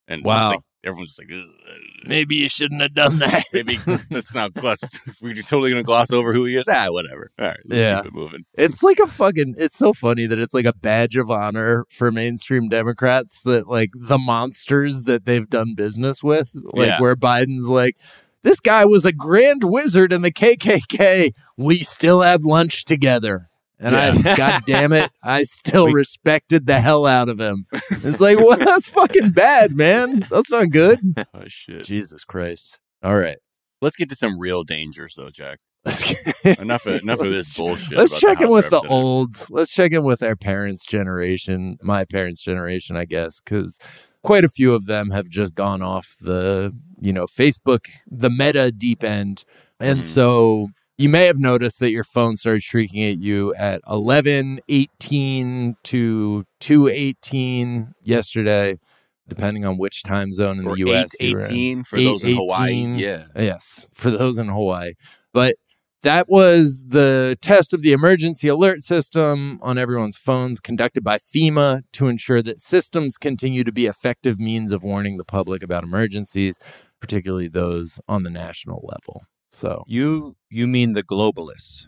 And 0.09 0.25
Wow. 0.25 0.51
like, 0.51 0.61
everyone's 0.83 1.17
like, 1.19 1.29
"Ugh." 1.33 1.77
maybe 2.07 2.35
you 2.37 2.49
shouldn't 2.49 2.81
have 2.81 2.95
done 2.95 3.19
that 3.21 3.45
maybe 3.53 3.79
let's 4.11 4.35
not 4.35 4.53
gloss. 4.55 4.81
We're 5.23 5.35
totally 5.35 5.71
gonna 5.71 5.83
gloss 5.85 6.11
over 6.11 6.33
who 6.33 6.47
he 6.47 6.57
is. 6.57 6.65
Ah, 6.69 6.87
whatever. 6.89 7.31
All 7.39 7.47
right, 7.49 7.61
let's 7.67 7.79
Yeah. 7.79 7.99
keep 7.99 8.07
it 8.07 8.15
moving. 8.15 8.45
It's 8.55 8.83
like 8.83 8.99
a 8.99 9.07
fucking. 9.07 9.55
It's 9.59 9.77
so 9.77 9.93
funny 9.93 10.27
that 10.27 10.39
it's 10.39 10.55
like 10.55 10.65
a 10.65 10.73
badge 10.73 11.15
of 11.17 11.31
honor 11.31 11.85
for 11.93 12.11
mainstream 12.11 12.69
Democrats 12.69 13.41
that 13.45 13.69
like 13.69 13.91
the 13.95 14.19
monsters 14.19 15.03
that 15.03 15.27
they've 15.27 15.49
done 15.49 15.75
business 15.77 16.23
with, 16.25 16.51
like 16.73 16.89
Yeah. 16.89 17.01
where 17.01 17.15
Biden's 17.15 17.69
like, 17.69 17.97
this 18.43 18.59
guy 18.59 18.85
was 18.87 19.05
a 19.05 19.13
grand 19.13 19.63
wizard 19.65 20.13
in 20.15 20.23
the 20.23 20.33
KKK. 20.33 21.33
We 21.59 21.81
still 21.85 22.23
had 22.23 22.43
lunch 22.45 22.85
together. 22.87 23.50
And 23.81 23.97
I, 23.97 24.13
Yeah. 24.13 24.37
god 24.37 24.63
damn 24.67 24.93
it, 24.93 25.11
I 25.25 25.43
still 25.45 25.87
respected 25.91 26.67
the 26.67 26.81
hell 26.81 27.07
out 27.07 27.29
of 27.29 27.41
him. 27.41 27.65
It's 27.91 28.21
like, 28.21 28.39
well, 28.39 28.57
that's 28.59 28.89
fucking 28.91 29.31
bad, 29.31 29.75
man. 29.75 30.27
That's 30.31 30.51
not 30.51 30.71
good. 30.71 31.01
Oh 31.35 31.45
shit. 31.47 31.85
Jesus 31.85 32.25
Christ. 32.25 32.79
All 33.03 33.17
right. 33.17 33.39
Let's 33.81 33.97
get 33.97 34.09
to 34.11 34.15
some 34.17 34.39
real 34.39 34.63
dangers 34.65 35.15
though, 35.17 35.31
Jack. 35.31 35.59
Let's 35.87 36.13
get, 36.13 36.59
Enough 36.61 36.85
of 36.85 37.01
enough 37.01 37.21
of 37.21 37.31
this 37.31 37.57
bullshit. 37.57 37.97
Let's 37.97 38.21
check 38.21 38.39
in 38.43 38.51
with 38.51 38.69
the 38.69 38.81
olds. 38.81 39.47
Let's 39.49 39.73
check 39.73 39.93
in 39.93 40.05
with 40.05 40.23
our 40.23 40.37
parents' 40.37 40.85
generation, 40.85 41.79
my 41.83 42.05
parents' 42.05 42.43
generation, 42.43 42.99
I 42.99 43.07
guess, 43.07 43.41
because 43.41 43.79
quite 44.23 44.45
a 44.45 44.49
few 44.51 44.75
of 44.75 44.85
them 44.85 45.09
have 45.11 45.29
just 45.29 45.55
gone 45.55 45.81
off 45.81 46.17
the, 46.21 46.77
you 47.01 47.15
know, 47.15 47.25
Facebook, 47.25 47.87
the 48.11 48.29
meta 48.29 48.71
deep 48.71 49.03
end. 49.03 49.45
And 49.79 50.01
Mhm. 50.01 50.05
so 50.05 50.69
you 51.01 51.09
may 51.09 51.25
have 51.25 51.39
noticed 51.39 51.81
that 51.81 51.91
your 51.91 52.05
phone 52.05 52.37
started 52.37 52.63
shrieking 52.63 53.03
at 53.03 53.19
you 53.19 53.55
at 53.55 53.81
11, 53.89 54.61
18 54.69 55.77
to 55.83 56.45
218 56.61 57.95
yesterday, 58.03 58.79
depending 59.27 59.65
on 59.65 59.79
which 59.79 60.03
time 60.03 60.35
zone 60.35 60.59
in 60.59 60.67
Or 60.67 60.77
the 60.77 60.91
US. 60.91 61.13
8, 61.19 61.31
you 61.31 61.37
were 61.37 61.41
in. 61.41 61.47
18 61.47 61.85
for 61.85 62.01
those 62.01 62.23
in 62.23 62.37
Hawaii. 62.37 62.87
Yeah. 62.97 63.25
Yes, 63.35 63.87
for 63.95 64.11
those 64.11 64.37
in 64.37 64.49
Hawaii. 64.49 64.93
But 65.33 65.57
that 66.03 66.29
was 66.29 66.85
the 66.89 67.39
test 67.41 67.73
of 67.73 67.81
the 67.81 67.93
emergency 67.93 68.49
alert 68.49 68.83
system 68.83 69.59
on 69.63 69.79
everyone's 69.79 70.19
phones 70.19 70.61
conducted 70.61 71.03
by 71.03 71.17
FEMA 71.17 71.83
to 71.93 72.09
ensure 72.09 72.43
that 72.43 72.59
systems 72.59 73.17
continue 73.17 73.65
to 73.65 73.73
be 73.73 73.87
effective 73.87 74.39
means 74.39 74.71
of 74.71 74.83
warning 74.83 75.17
the 75.17 75.25
public 75.25 75.63
about 75.63 75.83
emergencies, 75.83 76.59
particularly 77.01 77.49
those 77.49 78.01
on 78.07 78.23
the 78.23 78.31
national 78.31 78.87
level. 78.87 79.25
So, 79.51 79.85
You 79.87 80.37
you 80.49 80.67
mean 80.67 80.93
the 80.93 81.03
globalists? 81.03 81.83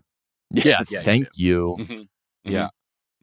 Yeah, 0.50 0.80
yeah, 0.90 1.02
thank 1.02 1.28
you. 1.36 1.76
Mhm. 1.80 2.08
Yeah. 2.44 2.68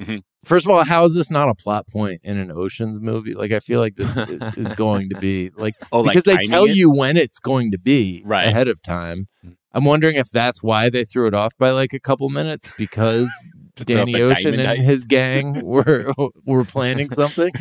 Mhm. 0.02 0.22
First 0.46 0.66
of 0.66 0.72
all, 0.72 0.84
how 0.86 1.04
is 1.06 1.14
this 1.14 1.30
not 1.30 1.50
a 1.50 1.54
plot 1.56 1.86
point 1.88 2.22
in 2.24 2.38
an 2.38 2.50
Ocean's 2.52 3.02
movie? 3.02 3.34
Like, 3.34 3.52
I 3.52 3.60
feel 3.60 3.82
like 3.82 3.96
this 3.98 4.16
is 4.58 4.72
going 4.72 5.10
to 5.10 5.20
be 5.20 5.52
like 5.58 5.76
Oh, 5.92 6.00
like 6.02 6.14
because 6.16 6.24
they 6.24 6.42
tell 6.46 6.64
it? 6.66 6.76
you 6.76 6.90
when 6.90 7.18
it's 7.18 7.40
going 7.40 7.72
to 7.72 7.78
be 7.78 8.22
Right. 8.26 8.48
ahead 8.48 8.68
of 8.70 8.82
time. 8.82 9.28
I'm 9.74 9.84
wondering 9.84 10.16
if 10.16 10.30
that's 10.30 10.64
why 10.64 10.90
they 10.90 11.04
threw 11.04 11.28
it 11.28 11.34
off 11.34 11.52
by 11.60 11.72
like 11.72 11.92
a 11.94 12.00
couple 12.00 12.30
minutes 12.30 12.72
because 12.78 13.30
To 13.76 13.84
throw 13.86 14.02
up 14.02 14.06
Danny 14.08 14.22
Ocean 14.22 14.54
and 14.56 14.64
dice. 14.64 14.86
his 14.86 15.04
gang 15.06 15.64
were 15.66 16.12
were 16.46 16.64
planning 16.66 17.10
something. 17.10 17.52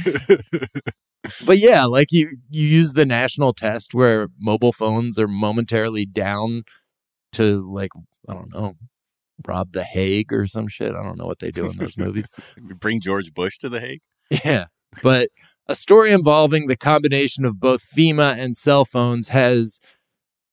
But 1.47 1.59
yeah, 1.59 1.85
like 1.85 2.13
you 2.13 2.39
you 2.49 2.67
use 2.67 2.93
the 2.93 3.07
national 3.07 3.53
test 3.53 3.95
where 3.95 4.29
mobile 4.39 4.73
phones 4.73 5.19
are 5.19 5.29
momentarily 5.29 6.07
down 6.07 6.63
to 7.33 7.59
like 7.71 7.91
I 8.29 8.35
don't 8.35 8.53
know 8.53 8.75
rob 9.47 9.73
the 9.73 9.85
Hague 9.85 10.33
or 10.33 10.47
some 10.47 10.69
shit. 10.69 10.95
I 10.95 11.03
don't 11.03 11.19
know 11.19 11.27
what 11.27 11.39
they 11.39 11.51
do 11.51 11.67
in 11.67 11.77
those 11.77 11.97
movies. 11.97 12.27
Bring 12.81 13.01
George 13.01 13.33
Bush 13.33 13.59
to 13.59 13.69
the 13.69 13.81
Hague. 13.81 14.01
Yeah. 14.45 14.67
But 15.03 15.29
a 15.67 15.75
story 15.75 16.13
involving 16.13 16.67
the 16.67 16.77
combination 16.77 17.45
of 17.45 17.61
both 17.61 17.83
FEMA 17.83 18.37
and 18.37 18.57
cell 18.57 18.85
phones 18.85 19.29
has 19.29 19.81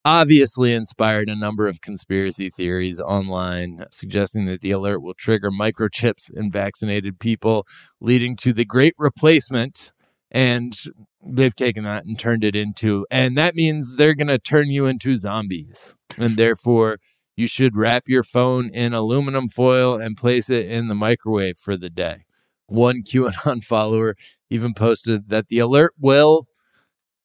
obviously 0.04 0.72
inspired 0.74 1.30
a 1.30 1.36
number 1.36 1.68
of 1.68 1.82
conspiracy 1.82 2.50
theories 2.50 3.00
online, 3.00 3.86
suggesting 3.92 4.46
that 4.46 4.62
the 4.62 4.72
alert 4.72 5.02
will 5.02 5.16
trigger 5.16 5.50
microchips 5.50 6.32
in 6.32 6.52
vaccinated 6.52 7.20
people, 7.20 7.66
leading 8.00 8.36
to 8.36 8.54
the 8.54 8.66
great 8.66 8.94
replacement. 9.00 9.92
And 10.36 10.78
they've 11.26 11.56
taken 11.56 11.86
that 11.86 12.04
and 12.04 12.20
turned 12.20 12.44
it 12.44 12.58
into, 12.58 13.08
and 13.10 13.38
that 13.38 13.56
means 13.56 13.96
they're 13.96 14.14
going 14.14 14.28
to 14.28 14.38
turn 14.38 14.70
you 14.70 14.86
into 14.86 15.16
zombies. 15.16 15.96
And 16.18 16.36
therefore, 16.36 16.98
you 17.38 17.48
should 17.48 17.78
wrap 17.78 18.04
your 18.10 18.22
phone 18.22 18.70
in 18.70 18.94
aluminum 18.94 19.48
foil 19.48 19.96
and 19.96 20.18
place 20.18 20.50
it 20.50 20.66
in 20.66 20.90
the 20.90 20.94
microwave 20.94 21.58
for 21.58 21.78
the 21.78 21.90
day. 21.90 22.26
One 22.68 23.02
QAnon 23.02 23.64
follower 23.64 24.16
even 24.50 24.74
posted 24.74 25.30
that 25.30 25.48
the 25.48 25.60
alert 25.60 25.94
will 25.98 26.48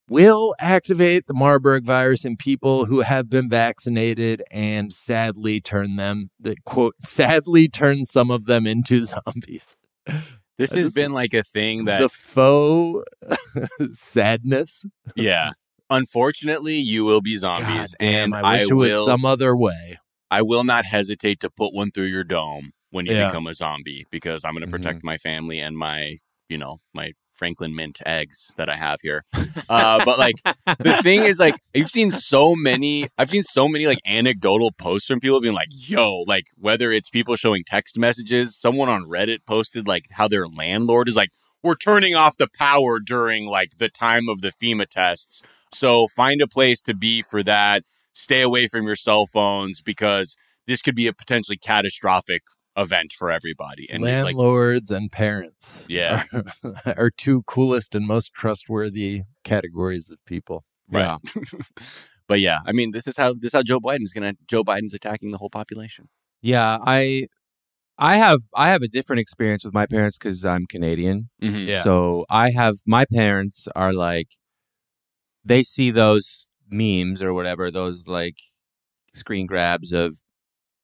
will 0.08 0.54
activate 0.60 1.26
the 1.26 1.34
Marburg 1.34 1.84
virus 1.84 2.24
in 2.24 2.36
people 2.36 2.84
who 2.84 3.00
have 3.00 3.28
been 3.28 3.48
vaccinated 3.48 4.42
and 4.52 4.92
sadly 4.92 5.60
turn 5.60 5.96
them 5.96 6.30
the 6.38 6.56
quote 6.64 6.94
sadly 7.00 7.68
turn 7.68 8.06
some 8.06 8.30
of 8.30 8.46
them 8.46 8.68
into 8.68 9.02
zombies. 9.26 9.76
This 10.60 10.74
uh, 10.74 10.76
has 10.76 10.92
been 10.92 11.12
like 11.12 11.32
a 11.32 11.42
thing 11.42 11.86
that 11.86 12.00
the 12.00 12.08
faux 12.10 13.04
sadness. 13.92 14.84
yeah. 15.16 15.52
Unfortunately, 15.88 16.76
you 16.76 17.04
will 17.04 17.22
be 17.22 17.36
zombies, 17.36 17.96
damn, 17.98 18.32
and 18.32 18.46
I 18.46 18.58
wish 18.58 18.70
it 18.70 18.74
will. 18.74 18.98
was 18.98 19.06
some 19.06 19.24
other 19.24 19.56
way. 19.56 19.98
I 20.30 20.42
will 20.42 20.62
not 20.62 20.84
hesitate 20.84 21.40
to 21.40 21.50
put 21.50 21.72
one 21.72 21.90
through 21.90 22.04
your 22.04 22.24
dome 22.24 22.72
when 22.90 23.06
you 23.06 23.14
Yeah. 23.14 23.28
become 23.28 23.46
a 23.46 23.54
zombie 23.54 24.06
because 24.10 24.44
I'm 24.44 24.52
going 24.52 24.64
to 24.64 24.70
protect 24.70 24.98
mm-hmm. 24.98 25.06
my 25.06 25.18
family 25.18 25.58
and 25.58 25.76
my, 25.76 26.18
you 26.48 26.58
know, 26.58 26.78
my 26.94 27.12
Franklin 27.40 27.74
Mint 27.74 28.02
eggs 28.04 28.52
that 28.58 28.68
I 28.68 28.76
have 28.76 29.00
here. 29.00 29.24
Uh, 29.70 30.04
but 30.04 30.18
like 30.18 30.34
the 30.78 31.00
thing 31.02 31.22
is, 31.22 31.38
like 31.38 31.56
you've 31.72 31.90
seen 31.90 32.10
so 32.10 32.54
many. 32.54 33.08
I've 33.16 33.30
seen 33.30 33.42
so 33.42 33.66
many 33.66 33.86
like 33.86 34.00
anecdotal 34.06 34.72
posts 34.72 35.08
from 35.08 35.20
people 35.20 35.40
being 35.40 35.54
like, 35.54 35.68
"Yo," 35.70 36.24
like 36.26 36.48
whether 36.58 36.92
it's 36.92 37.08
people 37.08 37.36
showing 37.36 37.64
text 37.64 37.98
messages. 37.98 38.56
Someone 38.56 38.90
on 38.90 39.04
Reddit 39.04 39.38
posted 39.46 39.88
like 39.88 40.04
how 40.12 40.28
their 40.28 40.46
landlord 40.46 41.08
is 41.08 41.16
like, 41.16 41.30
"We're 41.62 41.76
turning 41.76 42.14
off 42.14 42.36
the 42.36 42.48
power 42.58 43.00
during 43.00 43.46
like 43.46 43.78
the 43.78 43.88
time 43.88 44.28
of 44.28 44.42
the 44.42 44.52
FEMA 44.52 44.86
tests." 44.86 45.40
So 45.72 46.08
find 46.08 46.42
a 46.42 46.48
place 46.48 46.82
to 46.82 46.94
be 46.94 47.22
for 47.22 47.42
that. 47.44 47.84
Stay 48.12 48.42
away 48.42 48.66
from 48.66 48.84
your 48.86 48.96
cell 48.96 49.26
phones 49.26 49.80
because 49.80 50.36
this 50.66 50.82
could 50.82 50.96
be 50.96 51.06
a 51.06 51.14
potentially 51.14 51.56
catastrophic 51.56 52.42
event 52.80 53.12
for 53.12 53.30
everybody. 53.30 53.88
And 53.90 54.02
like, 54.02 54.24
Landlords 54.24 54.90
and 54.90 55.10
parents. 55.10 55.86
Yeah. 55.88 56.24
Are, 56.32 56.44
are 56.96 57.10
two 57.10 57.42
coolest 57.42 57.94
and 57.94 58.06
most 58.06 58.32
trustworthy 58.34 59.22
categories 59.44 60.10
of 60.10 60.18
people. 60.24 60.64
right. 60.90 61.18
but 62.26 62.40
yeah, 62.40 62.60
I 62.66 62.72
mean, 62.72 62.92
this 62.92 63.06
is 63.06 63.16
how 63.16 63.34
this 63.34 63.48
is 63.48 63.52
how 63.52 63.62
Joe 63.62 63.80
Biden's 63.80 64.12
gonna. 64.12 64.34
Joe 64.46 64.62
Biden's 64.62 64.94
attacking 64.94 65.30
the 65.30 65.38
whole 65.38 65.50
population. 65.50 66.08
Yeah, 66.42 66.78
I 66.86 67.26
I 67.98 68.16
have 68.16 68.40
I 68.54 68.68
have 68.70 68.82
a 68.82 68.88
different 68.88 69.20
experience 69.20 69.64
with 69.64 69.74
my 69.74 69.86
parents 69.86 70.16
because 70.16 70.44
I'm 70.44 70.66
Canadian. 70.66 71.28
Mhm. 71.42 71.66
Yeah. 71.66 71.82
So 71.82 72.24
I 72.30 72.50
have 72.50 72.76
my 72.86 73.04
parents 73.04 73.68
are 73.76 73.92
like 73.92 74.28
they 75.44 75.62
see 75.62 75.90
those 75.90 76.48
memes 76.68 77.22
or 77.22 77.34
whatever, 77.34 77.70
those 77.70 78.06
like 78.08 78.36
screen 79.14 79.46
grabs 79.46 79.92
of 79.92 80.16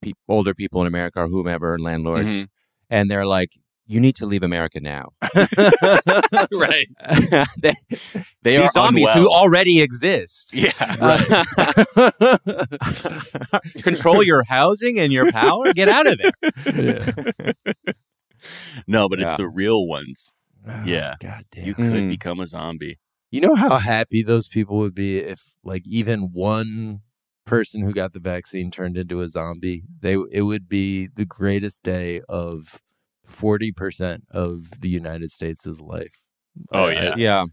pe- 0.02 0.12
older 0.28 0.54
people 0.54 0.80
in 0.80 0.86
America 0.86 1.20
or 1.20 1.28
whomever 1.28 1.78
landlords, 1.78 2.28
Mhm. 2.28 2.48
and 2.90 3.10
they're 3.10 3.26
like, 3.26 3.50
"You 3.86 4.00
need 4.00 4.16
to 4.16 4.26
leave 4.26 4.42
America 4.42 4.80
now." 4.80 5.12
right. 6.52 6.86
they, 7.62 7.74
They 8.42 8.56
are 8.58 8.68
zombies 8.68 9.10
who 9.10 9.30
already 9.30 9.80
exist. 9.80 10.52
Yeah. 10.54 10.70
Control 13.82 14.22
your 14.22 14.44
housing 14.44 14.98
and 14.98 15.12
your 15.12 15.30
power. 15.32 15.72
Get 15.72 15.88
out 15.88 16.06
of 16.06 16.18
there. 16.18 17.54
No, 18.86 19.08
but 19.08 19.20
it's 19.20 19.36
the 19.36 19.48
real 19.48 19.86
ones. 19.86 20.34
yeah. 20.84 21.14
God 21.20 21.44
damn. 21.52 21.66
You 21.66 21.74
could 21.74 21.84
Mm. 21.92 22.08
become 22.08 22.40
a 22.40 22.46
zombie. 22.46 22.98
You 23.30 23.40
know 23.40 23.54
how 23.56 23.78
happy 23.78 24.22
those 24.22 24.48
people 24.48 24.78
would 24.78 24.94
be 24.94 25.18
if 25.18 25.50
like 25.64 25.82
even 25.86 26.30
one 26.32 27.00
person 27.46 27.80
who 27.82 27.92
got 27.92 28.12
the 28.12 28.20
vaccine 28.20 28.70
turned 28.70 28.98
into 28.98 29.20
a 29.22 29.28
zombie. 29.28 29.84
They 30.00 30.16
it 30.32 30.42
would 30.42 30.68
be 30.68 31.06
the 31.06 31.24
greatest 31.24 31.82
day 31.82 32.20
of 32.28 32.80
40% 33.28 34.20
of 34.30 34.80
the 34.80 34.88
United 34.88 35.30
States' 35.30 35.80
life. 35.80 36.22
Oh, 36.72 36.88
yeah. 36.88 37.12
I- 37.12 37.16
Yeah. 37.16 37.44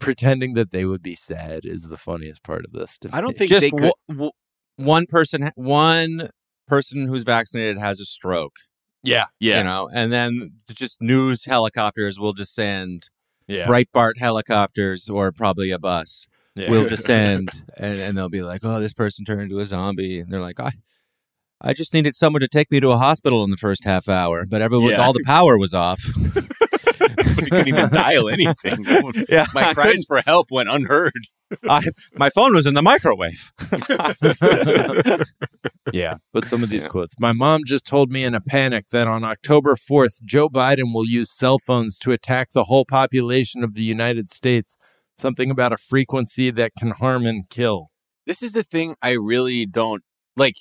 pretending 0.00 0.54
that 0.54 0.70
they 0.70 0.84
would 0.84 1.02
be 1.02 1.14
sad 1.14 1.60
is 1.64 1.84
the 1.84 1.96
funniest 1.96 2.42
part 2.42 2.64
of 2.64 2.72
this. 2.72 2.98
to 2.98 3.08
I 3.12 3.20
don't 3.20 3.36
think 3.36 3.48
Just 3.48 3.62
they 3.62 3.70
could. 3.70 3.78
w- 3.80 3.92
w- 4.08 4.30
one 4.76 5.06
person, 5.06 5.50
one 5.54 6.28
person 6.66 7.06
who's 7.06 7.22
vaccinated 7.22 7.78
has 7.78 8.00
a 8.00 8.04
stroke. 8.04 8.56
Yeah. 9.02 9.26
yeah. 9.38 9.58
You 9.58 9.64
know, 9.64 9.88
and 9.92 10.12
then 10.12 10.52
just 10.74 11.00
news 11.00 11.44
helicopters 11.44 12.18
will 12.18 12.32
descend. 12.32 13.08
Yeah. 13.46 13.66
Breitbart 13.66 14.18
helicopters 14.18 15.08
or 15.08 15.30
probably 15.32 15.70
a 15.70 15.78
bus 15.78 16.26
Yeah. 16.56 16.70
will 16.70 16.88
descend 16.88 17.50
and, 17.76 17.98
and 17.98 18.16
they'll 18.16 18.28
be 18.28 18.42
like, 18.42 18.60
oh, 18.64 18.80
this 18.80 18.92
person 18.92 19.24
turned 19.24 19.42
into 19.42 19.58
a 19.58 19.66
zombie. 19.66 20.20
And 20.20 20.30
they're 20.30 20.40
like, 20.40 20.60
I, 20.60 20.72
I 21.60 21.72
just 21.72 21.92
needed 21.94 22.14
someone 22.14 22.40
to 22.40 22.48
take 22.48 22.70
me 22.70 22.80
to 22.80 22.90
a 22.90 22.98
hospital 22.98 23.42
in 23.44 23.50
the 23.50 23.56
first 23.56 23.84
half 23.84 24.08
hour, 24.08 24.44
but 24.48 24.62
everyone, 24.62 24.90
Yeah. 24.90 25.02
all 25.04 25.12
the 25.12 25.24
power 25.24 25.58
was 25.58 25.74
off. 25.74 26.00
but 26.98 27.38
you 27.38 27.46
couldn't 27.46 27.68
even 27.68 27.90
dial 27.90 28.28
anything. 28.28 28.84
Yeah, 29.28 29.46
My 29.54 29.74
cries 29.74 30.04
for 30.06 30.20
help 30.26 30.50
went 30.50 30.68
unheard. 30.68 31.12
I, 31.68 31.82
my 32.14 32.30
phone 32.30 32.54
was 32.54 32.66
in 32.66 32.74
the 32.74 32.82
microwave. 32.82 33.52
Yeah, 35.92 36.16
but 36.32 36.46
some 36.46 36.62
of 36.62 36.70
these 36.70 36.86
quotes. 36.86 37.14
My 37.20 37.32
mom 37.32 37.62
just 37.66 37.84
told 37.86 38.10
me 38.10 38.24
in 38.24 38.34
a 38.34 38.40
panic 38.40 38.88
that 38.88 39.06
on 39.06 39.22
October 39.22 39.76
4th, 39.76 40.22
Joe 40.22 40.48
Biden 40.48 40.92
will 40.94 41.06
use 41.06 41.30
cell 41.30 41.58
phones 41.58 41.98
to 41.98 42.12
attack 42.12 42.50
the 42.52 42.64
whole 42.64 42.84
population 42.84 43.62
of 43.62 43.74
the 43.74 43.82
United 43.82 44.32
States. 44.32 44.76
Something 45.16 45.50
about 45.50 45.72
a 45.72 45.76
frequency 45.76 46.50
that 46.50 46.72
can 46.78 46.90
harm 46.90 47.26
and 47.26 47.48
kill. 47.48 47.88
This 48.26 48.42
is 48.42 48.52
the 48.52 48.62
thing 48.62 48.96
I 49.02 49.10
really 49.10 49.66
don't 49.66 50.02
like. 50.36 50.56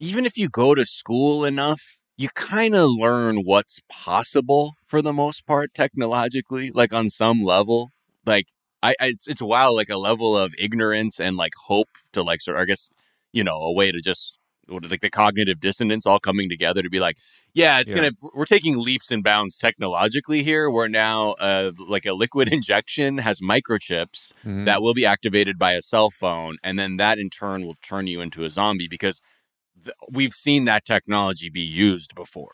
Even 0.00 0.24
if 0.24 0.38
you 0.38 0.48
go 0.48 0.74
to 0.74 0.86
school 0.86 1.44
enough, 1.44 1.98
you 2.16 2.28
kind 2.30 2.74
of 2.74 2.90
learn 2.90 3.38
what's 3.44 3.80
possible 3.88 4.74
for 4.86 5.02
the 5.02 5.12
most 5.12 5.46
part 5.46 5.74
technologically, 5.74 6.70
like 6.70 6.92
on 6.92 7.10
some 7.10 7.42
level. 7.42 7.90
Like 8.24 8.48
I, 8.82 8.90
I 9.00 9.06
it's, 9.08 9.28
it's 9.28 9.42
wild, 9.42 9.76
like 9.76 9.90
a 9.90 9.96
level 9.96 10.36
of 10.36 10.54
ignorance 10.58 11.20
and 11.20 11.36
like 11.36 11.52
hope 11.66 11.88
to 12.12 12.22
like 12.22 12.40
sort. 12.40 12.56
of, 12.56 12.62
I 12.62 12.64
guess 12.66 12.88
you 13.32 13.44
know 13.44 13.56
a 13.58 13.72
way 13.72 13.92
to 13.92 14.00
just 14.00 14.37
what 14.68 14.90
like 14.90 15.00
the 15.00 15.10
cognitive 15.10 15.60
dissonance 15.60 16.06
all 16.06 16.18
coming 16.20 16.48
together 16.48 16.82
to 16.82 16.90
be 16.90 17.00
like, 17.00 17.18
yeah, 17.54 17.80
it's 17.80 17.90
Yeah. 17.92 17.96
gonna. 17.96 18.10
We're 18.34 18.44
taking 18.44 18.78
leaps 18.78 19.10
and 19.10 19.22
bounds 19.24 19.56
technologically 19.56 20.42
here. 20.42 20.68
Where 20.70 20.88
now, 20.88 21.32
uh, 21.32 21.72
like 21.78 22.06
a 22.06 22.12
liquid 22.12 22.48
injection 22.52 23.18
has 23.18 23.40
microchips 23.40 24.32
Mhm. 24.44 24.64
that 24.66 24.82
will 24.82 24.94
be 24.94 25.06
activated 25.06 25.58
by 25.58 25.72
a 25.72 25.82
cell 25.82 26.10
phone, 26.10 26.56
and 26.62 26.78
then 26.78 26.96
that 26.98 27.18
in 27.18 27.30
turn 27.30 27.64
will 27.64 27.76
turn 27.82 28.06
you 28.06 28.20
into 28.20 28.44
a 28.44 28.50
zombie 28.50 28.88
because 28.88 29.20
th- 29.82 29.94
we've 30.10 30.34
seen 30.34 30.64
that 30.64 30.84
technology 30.84 31.48
be 31.50 31.60
used 31.62 32.14
before. 32.14 32.52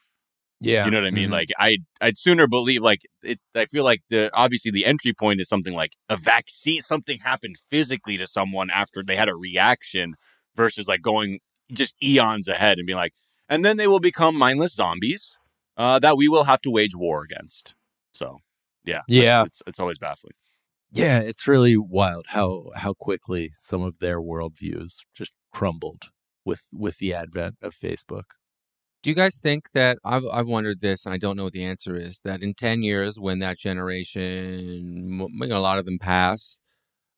Yeah. 0.61 0.85
You 0.87 0.91
know 0.93 1.01
what 1.01 1.09
I 1.09 1.11
mean? 1.11 1.29
Mhm. 1.29 1.33
Like 1.33 1.51
I 1.59 1.79
I'd 2.01 2.17
sooner 2.17 2.47
believe 2.47 2.81
like 2.81 3.01
it 3.23 3.39
I 3.55 3.67
feel 3.67 3.85
like 3.85 4.03
the 4.09 4.31
obviously 4.33 4.71
the 4.71 4.87
entry 4.87 5.13
point 5.13 5.41
is 5.41 5.49
something 5.49 5.75
like 5.75 5.93
a 6.09 6.17
vaccine 6.17 6.81
something 6.81 7.19
happened 7.19 7.57
physically 7.71 8.17
to 8.17 8.27
someone 8.27 8.71
after 8.71 9.03
they 9.03 9.17
had 9.17 9.29
a 9.29 9.35
reaction 9.35 10.15
versus 10.57 10.87
like 10.89 11.03
going 11.03 11.41
just 11.73 11.95
eons 12.03 12.49
ahead 12.49 12.79
and 12.79 12.87
be 12.87 12.95
like 12.95 13.13
and 13.49 13.65
then 13.65 13.77
they 13.77 13.87
will 13.87 14.01
become 14.01 14.37
mindless 14.37 14.75
zombies 14.75 15.37
uh, 15.77 15.99
that 15.99 16.17
we 16.17 16.29
will 16.29 16.45
have 16.45 16.61
to 16.63 16.71
wage 16.71 16.95
war 16.95 17.23
against. 17.23 17.75
So, 18.13 18.39
yeah. 18.85 19.03
Yeah. 19.09 19.45
It's 19.45 19.63
it's 19.67 19.81
always 19.81 19.99
baffling. 19.99 20.35
Yeah, 20.93 21.19
it's 21.19 21.49
really 21.49 21.77
wild 21.77 22.27
how 22.29 22.71
how 22.77 22.95
quickly 22.95 23.51
some 23.59 23.83
of 23.83 23.99
their 23.99 24.21
worldviews 24.21 24.99
just 25.15 25.33
crumbled 25.53 26.11
with 26.45 26.69
with 26.73 26.99
the 26.99 27.13
advent 27.13 27.57
of 27.63 27.75
Facebook. 27.75 28.37
Do 29.03 29.11
you 29.11 29.17
guys 29.17 29.39
think 29.43 29.73
that 29.73 29.99
I've 30.05 30.25
I've 30.33 30.47
wondered 30.47 30.81
this, 30.81 31.05
and 31.05 31.13
I 31.13 31.19
don't 31.19 31.37
know 31.37 31.45
what 31.45 31.53
the 31.53 31.65
answer 31.65 31.97
is. 31.97 32.21
That 32.25 32.43
in 32.43 32.55
ten 32.55 32.85
years, 32.85 33.19
when 33.19 33.41
that 33.41 33.59
generation, 33.59 35.09
you 35.09 35.47
know, 35.49 35.59
a 35.59 35.61
lot 35.61 35.81
of 35.81 35.85
them 35.85 35.99
pass, 35.99 36.59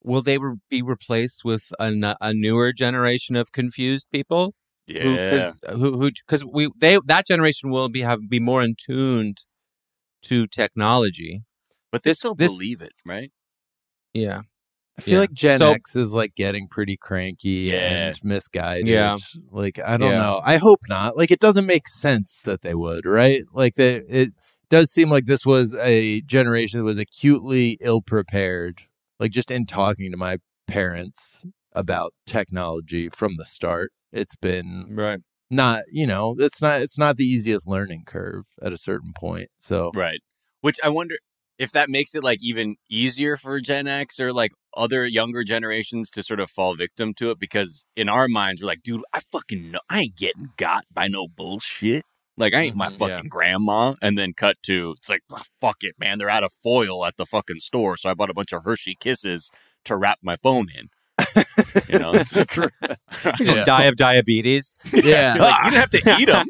will 0.07 0.23
they 0.23 0.39
re- 0.39 0.57
be 0.71 0.81
replaced 0.81 1.45
with 1.45 1.65
a, 1.79 1.85
n- 1.85 2.15
a 2.21 2.33
newer 2.33 2.73
generation 2.73 3.37
of 3.37 3.53
confused 3.53 4.07
people? 4.11 4.55
Yeah. 4.87 5.53
Uh, 5.67 5.75
who 5.77 5.99
who 5.99 6.11
because 6.13 6.45
we 6.45 6.71
they 6.81 6.99
that 7.07 7.27
generation 7.27 7.71
will 7.71 7.89
be 7.91 8.01
have 8.03 8.21
be 8.31 8.41
more 8.41 8.63
in 8.63 8.75
tuned 8.79 9.39
to 10.23 10.47
technology. 10.47 11.43
But 11.93 12.03
they 12.05 12.11
This- 12.11 12.19
still 12.21 12.35
this- 12.37 12.53
believe 12.53 12.81
it, 12.83 12.93
right? 13.05 13.31
Yeah, 14.15 14.43
I 14.97 15.03
feel 15.03 15.15
Yeah. 15.15 15.21
like 15.21 15.33
Gen 15.33 15.59
So- 15.59 15.73
X 15.73 15.97
is 15.97 16.13
like 16.15 16.35
getting 16.37 16.69
pretty 16.69 16.97
cranky 16.97 17.71
Yeah. 17.73 18.09
and 18.09 18.19
misguided. 18.25 18.87
Yeah. 18.87 19.19
Like 19.51 19.79
I 19.85 19.97
don't 19.97 20.13
Yeah. 20.13 20.19
know. 20.23 20.41
I 20.45 20.57
hope 20.59 20.81
not. 20.89 21.17
Like 21.17 21.31
it 21.33 21.41
doesn't 21.41 21.67
make 21.67 21.89
sense 21.89 22.41
that 22.45 22.63
they 22.63 22.75
would, 22.75 23.05
right? 23.07 23.43
Like 23.53 23.75
that 23.75 24.05
it 24.09 24.31
does 24.71 24.91
seem 24.93 25.11
like 25.11 25.27
this 25.27 25.45
was 25.45 25.75
a 25.75 26.21
generation 26.23 26.79
that 26.79 26.85
was 26.85 26.99
acutely 26.99 27.77
ill 27.81 28.03
prepared. 28.03 28.83
Like 29.19 29.33
just 29.33 29.51
in 29.51 29.67
talking 29.67 30.11
to 30.11 30.17
my 30.17 30.39
parents 30.67 31.47
about 31.73 32.15
technology 32.27 33.09
from 33.09 33.37
the 33.37 33.47
start, 33.47 33.93
it's 34.13 34.37
been 34.37 34.87
right. 34.91 35.21
not, 35.51 35.83
you 35.91 36.07
know, 36.07 36.35
it's 36.39 36.61
not 36.63 36.81
it's 36.81 36.99
not 36.99 37.17
the 37.17 37.25
easiest 37.25 37.67
learning 37.67 38.05
curve 38.07 38.45
at 38.63 38.73
a 38.73 38.79
certain 38.79 39.13
point. 39.15 39.49
So 39.59 39.91
Right. 39.95 40.21
Which 40.61 40.79
I 40.83 40.89
wonder 40.89 41.17
if 41.59 41.73
that 41.73 41.89
makes 41.89 42.15
it 42.15 42.23
like 42.23 42.43
even 42.43 42.77
easier 42.91 43.37
for 43.37 43.61
Gen 43.61 43.87
X 43.87 44.21
or 44.21 44.33
like 44.33 44.53
other 44.77 45.07
younger 45.07 45.43
generations 45.43 46.11
to 46.11 46.23
sort 46.23 46.41
of 46.41 46.51
fall 46.51 46.75
victim 46.75 47.15
to 47.15 47.31
it 47.31 47.39
because 47.39 47.85
in 47.97 48.09
our 48.09 48.29
minds 48.29 48.61
we're 48.61 48.67
like, 48.67 48.83
dude, 48.83 49.03
I 49.13 49.21
fucking 49.21 49.71
know 49.71 49.81
I 49.89 50.01
ain't 50.01 50.17
getting 50.17 50.51
got 50.57 50.85
by 50.93 51.09
no 51.09 51.29
bullshit. 51.29 52.05
Like 52.37 52.55
I 52.55 52.61
ain't 52.63 52.77
my 52.77 52.89
Mhm, 52.89 52.91
yeah. 52.93 52.97
fucking 53.17 53.29
grandma. 53.29 53.95
And 54.03 54.19
then 54.19 54.33
cut 54.35 54.57
to 54.65 54.95
it's 54.99 55.09
like, 55.09 55.23
"Ah, 55.33 55.43
fuck 55.61 55.79
it, 55.81 55.95
man. 55.99 56.19
They're 56.19 56.29
out 56.31 56.45
of 56.45 56.53
foil 56.53 57.05
at 57.07 57.17
the 57.17 57.27
fucking 57.27 57.61
store, 57.61 57.97
so 57.97 58.11
I 58.11 58.15
bought 58.15 58.31
a 58.31 58.35
bunch 58.35 58.53
of 58.53 58.65
Hershey 58.65 58.97
Kisses 58.99 59.51
to 59.85 59.97
wrap 59.97 60.19
my 60.23 60.37
phone 60.37 60.67
in. 60.71 60.89
you 61.89 61.99
know, 61.99 62.13
it's 62.15 62.35
like, 62.37 62.55
You 63.39 63.47
just 63.47 63.65
die 63.67 63.85
of 63.85 63.97
diabetes. 63.97 64.75
Yeah. 64.93 65.37
like, 65.39 65.65
you 65.65 65.71
didn't 65.71 65.81
have 65.81 65.91
to 65.91 66.17
eat 66.21 66.27
them. 66.27 66.47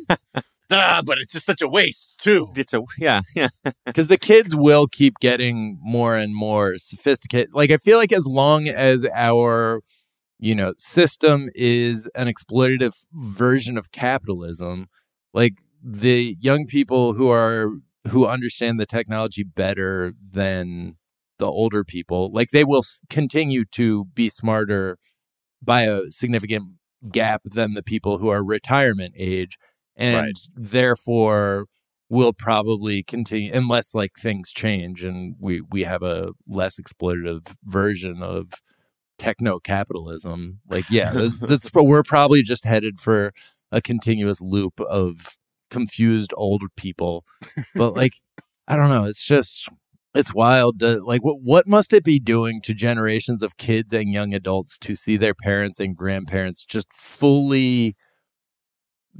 Ah, 0.69 1.01
but 1.07 1.19
it's 1.19 1.33
just 1.33 1.47
such 1.47 1.63
a 1.63 1.69
waste 1.69 2.19
too. 2.21 2.49
It's 2.57 2.75
a 2.75 2.83
yeah 2.99 3.21
yeah. 3.37 3.49
because 3.85 4.09
the 4.09 4.19
kids 4.19 4.57
will 4.57 4.89
keep 4.89 5.15
getting 5.21 5.79
more 5.81 6.17
and 6.17 6.35
more 6.35 6.77
sophisticated. 6.79 7.51
Like 7.55 7.71
I 7.71 7.77
feel 7.77 7.99
like 7.99 8.13
as 8.13 8.27
long 8.27 8.67
as 8.67 9.07
our 9.15 9.83
you 10.41 10.57
know 10.57 10.73
system 10.77 11.49
is 11.55 12.09
an 12.17 12.27
exploitative 12.27 13.07
version 13.13 13.79
of 13.79 13.93
capitalism, 13.93 14.89
like 15.33 15.55
the 15.89 16.37
young 16.41 16.67
people 16.67 17.13
who 17.13 17.31
are 17.31 17.71
who 18.09 18.27
understand 18.27 18.81
the 18.81 18.87
technology 18.87 19.45
better 19.45 20.13
than 20.33 20.97
the 21.39 21.47
older 21.47 21.85
people. 21.85 22.31
Like 22.33 22.51
they 22.51 22.65
will 22.65 22.85
continue 23.09 23.65
to 23.73 24.07
be 24.07 24.29
smarter 24.29 24.99
by 25.63 25.83
a 25.83 26.03
significant 26.11 26.73
gap 27.13 27.43
than 27.45 27.75
the 27.75 27.83
people 27.85 28.19
who 28.19 28.29
are 28.29 28.43
retirement 28.45 29.15
age 29.17 29.59
and 29.95 30.17
Right. 30.17 30.39
therefore 30.55 31.67
will 32.09 32.33
probably 32.33 33.03
continue 33.05 33.53
unless 33.53 33.95
like 33.95 34.13
things 34.19 34.51
change 34.51 35.05
and 35.05 35.37
we 35.39 35.61
we 35.61 35.85
have 35.85 36.03
a 36.03 36.33
less 36.49 36.81
exploitative 36.81 37.55
version 37.65 38.23
of 38.23 38.55
techno 39.19 39.59
capitalism 39.59 40.61
like 40.69 40.85
yeah 40.91 41.13
that's 41.41 41.71
we're 41.75 42.03
probably 42.03 42.43
just 42.43 42.65
headed 42.65 42.99
for 42.99 43.33
a 43.73 43.81
continuous 43.81 44.41
loop 44.41 44.81
of 44.81 45.37
confused 45.71 46.33
old 46.37 46.63
people. 46.77 47.25
But 47.75 47.95
like 47.95 48.13
i 48.69 48.77
don't 48.77 48.91
know 48.91 49.05
it's 49.05 49.25
just 49.25 49.69
it's 50.15 50.35
wild 50.35 50.81
to, 50.81 51.03
like 51.05 51.25
what 51.25 51.37
what 51.43 51.67
must 51.67 51.93
it 51.93 52.05
be 52.05 52.19
doing 52.19 52.61
to 52.63 52.75
generations 52.75 53.43
of 53.43 53.57
kids 53.57 53.93
and 53.93 54.13
young 54.13 54.35
adults 54.35 54.79
to 54.79 54.95
see 54.95 55.17
their 55.17 55.35
parents 55.35 55.79
and 55.79 55.97
grandparents 55.97 56.65
just 56.65 56.93
fully 56.93 57.95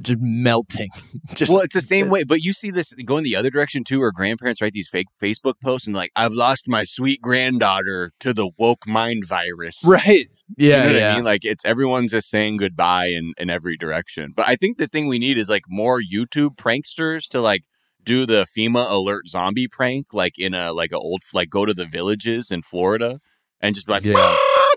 just 0.01 0.19
melting 0.21 0.91
just 1.35 1.53
well, 1.53 1.63
it's 1.63 1.75
the 1.75 1.81
same 1.81 2.09
way, 2.09 2.25
but 2.25 2.43
you 2.43 2.53
see 2.53 2.71
this 2.71 2.93
going 3.05 3.25
the 3.25 3.37
other 3.37 3.51
direction 3.51 3.85
too, 3.85 4.01
where 4.01 4.13
grandparents 4.13 4.61
write 4.61 4.73
these 4.73 4.89
fake 4.89 5.07
Facebook 5.21 5.55
posts 5.63 5.87
and 5.87 5.97
like, 5.97 6.11
"I've 6.15 6.33
lost 6.33 6.69
my 6.69 6.85
sweet 6.85 7.21
granddaughter 7.23 8.13
to 8.21 8.33
the 8.33 8.51
woke 8.59 8.87
mind 8.87 9.27
virus." 9.27 9.83
right 9.85 10.29
yeah 10.57 10.67
you 10.67 10.71
know 10.71 10.87
what 10.87 10.95
yeah 10.95 11.13
I 11.13 11.15
mean? 11.17 11.25
Like 11.25 11.45
it's 11.45 11.65
everyone's 11.65 12.13
just 12.13 12.31
saying 12.31 12.59
goodbye 12.59 13.07
in 13.07 13.33
in 13.39 13.51
every 13.51 13.77
direction. 13.77 14.33
But 14.35 14.49
I 14.49 14.57
think 14.57 14.79
the 14.79 14.87
thing 14.87 15.09
we 15.09 15.19
need 15.19 15.39
is 15.39 15.49
like 15.49 15.65
more 15.69 16.01
YouTube 16.01 16.57
pranksters 16.57 17.29
to 17.29 17.41
like 17.41 17.63
do 18.03 18.25
the 18.27 18.47
FEMA 18.57 18.89
alert 18.91 19.29
zombie 19.29 19.69
prank, 19.69 20.13
like 20.13 20.39
in 20.39 20.55
a 20.55 20.73
like 20.73 20.93
a 20.93 20.99
old 20.99 21.23
like 21.33 21.51
go 21.51 21.67
to 21.67 21.75
the 21.75 21.87
villages 21.87 22.51
in 22.51 22.63
Florida 22.63 23.21
and 23.61 23.75
just 23.75 23.87
be 23.87 23.93
like. 23.93 24.05
Yeah. 24.05 24.37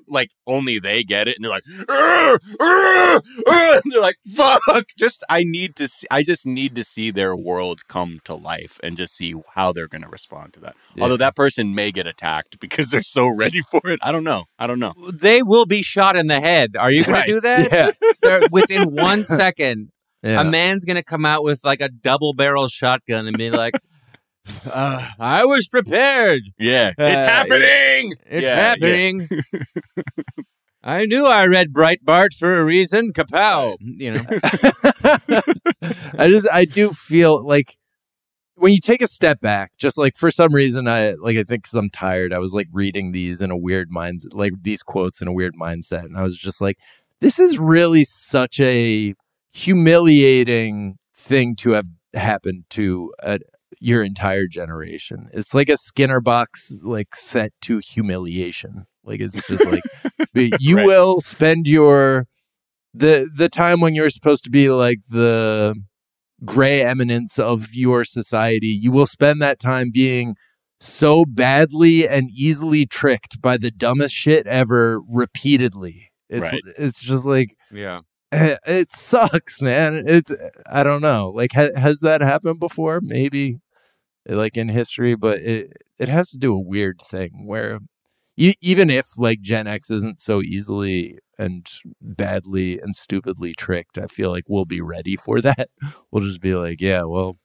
Like 0.09 0.31
only 0.47 0.79
they 0.79 1.03
get 1.03 1.27
it, 1.27 1.37
and 1.37 1.43
they're 1.43 1.51
like, 1.51 1.63
"Arr! 1.87 2.39
Arr! 2.59 3.21
Arr!" 3.47 3.73
and 3.83 3.91
they're 3.91 4.01
like, 4.01 4.17
"Fuck!" 4.35 4.85
Just 4.97 5.23
I 5.29 5.43
need 5.43 5.75
to, 5.77 5.87
see, 5.87 6.07
I 6.09 6.23
just 6.23 6.45
need 6.45 6.75
to 6.75 6.83
see 6.83 7.11
their 7.11 7.35
world 7.35 7.87
come 7.87 8.19
to 8.25 8.33
life, 8.33 8.79
and 8.83 8.97
just 8.97 9.15
see 9.15 9.33
how 9.55 9.71
they're 9.71 9.87
going 9.87 10.01
to 10.01 10.09
respond 10.09 10.53
to 10.53 10.59
that. 10.61 10.75
Yeah. 10.95 11.03
Although 11.03 11.17
that 11.17 11.35
person 11.35 11.75
may 11.75 11.91
get 11.91 12.07
attacked 12.07 12.59
because 12.59 12.89
they're 12.89 13.01
so 13.03 13.27
ready 13.27 13.61
for 13.61 13.81
it. 13.85 13.99
I 14.01 14.11
don't 14.11 14.23
know. 14.23 14.45
I 14.57 14.67
don't 14.67 14.79
know. 14.79 14.93
They 15.13 15.43
will 15.43 15.65
be 15.65 15.81
shot 15.81 16.15
in 16.15 16.27
the 16.27 16.41
head. 16.41 16.75
Are 16.77 16.91
you 16.91 17.03
going 17.03 17.13
Right. 17.13 17.25
to 17.27 17.33
do 17.33 17.41
that? 17.41 17.97
Yeah. 18.23 18.39
Within 18.51 18.93
one 18.95 19.23
second, 19.23 19.91
Yeah. 20.23 20.41
a 20.41 20.43
man's 20.43 20.83
going 20.85 20.97
to 20.97 21.03
come 21.03 21.25
out 21.25 21.43
with 21.43 21.61
like 21.63 21.79
a 21.81 21.87
double 21.89 22.33
barrel 22.33 22.67
shotgun 22.67 23.25
and 23.27 23.37
be 23.37 23.51
like, 23.51 23.73
uh, 24.65 25.07
I 25.19 25.45
was 25.45 25.67
prepared. 25.67 26.41
Yeah, 26.57 26.89
Uh, 26.97 27.03
it's 27.03 27.23
happening. 27.23 28.15
It's 28.25 28.43
Yeah, 28.43 28.55
happening. 28.55 29.29
I 30.83 31.05
knew 31.05 31.25
I 31.25 31.45
read 31.45 31.73
Breitbart 31.73 32.33
for 32.37 32.57
a 32.59 32.63
reason. 32.63 33.11
Kapow. 33.13 33.75
You 33.81 34.11
know. 34.13 34.21
I 36.17 36.29
just 36.29 36.47
I 36.51 36.65
do 36.65 36.91
feel 36.91 37.45
like 37.45 37.77
when 38.55 38.73
you 38.73 38.79
take 38.79 39.01
a 39.01 39.07
step 39.07 39.39
back, 39.41 39.71
just 39.77 39.97
like 39.97 40.15
for 40.17 40.31
some 40.31 40.53
reason 40.53 40.87
I 40.87 41.11
like 41.13 41.37
I 41.37 41.43
think 41.43 41.63
because 41.63 41.75
I'm 41.75 41.89
tired, 41.89 42.33
I 42.33 42.39
was 42.39 42.53
like 42.53 42.67
reading 42.71 43.11
these 43.11 43.41
in 43.41 43.51
a 43.51 43.57
weird 43.57 43.89
mind 43.91 44.21
like 44.31 44.53
these 44.61 44.81
quotes 44.83 45.21
in 45.21 45.27
a 45.27 45.33
weird 45.33 45.53
mindset, 45.55 46.05
and 46.05 46.17
I 46.17 46.23
was 46.23 46.37
just 46.37 46.61
like, 46.61 46.77
this 47.19 47.39
is 47.39 47.57
really 47.59 48.05
such 48.05 48.59
a 48.61 49.13
humiliating 49.51 50.97
thing 51.15 51.55
to 51.57 51.71
have 51.71 51.87
happened 52.13 52.63
to 52.71 53.13
a, 53.21 53.39
your 53.79 54.03
entire 54.03 54.45
generation. 54.47 55.29
It's 55.33 55.53
like 55.53 55.69
a 55.69 55.77
Skinner 55.77 56.21
box 56.21 56.73
like 56.83 57.15
set 57.15 57.51
to 57.63 57.79
humiliation. 57.79 58.85
Like 59.03 59.21
it's 59.21 59.45
just 59.47 59.65
like 59.65 59.83
you 60.59 60.77
Right. 60.77 60.85
will 60.85 61.21
spend 61.21 61.67
your 61.67 62.25
the 62.93 63.29
the 63.33 63.49
time 63.49 63.79
when 63.81 63.95
you're 63.95 64.09
supposed 64.09 64.43
to 64.45 64.49
be 64.49 64.69
like 64.69 64.99
the 65.09 65.75
gray 66.45 66.81
eminence 66.81 67.37
of 67.37 67.73
your 67.73 68.03
society 68.05 68.67
you 68.67 68.91
will 68.91 69.05
spend 69.05 69.41
that 69.41 69.59
time 69.59 69.91
being 69.93 70.35
so 70.79 71.25
badly 71.25 72.07
and 72.07 72.29
easily 72.33 72.85
tricked 72.85 73.41
by 73.41 73.57
the 73.57 73.69
dumbest 73.71 74.15
shit 74.15 74.47
ever 74.47 75.01
repeatedly 75.09 76.09
it's 76.29 76.41
Right. 76.41 76.61
it's 76.77 77.01
just 77.01 77.25
like 77.25 77.55
Yeah. 77.71 77.99
eh, 78.31 78.55
it 78.65 78.89
sucks 78.91 79.61
man 79.61 80.03
it's 80.07 80.33
i 80.71 80.81
don't 80.83 81.01
know 81.01 81.29
like 81.35 81.51
ha- 81.53 81.75
has 81.75 81.99
that 81.99 82.21
happened 82.21 82.59
before 82.59 83.01
maybe 83.03 83.57
like 84.29 84.55
in 84.57 84.69
history 84.69 85.15
but 85.15 85.39
it 85.39 85.73
it 85.99 86.07
has 86.09 86.29
to 86.29 86.37
do 86.37 86.53
a 86.53 86.59
weird 86.59 87.01
thing 87.01 87.45
where 87.45 87.79
e- 88.37 88.53
even 88.61 88.89
if 88.89 89.05
like 89.17 89.41
Gen 89.41 89.67
X 89.67 89.89
isn't 89.89 90.21
so 90.21 90.41
easily 90.41 91.17
and 91.37 91.67
badly 92.01 92.79
and 92.79 92.95
stupidly 92.95 93.53
tricked, 93.53 93.97
I 93.97 94.07
feel 94.07 94.29
like 94.29 94.43
we'll 94.49 94.65
be 94.65 94.81
ready 94.81 95.15
for 95.15 95.39
that. 95.49 95.69
We'll 96.11 96.23
just 96.23 96.41
be 96.41 96.53
like, 96.55 96.81
yeah, 96.81 97.03
well, 97.03 97.37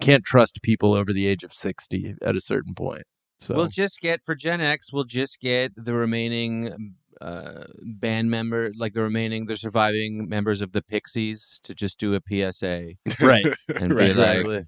can't 0.00 0.24
trust 0.24 0.62
people 0.62 0.94
over 0.94 1.12
the 1.12 1.26
age 1.26 1.44
of 1.44 1.52
60 1.52 2.14
at 2.22 2.36
a 2.36 2.40
certain 2.40 2.74
point. 2.74 3.04
So 3.40 3.54
We'll 3.54 3.68
just 3.68 4.00
get 4.00 4.20
for 4.24 4.34
Gen 4.34 4.60
X. 4.60 4.92
We'll 4.92 5.04
just 5.04 5.40
get 5.40 5.72
the 5.76 5.92
remaining 5.94 6.94
uh, 7.20 7.64
band 7.82 8.30
member, 8.30 8.72
like 8.76 8.92
the 8.94 9.02
remaining, 9.02 9.46
the 9.46 9.56
surviving 9.56 10.28
members 10.28 10.60
of 10.62 10.72
the 10.72 10.82
Pixies, 10.82 11.60
to 11.64 11.74
just 11.74 11.98
do 11.98 12.14
a 12.14 12.20
PSA, 12.52 12.92
right. 13.20 13.46
and 13.68 13.88
be 13.90 13.94
Right. 13.94 14.16
like, 14.16 14.36
Exactly. 14.40 14.64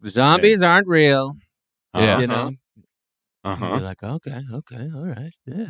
"The 0.00 0.10
zombies 0.10 0.62
aren't 0.62 0.88
real." 0.88 1.34
Yeah. 1.94 2.20
you 2.20 2.26
know. 2.26 2.52
Uh-huh. 3.44 3.66
You're 3.68 3.80
like, 3.80 4.02
okay, 4.02 4.40
okay, 4.52 4.88
all 4.92 5.06
right, 5.06 5.30
yeah. 5.46 5.68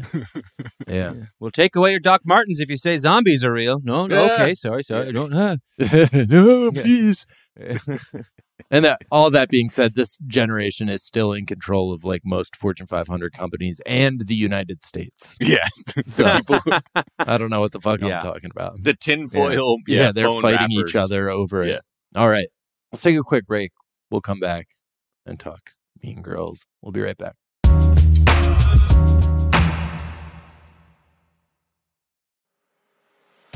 Yeah. 0.89 1.13
We'll 1.39 1.51
take 1.51 1.77
away 1.77 1.91
your 1.91 2.01
Doc 2.01 2.23
Martens 2.25 2.59
if 2.59 2.71
you 2.71 2.79
say 2.79 2.97
zombies 2.97 3.45
are 3.45 3.53
real. 3.53 3.81
No, 3.85 4.07
no, 4.07 4.25
Yeah. 4.25 4.33
okay, 4.33 4.55
sorry, 4.55 4.83
sorry, 4.83 5.13
don't. 5.13 5.33
Uh. 5.35 5.57
no, 6.29 6.73
please. 6.73 7.27
And 8.71 8.85
that 8.87 9.03
all 9.11 9.31
that 9.31 9.51
being 9.51 9.69
said, 9.69 9.95
this 9.95 10.17
generation 10.27 10.89
is 10.89 11.05
still 11.05 11.35
in 11.35 11.45
control 11.45 11.93
of 11.93 12.03
like 12.03 12.23
most 12.25 12.57
Fortune 12.57 12.87
500 12.87 13.35
companies 13.35 13.81
and 13.85 14.23
the 14.27 14.35
United 14.35 14.83
States. 14.83 15.37
Yeah. 15.41 15.69
So 16.07 16.25
I 17.19 17.37
don't 17.37 17.51
know 17.51 17.61
what 17.61 17.73
the 17.73 17.81
fuck 17.81 18.01
Yeah. 18.01 18.17
I'm 18.17 18.23
talking 18.23 18.51
about. 18.51 18.83
the 18.83 18.95
tinfoil. 18.95 19.77
Yeah, 19.87 20.05
Yeah, 20.05 20.13
they're 20.13 20.25
phone 20.25 20.41
fighting 20.43 20.73
each 20.73 20.97
other 20.97 21.29
over 21.29 21.63
Yeah. 21.65 21.75
it. 21.75 21.83
All 22.17 22.29
right. 22.31 22.49
Let's 22.91 23.03
take 23.03 23.19
a 23.19 23.23
quick 23.23 23.47
break. 23.47 23.73
We'll 24.09 24.21
come 24.21 24.39
back 24.39 24.69
and 25.25 25.39
talk 25.39 25.71
Mean 26.01 26.23
Girls. 26.23 26.65
We'll 26.81 26.93
be 26.93 27.01
right 27.01 27.19
back. 27.19 27.35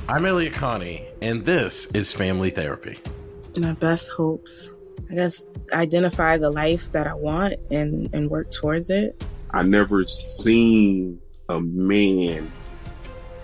I'm 0.08 0.26
Elliott 0.26 0.54
Connie, 0.54 1.06
and 1.22 1.44
this 1.44 1.86
is 1.86 2.12
Family 2.12 2.50
Therapy. 2.50 2.98
My 3.56 3.74
best 3.74 4.10
hopes. 4.10 4.70
I 5.08 5.14
guess 5.14 5.46
identify 5.72 6.36
the 6.36 6.50
life 6.50 6.90
that 6.92 7.06
I 7.06 7.14
want 7.14 7.54
and, 7.70 8.12
and 8.12 8.28
work 8.28 8.50
towards 8.50 8.90
it. 8.90 9.22
I 9.52 9.62
never 9.62 10.04
seen 10.04 11.20
a 11.48 11.60
man 11.60 12.50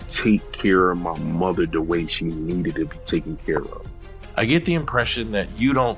take 0.09 0.51
care 0.51 0.91
of 0.91 0.97
my 0.97 1.17
mother 1.19 1.65
the 1.65 1.81
way 1.81 2.05
she 2.07 2.25
needed 2.25 2.75
to 2.75 2.85
be 2.85 2.97
taken 3.05 3.37
care 3.45 3.63
of. 3.63 3.89
I 4.35 4.45
get 4.45 4.65
the 4.65 4.73
impression 4.75 5.31
that 5.31 5.47
you 5.57 5.73
don't 5.73 5.97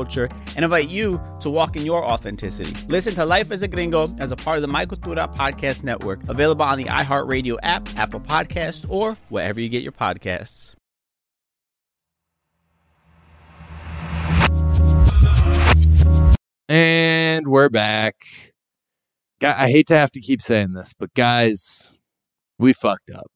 and 0.55 0.63
invite 0.63 0.89
you 0.89 1.21
to 1.39 1.49
walk 1.49 1.75
in 1.75 1.85
your 1.85 2.05
authenticity. 2.05 2.73
Listen 2.87 3.13
to 3.15 3.25
Life 3.25 3.51
as 3.51 3.61
a 3.61 3.67
Gringo 3.67 4.07
as 4.19 4.31
a 4.31 4.35
part 4.35 4.57
of 4.57 4.61
the 4.61 4.67
My 4.67 4.85
Cultura 4.85 5.33
Podcast 5.35 5.83
Network, 5.83 6.27
available 6.27 6.65
on 6.65 6.77
the 6.77 6.85
iHeartRadio 6.85 7.57
app, 7.63 7.87
Apple 7.97 8.19
Podcast, 8.19 8.85
or 8.89 9.17
wherever 9.29 9.59
you 9.59 9.69
get 9.69 9.83
your 9.83 9.91
podcasts. 9.91 10.73
And 16.67 17.47
we're 17.47 17.69
back. 17.69 18.15
I 19.41 19.69
hate 19.69 19.87
to 19.87 19.97
have 19.97 20.11
to 20.11 20.21
keep 20.21 20.41
saying 20.41 20.73
this, 20.73 20.93
but 20.97 21.13
guys, 21.13 21.99
we 22.57 22.73
fucked 22.73 23.09
up. 23.09 23.31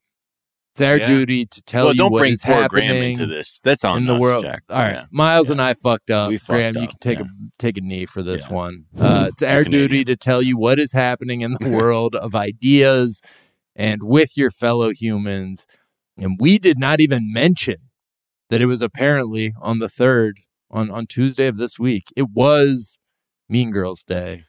It's 0.75 0.81
our 0.81 0.97
Yeah. 0.97 1.05
duty 1.07 1.45
to 1.45 1.61
tell 1.63 1.85
Well, 1.85 1.93
you 1.93 1.99
don't 1.99 2.11
what 2.11 2.19
bring 2.19 2.33
is 2.33 2.41
poor 2.43 2.53
happening 2.55 2.89
Graham 2.89 3.03
into 3.03 3.25
this. 3.27 3.61
That's 3.63 3.85
on 3.85 3.99
in 3.99 4.05
the 4.07 4.15
us, 4.15 4.19
world. 4.19 4.43
Jack. 4.43 4.63
All 4.69 4.77
right, 4.77 4.91
Yeah. 4.91 5.05
Miles 5.09 5.49
and 5.49 5.61
I 5.61 5.73
fucked 5.73 6.11
up. 6.11 6.27
We 6.29 6.37
fucked 6.37 6.47
Graham, 6.49 6.75
you 6.75 6.87
can 6.89 6.97
take 6.99 7.19
yeah. 7.19 7.25
a 7.25 7.51
take 7.57 7.77
a 7.77 7.81
knee 7.81 8.05
for 8.05 8.21
this 8.21 8.49
one. 8.49 8.83
Uh, 8.97 9.29
it's 9.31 9.41
our 9.41 9.63
duty 9.63 10.03
to 10.03 10.17
tell 10.17 10.41
you 10.41 10.57
what 10.57 10.77
is 10.77 10.91
happening 10.91 11.39
in 11.39 11.53
the 11.53 11.69
world 11.69 12.13
of 12.17 12.35
ideas 12.35 13.21
and 13.73 14.03
with 14.03 14.35
your 14.35 14.51
fellow 14.51 14.89
humans. 14.89 15.65
And 16.17 16.37
we 16.41 16.59
did 16.59 16.77
not 16.77 16.99
even 16.99 17.31
mention 17.31 17.77
that 18.49 18.61
it 18.61 18.65
was 18.65 18.81
apparently 18.81 19.53
on 19.61 19.79
the 19.79 19.87
third 19.87 20.41
on 20.69 20.91
on 20.91 21.07
Tuesday 21.07 21.47
of 21.47 21.55
this 21.57 21.79
week. 21.79 22.03
It 22.17 22.31
was 22.31 22.97
Mean 23.47 23.71
Girls 23.71 24.03
Day 24.03 24.43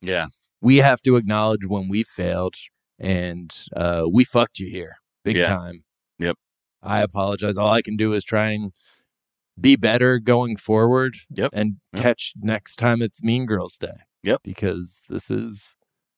Yeah. 0.00 0.26
we 0.60 0.78
have 0.78 1.02
to 1.02 1.14
acknowledge 1.14 1.66
when 1.68 1.88
we 1.88 2.02
failed 2.02 2.56
and 2.98 3.52
uh, 3.76 4.06
we 4.12 4.24
fucked 4.24 4.58
you 4.58 4.68
here 4.68 4.96
big 5.24 5.36
Yeah. 5.36 5.46
time. 5.48 5.84
Yep. 6.18 6.36
I 6.82 7.00
apologize. 7.02 7.56
All 7.56 7.70
I 7.72 7.82
can 7.82 7.96
do 7.96 8.12
is 8.12 8.24
try 8.24 8.50
and 8.50 8.72
be 9.60 9.76
better 9.76 10.18
going 10.18 10.56
forward 10.56 11.16
Yep. 11.30 11.50
and 11.52 11.76
Yep. 11.92 12.02
catch 12.02 12.32
next 12.40 12.76
time 12.76 13.02
it's 13.02 13.22
Mean 13.22 13.46
Girls 13.46 13.76
Day. 13.78 13.96
Yep. 14.22 14.40
Because 14.44 15.02
this 15.08 15.30
is, 15.30 15.74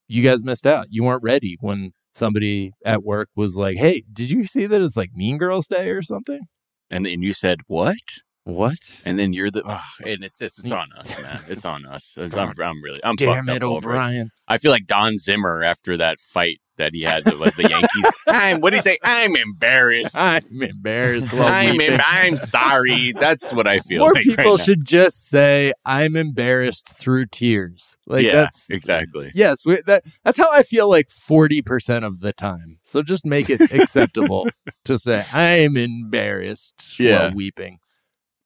you 0.08 0.22
guys 0.22 0.44
missed 0.44 0.66
out. 0.66 0.86
You 0.90 1.02
weren't 1.04 1.22
ready 1.22 1.56
when 1.60 1.92
somebody 2.14 2.72
at 2.84 3.02
work 3.02 3.28
was 3.34 3.56
like, 3.56 3.76
hey, 3.76 4.04
did 4.12 4.30
you 4.30 4.46
see 4.46 4.66
that 4.66 4.80
it's 4.80 4.96
like 4.96 5.12
Mean 5.14 5.36
Girls 5.38 5.66
Day 5.66 5.90
or 5.90 6.02
something? 6.02 6.46
And 6.90 7.04
then 7.06 7.22
you 7.22 7.32
said 7.32 7.60
what? 7.66 7.96
What? 8.44 9.02
And 9.06 9.18
then 9.18 9.32
you're 9.32 9.50
the 9.50 9.62
oh, 9.64 9.82
and 10.06 10.22
it's 10.22 10.40
it's, 10.40 10.58
it's 10.58 10.70
on 10.70 10.92
us, 10.92 11.20
man. 11.20 11.40
It's 11.48 11.64
on 11.64 11.86
us. 11.86 12.18
I'm, 12.20 12.54
I'm 12.60 12.82
really 12.82 13.00
I'm 13.02 13.16
Damn 13.16 13.46
fucked 13.46 13.56
it, 13.56 13.62
O'Brien. 13.62 14.30
I 14.46 14.58
feel 14.58 14.70
like 14.70 14.86
Don 14.86 15.18
Zimmer 15.18 15.62
after 15.62 15.96
that 15.96 16.20
fight 16.20 16.60
that 16.76 16.92
he 16.92 17.02
had 17.02 17.24
with 17.24 17.56
the 17.56 17.68
Yankees. 17.68 18.04
I'm 18.28 18.60
what 18.60 18.70
do 18.70 18.76
you 18.76 18.82
say? 18.82 18.98
I'm 19.02 19.36
embarrassed. 19.36 20.16
I'm 20.16 20.44
embarrassed. 20.62 21.32
while 21.32 21.46
I'm 21.46 21.80
em- 21.80 22.00
I'm 22.04 22.36
sorry. 22.36 23.12
That's 23.12 23.52
what 23.52 23.66
I 23.66 23.78
feel. 23.78 24.00
More 24.00 24.12
like 24.12 24.24
people 24.24 24.58
now. 24.58 24.64
should 24.64 24.84
just 24.84 25.28
say, 25.28 25.72
"I'm 25.86 26.16
embarrassed 26.16 26.88
through 26.98 27.26
tears." 27.26 27.96
Like 28.06 28.24
yeah, 28.24 28.32
that's 28.32 28.68
exactly. 28.70 29.32
yes, 29.34 29.64
we, 29.64 29.80
that 29.86 30.04
that's 30.22 30.38
how 30.38 30.52
I 30.52 30.62
feel 30.64 30.90
like 30.90 31.10
forty 31.10 31.62
percent 31.62 32.04
of 32.04 32.20
the 32.20 32.32
time. 32.32 32.78
So 32.82 33.02
just 33.02 33.24
make 33.24 33.48
it 33.48 33.60
acceptable 33.72 34.48
to 34.84 34.98
say, 34.98 35.24
"I'm 35.32 35.76
embarrassed." 35.76 36.98
Yeah. 36.98 37.28
while 37.28 37.34
weeping. 37.34 37.78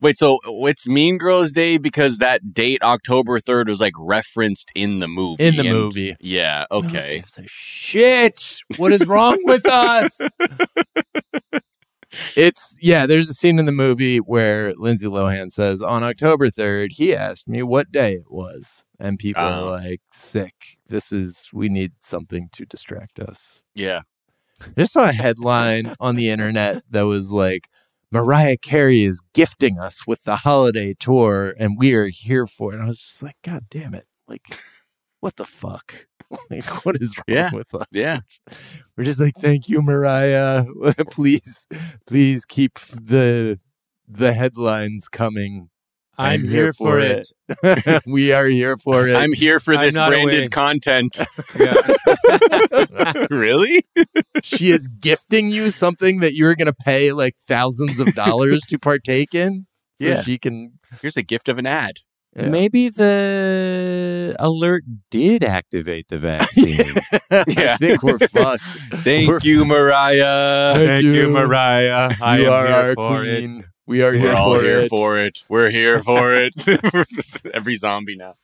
Wait, 0.00 0.16
so 0.16 0.38
it's 0.44 0.86
Mean 0.86 1.18
Girls 1.18 1.50
Day 1.50 1.76
because 1.76 2.18
that 2.18 2.54
date 2.54 2.82
October 2.82 3.40
third 3.40 3.68
was 3.68 3.80
like 3.80 3.94
referenced 3.98 4.70
in 4.74 5.00
the 5.00 5.08
movie. 5.08 5.44
In 5.44 5.56
the 5.56 5.66
and- 5.66 5.76
movie. 5.76 6.16
Yeah. 6.20 6.66
Okay. 6.70 7.22
Shit! 7.46 8.58
What 8.76 8.92
is 8.92 9.06
wrong 9.06 9.38
with 9.44 9.66
us? 9.66 10.20
It's 12.36 12.78
yeah. 12.80 13.04
There's 13.04 13.28
a 13.28 13.34
scene 13.34 13.58
in 13.58 13.66
the 13.66 13.72
movie 13.72 14.16
where 14.16 14.72
Lindsay 14.76 15.06
Lohan 15.06 15.50
says, 15.52 15.82
"On 15.82 16.02
October 16.02 16.48
3rd, 16.48 16.92
he 16.92 17.14
asked 17.14 17.46
me 17.46 17.62
what 17.62 17.92
day 17.92 18.14
it 18.14 18.30
was," 18.30 18.82
and 18.98 19.18
people 19.18 19.42
Oh. 19.42 19.46
are 19.68 19.72
like, 19.72 20.00
"Sick. 20.10 20.54
This 20.88 21.12
is 21.12 21.50
we 21.52 21.68
need 21.68 21.92
something 22.00 22.48
to 22.52 22.64
distract 22.64 23.18
us." 23.20 23.60
Yeah. 23.74 24.00
I 24.62 24.68
just 24.78 24.94
saw 24.94 25.04
a 25.10 25.12
headline 25.12 25.94
on 26.00 26.16
the 26.16 26.30
internet 26.30 26.82
that 26.90 27.02
was 27.02 27.30
like, 27.30 27.68
Mariah 28.10 28.56
Carey 28.56 29.02
is 29.02 29.20
gifting 29.34 29.78
us 29.78 30.06
with 30.06 30.24
the 30.24 30.36
holiday 30.36 30.94
tour 30.98 31.54
and 31.58 31.76
we 31.78 31.92
are 31.94 32.06
here 32.08 32.46
for 32.46 32.72
it. 32.72 32.76
And 32.76 32.84
I 32.84 32.86
was 32.86 32.98
just 33.00 33.22
like, 33.22 33.36
God 33.44 33.64
damn 33.70 33.94
it. 33.94 34.06
Like, 34.26 34.46
what 35.20 35.36
the 35.36 35.44
fuck? 35.44 36.06
Like, 36.50 36.84
what 36.84 36.96
is 37.00 37.16
wrong 37.16 37.24
Yeah. 37.26 37.50
with 37.54 37.74
us? 37.74 37.86
Yeah. 37.90 38.20
We're 38.96 39.04
just 39.04 39.18
like, 39.18 39.32
thank 39.38 39.66
you, 39.66 39.80
Mariah. 39.80 40.66
please, 41.10 41.66
please 42.06 42.44
keep 42.44 42.78
the 42.80 43.58
the 44.06 44.34
headlines 44.34 45.08
coming. 45.08 45.70
I'm 46.18 46.42
here 46.44 46.72
for 46.72 46.98
it. 47.00 47.28
we 48.06 48.32
are 48.32 48.46
here 48.46 48.76
for 48.76 49.06
it. 49.08 49.14
I'm 49.14 49.32
here 49.32 49.60
for 49.60 49.76
this 49.76 49.94
branded 49.94 50.38
away. 50.40 50.48
content. 50.48 51.20
really? 53.30 53.84
she 54.42 54.70
is 54.70 54.88
gifting 54.88 55.50
you 55.50 55.70
something 55.70 56.20
that 56.20 56.34
you're 56.34 56.54
going 56.54 56.66
to 56.66 56.72
pay 56.72 57.12
like 57.12 57.36
thousands 57.46 58.00
of 58.00 58.14
dollars 58.14 58.62
to 58.68 58.78
partake 58.78 59.34
in. 59.34 59.66
So 60.00 60.06
Yeah. 60.06 60.22
she 60.22 60.38
can. 60.38 60.78
Here's 61.00 61.16
a 61.16 61.22
gift 61.22 61.48
of 61.48 61.58
an 61.58 61.66
ad. 61.66 61.98
Yeah. 62.36 62.48
Maybe 62.50 62.88
the 62.88 64.36
alert 64.38 64.84
did 65.10 65.42
activate 65.42 66.08
the 66.08 66.18
vaccine. 66.18 66.94
yeah. 67.30 67.74
I 67.74 67.76
think 67.78 68.02
we're 68.02 68.18
fucked. 68.18 68.62
Thank 68.96 69.28
We're- 69.28 69.40
you, 69.42 69.64
Mariah. 69.64 70.74
Thank 70.74 71.04
you. 71.04 71.30
Mariah. 71.30 72.14
I 72.20 72.38
you 72.38 72.46
am 72.46 72.52
are 72.52 72.66
here 72.66 72.76
our 72.76 72.94
for 72.94 73.22
queen. 73.22 73.64
We 73.88 74.02
are 74.02 74.10
We're 74.12 74.18
here 74.18 74.32
all 74.34 74.54
for 74.54 74.62
here 74.62 74.78
it. 74.80 74.88
for 74.90 75.18
it. 75.18 75.42
We're 75.48 75.70
here 75.70 76.02
for 76.02 76.34
it. 76.34 76.52
Every 77.54 77.74
zombie 77.76 78.16
now. 78.16 78.34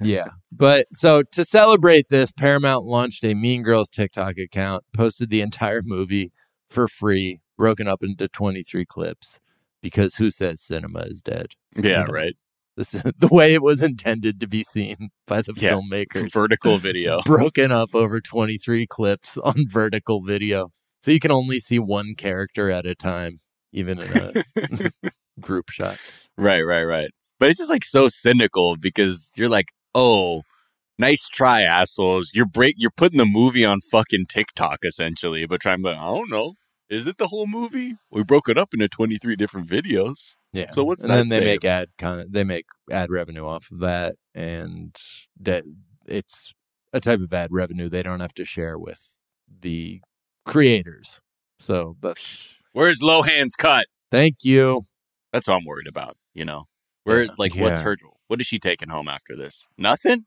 Yeah. 0.00 0.26
But 0.50 0.88
so 0.92 1.22
to 1.22 1.44
celebrate 1.44 2.08
this, 2.08 2.32
Paramount 2.32 2.84
launched 2.84 3.24
a 3.24 3.34
Mean 3.34 3.62
Girls 3.62 3.88
TikTok 3.88 4.38
account, 4.38 4.82
posted 4.92 5.30
the 5.30 5.40
entire 5.40 5.82
movie 5.84 6.32
for 6.68 6.88
free, 6.88 7.40
broken 7.56 7.86
up 7.86 8.02
into 8.02 8.26
23 8.26 8.84
clips 8.86 9.38
because 9.80 10.16
who 10.16 10.32
says 10.32 10.60
cinema 10.60 11.00
is 11.02 11.22
dead? 11.22 11.46
Yeah, 11.76 12.00
You 12.00 12.06
know, 12.08 12.12
right. 12.12 12.34
This 12.76 12.92
is 12.92 13.02
the 13.18 13.28
way 13.28 13.54
it 13.54 13.62
was 13.62 13.84
intended 13.84 14.40
to 14.40 14.48
be 14.48 14.64
seen 14.64 15.10
by 15.28 15.42
the 15.42 15.54
Yeah. 15.56 15.74
filmmakers. 15.74 16.32
Vertical 16.32 16.78
video. 16.78 17.22
broken 17.24 17.70
up 17.70 17.94
over 17.94 18.20
23 18.20 18.84
clips 18.88 19.38
on 19.38 19.68
vertical 19.68 20.22
video. 20.24 20.72
So 21.02 21.12
you 21.12 21.20
can 21.20 21.30
only 21.30 21.60
see 21.60 21.78
one 21.78 22.16
character 22.16 22.68
at 22.68 22.84
a 22.84 22.96
time, 22.96 23.38
even 23.76 24.00
in 24.00 24.10
a 24.16 24.90
group 25.40 25.70
shot. 25.70 25.98
Right, 26.36 26.62
right, 26.62 26.84
right. 26.84 27.10
But 27.38 27.50
it's 27.50 27.58
just 27.58 27.70
like 27.70 27.84
so 27.84 28.08
cynical 28.08 28.76
because 28.76 29.30
you're 29.36 29.48
like, 29.48 29.68
"Oh, 29.94 30.42
nice 30.98 31.28
try, 31.28 31.62
assholes. 31.62 32.30
You're 32.34 32.46
break. 32.46 32.74
You're 32.78 32.90
putting 32.96 33.18
the 33.18 33.26
movie 33.26 33.64
on 33.64 33.80
fucking 33.80 34.26
TikTok 34.28 34.78
essentially." 34.82 35.46
But 35.46 35.60
trying, 35.60 35.82
like, 35.82 35.98
I 35.98 36.06
don't 36.06 36.30
know. 36.30 36.54
Is 36.88 37.06
it 37.06 37.18
the 37.18 37.28
whole 37.28 37.46
movie? 37.46 37.96
We 38.10 38.22
broke 38.22 38.48
it 38.48 38.56
up 38.56 38.72
into 38.72 38.88
23 38.88 39.36
different 39.36 39.68
videos. 39.68 40.34
Yeah. 40.52 40.70
So 40.70 40.84
what's 40.84 41.02
and 41.02 41.10
that 41.10 41.28
then 41.28 41.28
they 41.28 41.44
make 41.44 41.64
ad 41.64 41.88
kind 41.98 42.20
of 42.20 42.32
they 42.32 42.44
make 42.44 42.66
ad 42.90 43.10
revenue 43.10 43.46
off 43.46 43.70
of 43.70 43.80
that, 43.80 44.14
and 44.34 44.96
that 45.40 45.64
it's 46.06 46.54
a 46.92 47.00
type 47.00 47.20
of 47.20 47.32
ad 47.32 47.52
revenue 47.52 47.88
they 47.88 48.02
don't 48.02 48.20
have 48.20 48.34
to 48.34 48.44
share 48.44 48.78
with 48.78 49.16
the 49.60 50.00
creators. 50.46 51.20
So 51.58 51.96
that's 52.00 52.55
Where's 52.76 53.00
Lohan's 53.00 53.56
cut? 53.56 53.86
thank 54.10 54.44
you. 54.44 54.82
That's 55.32 55.48
what 55.48 55.54
I'm 55.54 55.64
worried 55.64 55.86
about. 55.86 56.18
You 56.34 56.44
know, 56.44 56.64
where 57.04 57.26
like 57.38 57.54
what's 57.54 57.78
Yeah. 57.78 57.84
her? 57.84 57.96
What 58.26 58.38
is 58.38 58.46
she 58.46 58.58
taking 58.58 58.90
home 58.90 59.08
after 59.08 59.34
this? 59.34 59.66
Nothing. 59.78 60.26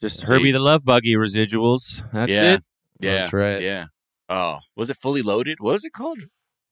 Just 0.00 0.20
See? 0.20 0.26
Herbie 0.26 0.52
the 0.52 0.60
Love 0.60 0.82
Buggy 0.82 1.12
residuals. 1.12 2.02
That's 2.10 2.32
yeah. 2.32 2.54
it. 2.54 2.62
Yeah, 3.00 3.14
That's 3.16 3.32
right. 3.34 3.60
Yeah. 3.60 3.86
Oh, 4.30 4.60
was 4.74 4.88
it 4.88 4.96
fully 4.96 5.20
loaded? 5.20 5.58
What 5.60 5.74
was 5.74 5.84
it 5.84 5.92
called? 5.92 6.20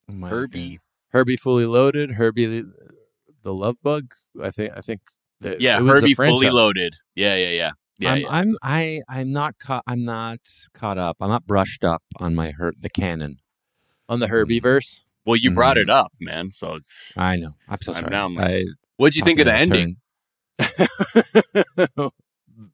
Might 0.07 0.29
have 0.29 0.35
Herbie. 0.35 0.79
Herbie 1.09 1.37
fully 1.37 1.67
loaded. 1.67 2.13
Herbie 2.13 2.47
the, 2.47 2.73
the 3.43 3.53
love 3.53 3.75
bug. 3.83 4.15
I 4.41 4.49
think. 4.49 4.73
I 4.75 4.81
think. 4.81 5.01
That 5.41 5.61
Yeah, 5.61 5.77
it 5.77 5.83
was 5.83 5.93
the 5.93 5.99
Herbie 5.99 6.13
fully 6.15 6.49
loaded. 6.49 6.95
Yeah, 7.13 7.35
yeah, 7.35 7.49
yeah. 7.49 7.71
Yeah, 7.99 8.11
I'm, 8.13 8.21
yeah. 8.21 8.27
I'm 8.31 8.57
I 8.63 9.01
I'm 9.07 9.29
not 9.29 9.59
caught. 9.59 9.83
I'm 9.85 10.01
not 10.01 10.39
caught 10.73 10.97
up. 10.97 11.17
I'm 11.21 11.29
not 11.29 11.45
brushed 11.45 11.83
up 11.83 12.01
on 12.17 12.33
my 12.33 12.49
hurt 12.49 12.77
the 12.81 12.89
canon. 12.89 13.37
On 14.09 14.19
the 14.19 14.27
Herbie 14.27 14.59
verse. 14.59 15.03
well, 15.25 15.35
you 15.37 15.51
brought 15.51 15.77
Mhm. 15.77 15.81
it 15.83 15.89
up, 15.89 16.11
man. 16.19 16.51
So 16.51 16.75
it's, 16.75 16.91
I 17.15 17.37
know. 17.37 17.55
I'm 17.69 17.79
so 17.81 17.93
I'm 17.93 18.35
sorry. 18.35 18.65
I, 18.65 18.65
what'd 18.97 19.15
you 19.15 19.21
think 19.23 19.39
of 19.39 19.45
the 19.45 19.53
ending? 19.53 19.97
the 20.59 22.11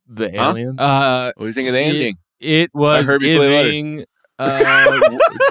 Huh? 0.08 0.28
aliens. 0.28 0.80
Uh, 0.80 1.32
What 1.36 1.44
do 1.44 1.46
you 1.48 1.52
think 1.52 1.68
of 1.68 1.74
the 1.74 1.80
ending? 1.80 2.16
It 2.40 2.70
was 2.74 3.06
Herbie 3.06 3.26
giving 3.34 4.04
uh, 4.38 5.00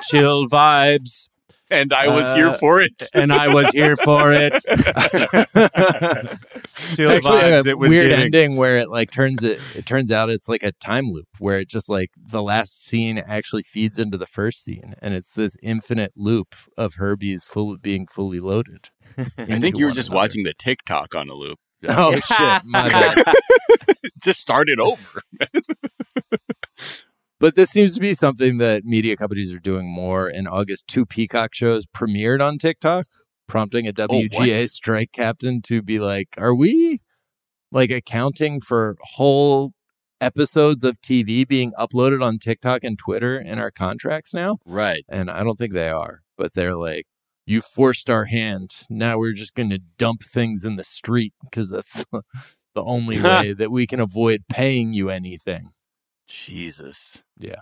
chill 0.03 0.47
vibes, 0.47 1.27
And 1.71 1.93
I 1.93 2.07
was 2.07 2.33
here 2.33 2.47
Uh, 2.47 2.57
for 2.57 2.81
it. 2.81 3.09
and 3.13 3.31
I 3.31 3.53
was 3.53 3.69
here 3.69 3.95
for 3.95 4.31
it. 4.33 4.53
It's 6.81 6.95
chill 6.95 7.11
actually 7.11 7.41
a 7.51 7.59
It 7.65 7.77
was 7.77 7.89
weird 7.89 8.09
giving. 8.09 8.25
ending 8.25 8.55
where 8.55 8.77
it 8.77 8.89
like 8.89 9.11
turns 9.11 9.43
it. 9.43 9.59
It 9.75 9.85
turns 9.85 10.11
out 10.11 10.29
it's 10.29 10.47
like 10.49 10.63
a 10.63 10.71
time 10.71 11.11
loop 11.11 11.27
where 11.37 11.59
it 11.59 11.67
just 11.67 11.89
like 11.89 12.11
the 12.17 12.41
last 12.41 12.83
scene 12.83 13.17
actually 13.17 13.63
feeds 13.63 13.99
into 13.99 14.17
the 14.17 14.25
first 14.25 14.63
scene, 14.63 14.95
and 15.01 15.13
it's 15.13 15.33
this 15.33 15.55
infinite 15.61 16.13
loop 16.15 16.55
of 16.77 16.95
Herbie's 16.95 17.43
full 17.45 17.77
being 17.77 18.07
fully 18.07 18.39
loaded. 18.39 18.89
I 19.37 19.59
think 19.59 19.77
you 19.77 19.85
were 19.85 19.91
just 19.91 20.07
another. 20.09 20.15
watching 20.21 20.43
the 20.43 20.53
TikTok 20.53 21.13
on 21.15 21.29
a 21.29 21.33
loop. 21.35 21.59
Oh 21.87 22.13
shit! 22.19 22.61
My 22.65 22.87
bad. 22.89 23.25
just 24.23 24.39
start 24.39 24.69
it 24.69 24.79
over. 24.79 25.21
But 27.39 27.55
this 27.55 27.69
seems 27.69 27.93
to 27.93 28.01
be 28.01 28.13
something 28.13 28.57
that 28.57 28.83
media 28.83 29.15
companies 29.15 29.53
are 29.53 29.59
doing 29.59 29.89
more. 29.89 30.27
In 30.27 30.45
August, 30.45 30.87
two 30.87 31.05
Peacock 31.05 31.53
shows 31.53 31.87
premiered 31.87 32.45
on 32.45 32.57
TikTok, 32.57 33.07
prompting 33.47 33.87
a 33.87 33.91
oh, 33.91 34.07
WGA 34.07 34.69
strike 34.69 35.13
captain 35.13 35.61
to 35.63 35.81
be 35.81 35.99
like, 35.99 36.35
"Are 36.37 36.53
we 36.53 36.99
like 37.71 37.91
accounting 37.91 38.59
for 38.59 38.97
whole 39.15 39.71
episodes 40.19 40.83
of 40.83 40.99
TV 41.01 41.47
being 41.47 41.71
uploaded 41.79 42.21
on 42.21 42.39
TikTok 42.39 42.83
and 42.83 42.99
Twitter 42.99 43.39
in 43.39 43.57
our 43.57 43.71
contracts 43.71 44.33
now?" 44.33 44.57
Right. 44.65 45.05
And 45.07 45.31
I 45.31 45.43
don't 45.43 45.57
think 45.57 45.73
they 45.73 45.89
are, 45.89 46.23
but 46.37 46.55
they're 46.55 46.75
like, 46.75 47.05
"You 47.45 47.61
forced 47.61 48.09
our 48.09 48.25
hand. 48.25 48.85
Now 48.89 49.17
we're 49.17 49.31
just 49.31 49.55
going 49.55 49.69
to 49.69 49.79
dump 49.97 50.23
things 50.23 50.65
in 50.65 50.75
the 50.75 50.83
street 50.83 51.33
because 51.41 51.69
that's 51.69 52.03
the 52.11 52.83
only 52.83 53.21
way 53.21 53.53
that 53.53 53.71
we 53.71 53.87
can 53.87 54.01
avoid 54.01 54.43
paying 54.49 54.93
you 54.93 55.09
anything." 55.09 55.71
Jesus. 56.29 57.21
Yeah. 57.37 57.61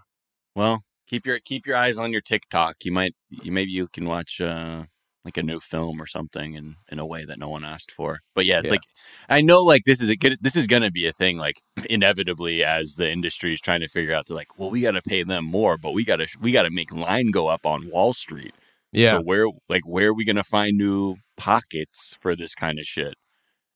Well, 0.56 0.84
keep 1.08 1.26
your 1.26 1.40
keep 1.40 1.66
your 1.66 1.76
eyes 1.76 1.98
on 1.98 2.12
your 2.12 2.22
TikTok. 2.22 2.78
You 2.84 2.92
might 2.92 3.16
you 3.30 3.52
maybe 3.52 3.72
you 3.72 3.88
can 3.88 4.06
watch 4.08 4.42
uh 4.42 4.86
like 5.26 5.38
a 5.38 5.44
new 5.44 5.60
film 5.60 6.02
or 6.02 6.08
something 6.08 6.54
in 6.56 6.76
in 6.92 7.00
a 7.00 7.06
way 7.06 7.26
that 7.26 7.40
no 7.40 7.50
one 7.50 7.66
asked 7.66 7.92
for. 7.92 8.20
But 8.36 8.46
yeah, 8.46 8.60
it's 8.60 8.66
Yeah. 8.68 8.72
like 8.72 8.84
I 9.30 9.42
know 9.42 9.62
like 9.64 9.84
this 9.86 10.02
is 10.02 10.10
a 10.10 10.16
good 10.16 10.38
this 10.42 10.56
is 10.56 10.68
going 10.68 10.84
to 10.84 10.92
be 10.92 11.08
a 11.08 11.14
thing 11.14 11.38
like 11.38 11.62
inevitably 11.90 12.64
as 12.64 12.96
the 12.96 13.10
industry 13.10 13.54
is 13.54 13.62
trying 13.62 13.82
to 13.82 13.88
figure 13.90 14.14
out 14.14 14.26
to 14.28 14.34
like, 14.36 14.58
well, 14.60 14.70
we 14.70 14.82
got 14.82 14.92
to 14.92 15.02
pay 15.02 15.24
them 15.24 15.46
more, 15.46 15.78
but 15.78 15.94
we 15.94 16.04
got 16.06 16.18
to 16.18 16.28
we 16.42 16.52
got 16.52 16.64
to 16.64 16.72
make 16.72 16.92
line 16.94 17.32
go 17.32 17.48
up 17.48 17.66
on 17.66 17.90
Wall 17.90 18.14
Street. 18.14 18.54
Yeah. 18.94 19.12
So 19.18 19.22
where 19.22 19.48
like 19.70 19.88
where 19.88 20.10
are 20.10 20.14
we 20.14 20.26
going 20.26 20.38
to 20.38 20.44
find 20.44 20.78
new 20.78 21.18
pockets 21.38 22.16
for 22.22 22.36
this 22.36 22.56
kind 22.56 22.80
of 22.80 22.86
shit? 22.86 23.16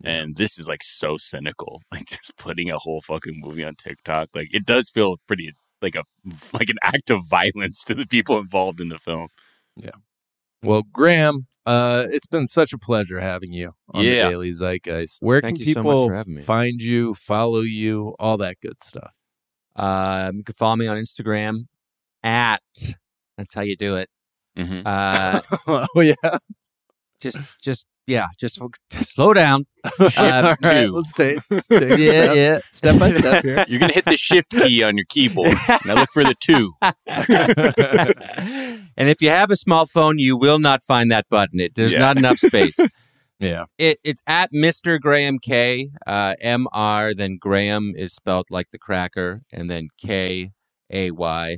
And 0.03 0.35
this 0.35 0.57
is 0.59 0.67
like 0.67 0.83
so 0.83 1.17
cynical, 1.17 1.81
like 1.91 2.05
just 2.07 2.35
putting 2.37 2.69
a 2.69 2.77
whole 2.79 3.01
fucking 3.01 3.39
movie 3.39 3.63
on 3.63 3.75
TikTok. 3.75 4.29
Like 4.33 4.53
it 4.53 4.65
does 4.65 4.89
feel 4.89 5.17
pretty 5.27 5.53
like 5.81 5.95
a 5.95 6.03
like 6.53 6.69
an 6.69 6.77
act 6.83 7.09
of 7.09 7.25
violence 7.27 7.83
to 7.85 7.95
the 7.95 8.05
people 8.05 8.37
involved 8.37 8.79
in 8.81 8.89
the 8.89 8.99
film. 8.99 9.27
Yeah. 9.75 9.91
Well, 10.63 10.83
Graham, 10.91 11.47
uh, 11.65 12.05
it's 12.11 12.27
been 12.27 12.47
such 12.47 12.71
a 12.73 12.77
pleasure 12.77 13.19
having 13.19 13.51
you 13.51 13.73
on 13.89 14.03
Yeah. 14.03 14.25
the 14.25 14.29
Daily 14.29 14.51
Zeitgeist. 14.53 15.17
Where 15.21 15.41
Thank 15.41 15.57
can 15.57 15.67
you 15.67 15.73
so 15.73 15.79
people 15.81 16.07
for 16.07 16.13
having 16.13 16.35
me. 16.35 16.41
find 16.41 16.81
you, 16.81 17.13
follow 17.15 17.61
you, 17.61 18.15
all 18.19 18.37
that 18.37 18.59
good 18.61 18.81
stuff? 18.83 19.11
Um, 19.75 20.37
you 20.37 20.43
can 20.43 20.53
follow 20.55 20.75
me 20.75 20.87
on 20.87 20.97
Instagram 20.97 21.61
at. 22.23 22.61
That's 23.37 23.55
how 23.55 23.61
you 23.61 23.75
do 23.75 23.95
it. 23.95 24.09
Mm-hmm. 24.57 24.81
Uh, 24.85 25.85
oh 25.95 26.01
yeah, 26.01 26.37
just 27.21 27.39
just 27.61 27.85
yeah, 28.11 28.27
just, 28.39 28.59
just 28.89 29.13
slow 29.13 29.33
down. 29.33 29.65
All 29.99 30.07
Uh, 30.17 30.55
right, 30.63 30.85
two. 30.85 30.91
let's 30.91 31.13
take, 31.13 31.39
take 31.49 31.61
Yeah, 31.99 32.25
step, 32.25 32.35
yeah. 32.35 32.59
step 32.71 32.99
by 32.99 33.11
step 33.11 33.43
here. 33.43 33.65
You're 33.67 33.79
gonna 33.79 33.93
hit 33.93 34.05
the 34.05 34.17
shift 34.17 34.51
key 34.51 34.83
on 34.83 34.97
your 34.97 35.05
keyboard. 35.09 35.55
Now 35.85 35.95
look 35.95 36.09
for 36.11 36.23
the 36.23 36.35
two. 36.39 36.73
and 38.97 39.09
if 39.09 39.21
you 39.21 39.29
have 39.29 39.51
a 39.51 39.55
small 39.55 39.85
phone, 39.85 40.19
you 40.19 40.37
will 40.37 40.59
not 40.59 40.83
find 40.83 41.11
that 41.11 41.27
button. 41.29 41.59
It 41.59 41.73
there's 41.75 41.93
Yeah. 41.93 41.99
not 41.99 42.17
enough 42.17 42.37
space. 42.39 42.77
Yeah, 43.39 43.65
It, 43.79 43.97
it's 44.03 44.21
at 44.27 44.51
Mr. 44.53 44.99
Graham 44.99 45.39
Kay. 45.39 45.89
Uh, 46.05 46.35
M 46.41 46.67
R. 46.73 47.13
Then 47.15 47.37
Graham 47.39 47.93
is 47.95 48.13
spelled 48.13 48.45
like 48.51 48.69
the 48.69 48.77
cracker, 48.77 49.41
and 49.51 49.67
then 49.67 49.87
K 49.99 50.51
A 50.91 51.09
Y. 51.11 51.57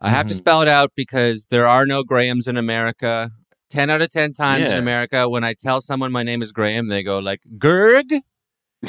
I 0.00 0.08
have 0.08 0.26
to 0.28 0.34
Mhm. 0.34 0.38
spell 0.38 0.62
it 0.62 0.66
out 0.68 0.90
because 0.96 1.46
there 1.50 1.68
are 1.68 1.86
no 1.86 2.02
Grahams 2.02 2.48
in 2.48 2.56
America. 2.56 3.30
Ten 3.70 3.88
out 3.88 4.02
of 4.02 4.10
ten 4.10 4.32
times 4.32 4.64
in 4.68 4.76
America, 4.76 5.28
when 5.28 5.44
I 5.44 5.54
tell 5.54 5.80
someone 5.80 6.10
my 6.12 6.22
name 6.24 6.42
is 6.42 6.50
Graham, 6.52 6.88
they 6.88 7.02
go 7.04 7.18
like, 7.20 7.40
"Gerg? 7.56 8.10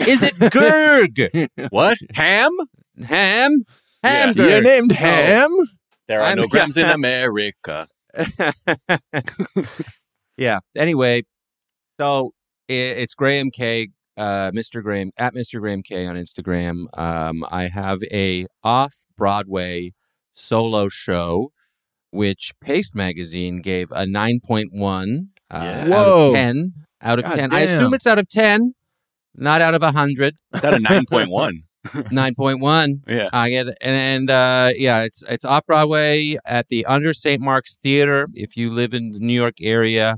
Is 0.08 0.24
it 0.24 0.34
Gerg? 0.40 1.50
What? 1.70 1.98
Ham? 2.16 2.50
Ham? 3.06 3.64
Ham? 4.04 4.34
Yeah. 4.36 4.48
you're 4.48 4.62
named 4.62 4.92
Ham. 4.94 5.56
There 6.08 6.20
are 6.22 6.26
I'm- 6.28 6.38
no 6.38 6.48
grams 6.50 6.78
in 6.78 6.88
America. 6.88 7.88
yeah. 10.38 10.60
Anyway, 10.76 11.24
so 12.00 12.34
i 12.70 12.74
it's 12.74 13.14
Graham 13.14 13.52
Kay, 13.52 13.90
uh, 14.18 14.52
Mr. 14.52 14.82
Graham 14.82 15.12
at 15.18 15.34
Mr. 15.34 15.60
Graham 15.60 15.84
Kay 15.84 16.06
on 16.06 16.16
Instagram. 16.16 16.86
Um, 16.98 17.46
I 17.52 17.68
have 17.68 18.00
a 18.12 18.48
off 18.64 18.96
Broadway 19.18 19.92
solo 20.34 20.90
show, 20.90 21.52
which 22.12 22.53
Paste 22.62 22.95
Magazine 22.95 23.62
gave 23.62 23.91
a 23.91 24.05
nine 24.05 24.39
point 24.43 24.72
one 24.74 25.30
uh, 25.49 25.55
out 25.55 25.89
of 25.91 26.34
ten. 26.34 26.74
Out 27.01 27.20
of 27.20 27.26
God 27.26 27.36
ten, 27.36 27.53
I 27.53 27.62
assume 27.62 27.93
it's 27.93 28.05
out 28.05 28.20
of 28.20 28.30
ten, 28.30 28.76
not 29.36 29.62
out 29.62 29.74
of 29.74 29.82
a 29.82 29.91
hundred. 29.91 30.36
It's 30.53 30.64
out 30.64 30.74
of 30.74 30.82
nine 30.89 31.05
point 31.09 31.30
one. 31.30 31.64
Nine 32.12 32.36
point 32.36 32.59
one. 32.59 33.01
Yeah. 33.07 33.30
I 33.34 33.49
get 33.49 33.68
it. 33.68 33.78
And, 33.82 33.95
and 33.95 34.30
uh, 34.30 34.74
yeah, 34.76 35.01
it's 35.01 35.24
it's 35.28 35.43
off 35.43 35.66
Broadway 35.66 36.38
at 36.45 36.68
the 36.68 36.86
Under 36.86 37.14
St. 37.14 37.41
Mark's 37.41 37.78
Theater. 37.82 38.28
If 38.36 38.55
you 38.55 38.72
live 38.72 38.93
in 38.93 39.12
the 39.12 39.20
New 39.20 39.34
York 39.34 39.55
area, 39.62 40.18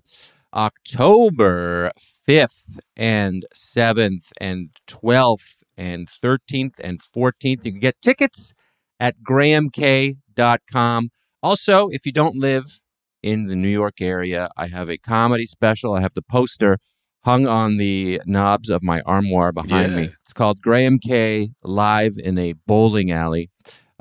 October 0.53 1.91
fifth 2.25 2.79
and 2.97 3.45
seventh 3.53 4.31
and 4.39 4.69
twelfth 4.87 5.59
and 5.77 6.09
thirteenth 6.09 6.79
and 6.83 7.01
fourteenth. 7.01 7.65
You 7.65 7.71
can 7.71 7.79
get 7.79 8.01
tickets 8.01 8.53
at 8.99 9.15
grahamkay.com. 9.21 11.09
Also, 11.43 11.89
if 11.89 12.05
you 12.05 12.11
don't 12.11 12.35
live 12.35 12.81
in 13.21 13.47
the 13.47 13.55
New 13.55 13.69
York 13.69 14.01
area, 14.01 14.49
I 14.57 14.67
have 14.67 14.89
a 14.89 14.97
comedy 14.97 15.45
special. 15.45 15.93
I 15.93 16.01
have 16.01 16.13
the 16.13 16.21
poster 16.21 16.77
hung 17.23 17.47
on 17.47 17.77
the 17.77 18.21
knobs 18.25 18.69
of 18.69 18.83
my 18.83 19.01
armoire 19.01 19.51
behind 19.51 19.91
Yeah. 19.91 19.97
me. 19.97 20.09
It's 20.23 20.33
called 20.33 20.61
Graham 20.61 20.99
Kay 20.99 21.51
Live 21.63 22.17
in 22.17 22.37
a 22.37 22.53
Bowling 22.65 23.11
Alley. 23.11 23.49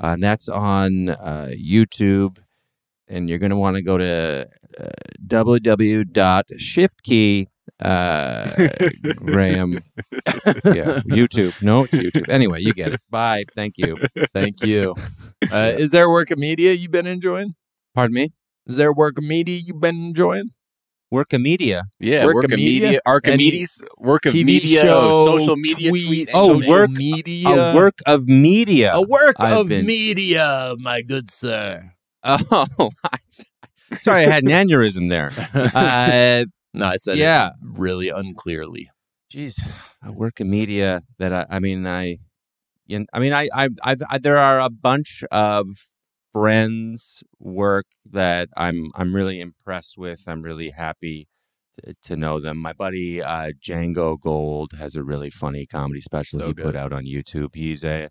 Uh, 0.01 0.07
and 0.13 0.23
that's 0.23 0.49
on 0.49 1.09
uh, 1.09 1.49
YouTube. 1.53 2.37
And 3.07 3.29
you're 3.29 3.39
going 3.39 3.51
to 3.51 3.57
want 3.57 3.75
to 3.75 3.81
go 3.83 3.97
to 3.97 4.47
uh, 4.79 4.89
www.shiftkey 5.27 7.47
uh, 7.79 8.49
Graham. 9.15 9.73
yeah, 10.65 10.99
YouTube. 11.07 11.59
No, 11.61 11.83
it's 11.83 11.93
YouTube. 11.93 12.27
Anyway, 12.29 12.61
you 12.61 12.73
get 12.73 12.93
it. 12.93 13.01
Bye. 13.09 13.45
Thank 13.55 13.77
you. 13.77 13.97
Thank 14.33 14.63
you. 14.63 14.95
Uh, 15.51 15.73
is 15.77 15.91
there 15.91 16.09
work 16.09 16.31
of 16.31 16.37
media 16.39 16.73
you've 16.73 16.91
been 16.91 17.07
enjoying? 17.07 17.55
Pardon 17.95 18.13
me? 18.15 18.33
Is 18.67 18.77
there 18.77 18.93
work 18.93 19.17
of 19.17 19.23
media 19.23 19.57
you've 19.57 19.79
been 19.81 20.05
enjoying? 20.07 20.51
Work 21.11 21.33
of 21.33 21.41
media. 21.41 21.83
Yeah, 21.99 22.25
Work 22.25 22.35
work, 22.35 22.43
of 22.45 22.49
media? 22.51 22.81
media, 22.87 22.99
Archimedes, 23.05 23.81
work 23.99 24.25
of 24.25 24.33
TV 24.33 24.45
media, 24.45 24.81
show, 24.81 25.37
social 25.37 25.55
media, 25.57 25.89
tweet, 25.89 26.07
tweet. 26.07 26.29
Oh, 26.33 26.59
social 26.59 26.71
work 26.71 26.89
media. 26.89 27.49
A 27.49 27.75
work 27.75 27.99
of 28.07 28.25
media. 28.27 28.91
A 28.95 29.01
work 29.01 29.35
I've 29.37 29.57
of 29.59 29.69
been- 29.69 29.85
media, 29.85 30.73
my 30.79 31.01
good 31.03 31.29
sir. 31.29 31.83
Oh, 32.23 32.89
sorry, 34.01 34.25
I 34.25 34.29
had 34.29 34.43
an 34.43 34.49
aneurysm 34.49 35.09
there. 35.09 35.29
Uh, 35.75 36.45
No, 36.73 36.85
I 36.87 36.97
said 36.97 37.17
yeah. 37.19 37.49
it 37.49 37.53
really 37.79 38.09
unclearly. 38.09 38.89
Jeez, 39.31 39.59
I 40.01 40.09
work 40.09 40.39
in 40.41 40.49
media 40.49 41.01
that 41.19 41.31
I, 41.33 41.45
I 41.49 41.59
mean, 41.59 41.85
I, 41.85 42.17
know, 42.99 43.05
I 43.13 43.19
mean, 43.19 43.33
I, 43.33 43.49
I, 43.53 43.67
I've, 43.83 44.01
I, 44.09 44.17
there 44.17 44.37
are 44.37 44.59
a 44.59 44.69
bunch 44.69 45.23
of 45.31 45.67
friends' 46.31 47.23
work 47.39 47.85
that 48.11 48.49
I'm, 48.57 48.91
I'm 48.95 49.15
really 49.15 49.39
impressed 49.39 49.97
with. 49.97 50.23
I'm 50.27 50.41
really 50.41 50.71
happy 50.71 51.27
to, 51.83 51.93
to 52.03 52.15
know 52.15 52.39
them. 52.39 52.57
My 52.57 52.73
buddy 52.73 53.21
uh, 53.21 53.51
Django 53.61 54.19
Gold 54.19 54.71
has 54.77 54.95
a 54.95 55.03
really 55.03 55.29
funny 55.29 55.65
comedy 55.65 56.01
special 56.01 56.39
So 56.39 56.47
he 56.47 56.53
good. 56.53 56.65
put 56.65 56.75
out 56.75 56.93
on 56.93 57.05
YouTube. 57.05 57.55
He's 57.55 57.83
a 57.83 58.09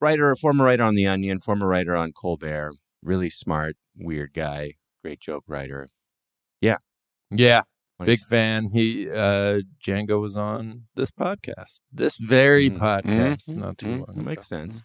writer, 0.00 0.30
a 0.30 0.36
former 0.36 0.64
writer 0.64 0.82
on 0.84 0.94
The 0.94 1.06
Onion, 1.06 1.38
former 1.38 1.66
writer 1.66 1.94
on 1.96 2.12
Colbert. 2.12 2.74
Really 3.02 3.30
smart, 3.30 3.76
weird 3.96 4.32
guy, 4.32 4.74
great 5.02 5.20
joke 5.20 5.44
writer. 5.48 5.88
Yeah, 6.60 6.76
Yeah. 7.30 7.62
Funny 8.02 8.12
Big 8.12 8.20
fan. 8.20 8.70
He 8.72 9.10
uh 9.10 9.60
Django 9.84 10.20
was 10.20 10.36
on 10.36 10.82
this 10.94 11.10
podcast. 11.10 11.80
This 11.92 12.16
very 12.16 12.70
Mm. 12.70 12.76
podcast 12.78 13.48
Mhm. 13.50 13.56
not 13.56 13.78
too 13.78 13.86
Mhm. 13.86 13.98
long 13.98 14.16
That 14.16 14.22
makes 14.24 14.46
sense. 14.48 14.84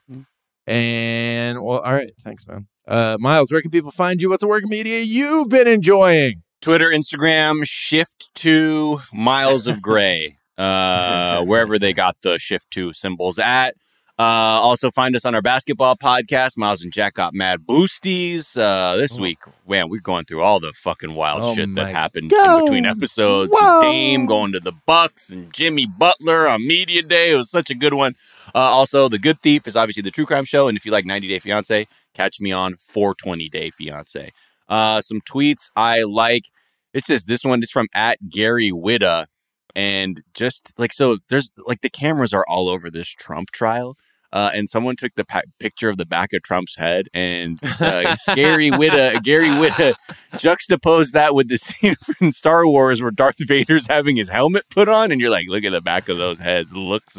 And 0.65 1.61
well, 1.63 1.79
all 1.79 1.93
right, 1.93 2.11
thanks, 2.21 2.45
man. 2.47 2.67
Uh 2.87 3.17
Miles, 3.19 3.51
where 3.51 3.61
can 3.61 3.71
people 3.71 3.91
find 3.91 4.21
you? 4.21 4.29
What's 4.29 4.41
the 4.41 4.47
work 4.47 4.63
media 4.65 4.99
you've 5.01 5.49
been 5.49 5.67
enjoying? 5.67 6.43
Twitter, 6.61 6.87
Instagram, 6.89 7.61
shift 7.65 8.29
to 8.35 8.99
miles 9.13 9.67
of 9.67 9.81
gray, 9.81 10.35
uh, 10.57 11.43
wherever 11.43 11.77
they 11.77 11.93
got 11.93 12.17
the 12.23 12.39
shift 12.39 12.71
to 12.71 12.91
symbols 12.91 13.37
at. 13.39 13.75
Uh, 14.19 14.23
also 14.23 14.89
find 14.89 15.15
us 15.15 15.25
on 15.25 15.35
our 15.35 15.43
basketball 15.43 15.95
podcast. 15.95 16.57
Miles 16.57 16.83
and 16.83 16.91
Jack 16.91 17.13
got 17.13 17.35
mad 17.35 17.67
boosties. 17.67 18.57
Uh, 18.59 18.97
this 18.97 19.17
week, 19.19 19.37
man, 19.67 19.89
we're 19.89 20.01
going 20.01 20.25
through 20.25 20.41
all 20.41 20.59
the 20.59 20.73
fucking 20.73 21.13
wild 21.13 21.41
Oh 21.43 21.53
shit 21.53 21.75
that 21.75 21.89
happened 21.89 22.31
God. 22.31 22.59
in 22.59 22.65
between 22.65 22.85
episodes. 22.87 23.51
Whoa. 23.53 23.81
Dame 23.81 24.25
going 24.25 24.53
to 24.53 24.59
the 24.59 24.71
Bucks 24.71 25.29
and 25.29 25.53
Jimmy 25.53 25.85
Butler 25.85 26.47
on 26.47 26.65
media 26.65 27.03
day. 27.03 27.31
It 27.31 27.35
was 27.35 27.51
such 27.51 27.69
a 27.69 27.75
good 27.75 27.93
one. 27.93 28.15
Uh, 28.55 28.59
also, 28.59 29.07
The 29.07 29.19
Good 29.19 29.39
Thief 29.39 29.67
is 29.67 29.75
obviously 29.75 30.01
the 30.01 30.09
true 30.09 30.25
crime 30.25 30.45
show, 30.45 30.67
and 30.67 30.75
if 30.75 30.85
you 30.85 30.91
like 30.91 31.05
90 31.05 31.27
Day 31.27 31.37
Fiance, 31.37 31.85
catch 32.15 32.39
me 32.39 32.51
on 32.51 32.75
420 32.77 33.49
Day 33.49 33.69
Fiance. 33.69 34.31
Uh, 34.67 34.99
some 35.01 35.21
tweets 35.21 35.69
I 35.75 36.01
like. 36.03 36.45
It 36.91 37.03
says 37.03 37.25
this 37.25 37.43
one 37.43 37.61
is 37.61 37.69
from 37.69 37.87
at 37.93 38.29
Gary 38.29 38.71
Whitta. 38.71 39.27
And 39.75 40.23
just 40.33 40.73
like 40.79 40.91
so, 40.91 41.19
there's 41.29 41.51
like 41.67 41.81
the 41.81 41.89
cameras 41.89 42.33
are 42.33 42.43
all 42.47 42.67
over 42.67 42.89
this 42.89 43.09
Trump 43.09 43.51
trial. 43.51 43.95
Uh, 44.33 44.51
and 44.53 44.67
someone 44.67 44.95
took 44.97 45.13
the 45.15 45.23
pa- 45.23 45.41
picture 45.59 45.87
of 45.89 45.97
the 45.97 46.05
back 46.05 46.33
of 46.33 46.43
Trump's 46.43 46.75
head, 46.75 47.07
and 47.13 47.59
uh, 47.79 48.15
Gary 48.35 48.69
Whitta, 48.69 49.23
Gary 49.23 49.47
Whitta, 49.47 49.93
juxtaposed 50.37 51.13
that 51.13 51.33
with 51.33 51.47
the 51.47 51.57
scene 51.57 51.95
from 51.95 52.31
Star 52.33 52.67
Wars 52.67 53.01
where 53.01 53.11
Darth 53.11 53.37
Vader's 53.39 53.87
having 53.87 54.17
his 54.17 54.27
helmet 54.29 54.65
put 54.69 54.89
on, 54.89 55.11
and 55.11 55.21
you're 55.21 55.29
like, 55.29 55.45
look 55.47 55.63
at 55.63 55.71
the 55.71 55.81
back 55.81 56.09
of 56.09 56.17
those 56.17 56.39
heads. 56.39 56.71
It 56.73 56.77
looks 56.77 57.17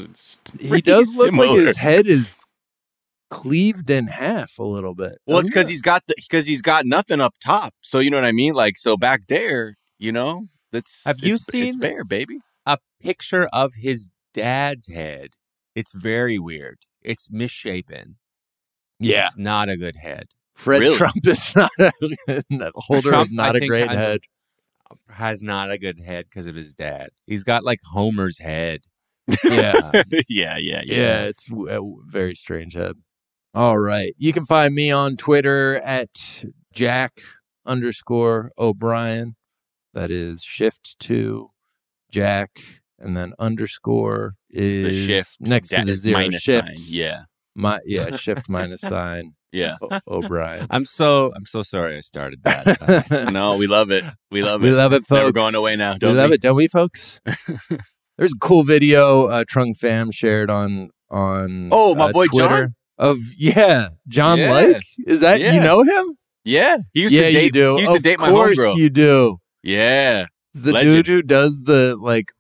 He 0.61 0.83
does 0.83 1.17
look 1.17 1.33
like 1.35 1.51
his 1.59 1.77
head 1.79 2.07
is 2.07 2.37
cleaved 3.31 3.91
in 3.91 4.07
half 4.09 4.59
a 4.59 4.65
little 4.65 4.95
bit. 4.95 5.19
Well, 5.27 5.39
it's 5.39 5.49
because 5.51 5.67
it? 5.69 5.73
he's 5.73 5.83
got 5.83 6.03
the 6.09 6.15
because 6.17 6.47
he's 6.47 6.63
got 6.63 6.87
nothing 6.87 7.21
up 7.21 7.35
top. 7.43 7.75
So 7.83 7.99
you 7.99 8.11
know 8.11 8.17
what 8.19 8.25
I 8.25 8.33
mean. 8.33 8.55
Like 8.55 8.77
so 8.77 8.97
back 8.97 9.27
there, 9.29 9.77
you 9.99 10.13
know, 10.13 10.49
that's 10.73 11.03
Have 11.05 11.21
you 11.21 11.35
it's- 11.35 11.49
it's 11.49 11.73
seen- 11.73 11.79
bare 11.81 12.05
baby? 12.05 12.39
a 12.67 12.79
picture 13.03 13.47
of 13.53 13.75
his 13.77 14.11
dad's 14.35 14.89
head. 14.89 15.31
It's 15.75 15.93
very 15.95 16.39
weird. 16.39 16.79
It's 17.03 17.31
misshapen. 17.31 18.17
Yeah. 18.99 19.27
It's 19.27 19.39
not 19.39 19.69
a 19.69 19.77
good 19.77 19.97
head. 19.97 20.29
Fred 20.55 20.81
Really? 20.81 20.97
Trump 20.97 21.15
is 21.27 21.55
not 21.55 21.71
a 21.81 22.73
holder 22.75 23.11
Trump, 23.11 23.29
of 23.29 23.33
not 23.33 23.55
I 23.55 23.59
a 23.59 23.67
great 23.67 23.89
has 23.89 23.99
head. 23.99 24.21
Has 25.09 25.43
not 25.43 25.71
a 25.71 25.79
good 25.79 26.01
head 26.01 26.27
because 26.29 26.47
of 26.47 26.55
his 26.55 26.75
dad. 26.75 27.11
He's 27.27 27.45
got 27.45 27.63
like 27.65 27.79
Homer's 27.93 28.39
head. 28.39 28.81
Yeah. 29.45 29.91
yeah, 30.29 30.57
yeah, 30.57 30.57
yeah. 30.59 30.83
Yeah, 30.85 31.23
it's 31.25 31.49
a 31.51 31.81
very 32.07 32.35
strange 32.35 32.75
head. 32.75 32.97
All 33.55 33.79
right. 33.79 34.15
You 34.19 34.33
can 34.33 34.45
find 34.45 34.75
me 34.75 34.91
on 34.91 35.17
Twitter 35.17 35.77
at 35.77 36.45
Jack 36.73 37.21
underscore 37.65 38.51
O'Brien. 38.59 39.37
That 39.95 40.11
is 40.11 40.43
shift 40.43 40.99
to 41.01 41.51
Jack 42.11 42.61
and 42.99 43.17
then 43.17 43.33
underscore 43.39 44.35
is 44.51 44.85
The 44.85 45.07
shift 45.07 45.37
next 45.41 45.69
to 45.69 45.85
the 45.85 45.95
zero 45.97 46.19
minus 46.19 46.43
shift. 46.43 46.69
sign, 46.69 46.77
yeah. 46.87 47.23
My 47.55 47.81
yeah, 47.85 48.17
shift 48.17 48.49
minus 48.49 48.81
sign. 48.95 49.35
Yeah. 49.51 49.77
O- 49.81 50.01
O'Brien. 50.09 50.67
I'm 50.71 50.85
so 50.85 51.33
I'm 51.35 51.47
so 51.47 51.63
sorry 51.63 51.97
I 51.97 52.01
started 52.01 52.41
that. 52.45 53.31
no, 53.33 53.57
we 53.57 53.67
love 53.67 53.91
it. 53.91 54.05
We 54.31 54.43
love 54.43 54.63
it. 54.63 54.65
we 54.65 54.71
love 54.73 54.93
it, 54.93 55.05
folks. 55.05 55.25
We're 55.25 55.33
going 55.33 55.55
away 55.55 55.75
now. 55.77 55.95
Don't 55.95 56.13
we 56.13 56.19
love 56.19 56.31
we? 56.31 56.35
it, 56.35 56.43
don't 56.43 56.57
we, 56.57 56.69
folks? 56.69 57.21
There's 58.19 58.33
a 58.33 58.39
cool 58.41 58.63
video 58.65 59.27
uh, 59.27 59.45
Trung 59.45 59.77
Fam 59.77 60.11
shared 60.11 60.51
on 60.51 60.91
on 61.11 61.71
Oh, 61.73 61.95
my 61.95 62.07
uh, 62.07 62.13
boy 62.13 62.27
Twitter 62.27 62.49
John? 62.67 62.75
of 62.99 63.19
yeah 63.37 63.89
John 64.09 64.39
Yeah. 64.39 64.53
Lake. 64.53 64.83
Is 65.07 65.21
that 65.21 65.41
Yeah. 65.41 65.55
you 65.55 65.61
know 65.61 65.83
him? 65.83 66.17
Yeah, 66.45 66.79
he 66.93 67.03
used 67.03 67.15
yeah, 67.15 67.23
to 67.23 67.33
date. 67.33 67.45
you 67.45 67.51
do. 67.51 67.77
He 67.77 67.83
used 67.83 67.95
to 67.95 68.01
date 68.03 68.19
my 68.21 68.29
course 68.31 68.59
homegirl. 68.59 68.77
you 68.77 68.91
do. 68.91 69.39
Yeah, 69.63 70.27
The 70.55 70.73
Legend. 70.73 70.95
dude 70.95 71.07
who 71.07 71.23
does 71.23 71.63
the 71.63 71.97
like 72.01 72.33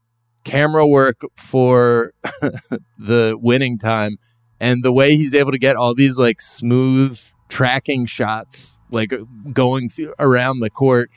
camera 0.48 0.86
work 0.86 1.20
for 1.36 2.12
the 2.98 3.36
winning 3.40 3.78
time 3.78 4.16
and 4.60 4.82
the 4.82 4.92
way 4.92 5.16
he's 5.16 5.34
able 5.34 5.52
to 5.52 5.58
get 5.58 5.76
all 5.76 5.94
these 5.94 6.18
like 6.18 6.40
smooth 6.40 7.18
tracking 7.48 8.06
shots 8.06 8.78
like 8.90 9.12
going 9.52 9.88
th- 9.88 10.08
around 10.18 10.60
the 10.60 10.70
court 10.70 11.10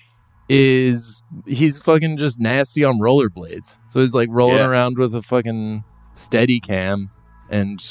is 0.49 1.21
he's 1.45 1.79
fucking 1.79 2.17
just 2.17 2.39
nasty 2.39 2.83
on 2.83 2.99
rollerblades. 2.99 3.79
So 3.89 4.01
he's 4.01 4.13
like 4.13 4.27
rolling 4.31 4.57
Yeah. 4.57 4.67
around 4.67 4.97
with 4.97 5.15
a 5.15 5.21
fucking 5.21 5.83
steady 6.13 6.59
cam 6.59 7.09
and 7.49 7.81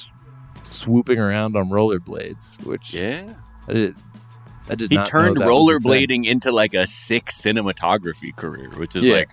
swooping 0.62 1.18
around 1.18 1.56
on 1.56 1.70
rollerblades, 1.70 2.64
which 2.66 2.92
yeah. 2.92 3.32
I 3.68 3.72
did, 3.72 3.94
I 4.68 4.74
did 4.74 4.90
He 4.90 4.96
not 4.96 5.06
turned 5.06 5.36
that 5.38 5.46
was 5.46 5.74
a 5.74 5.78
thing. 5.78 5.90
rollerblading 5.90 6.26
into 6.26 6.52
like 6.52 6.74
a 6.74 6.86
sick 6.86 7.26
cinematography 7.26 8.34
career, 8.36 8.68
which 8.76 8.94
is 8.94 9.04
Yeah. 9.06 9.16
like 9.16 9.28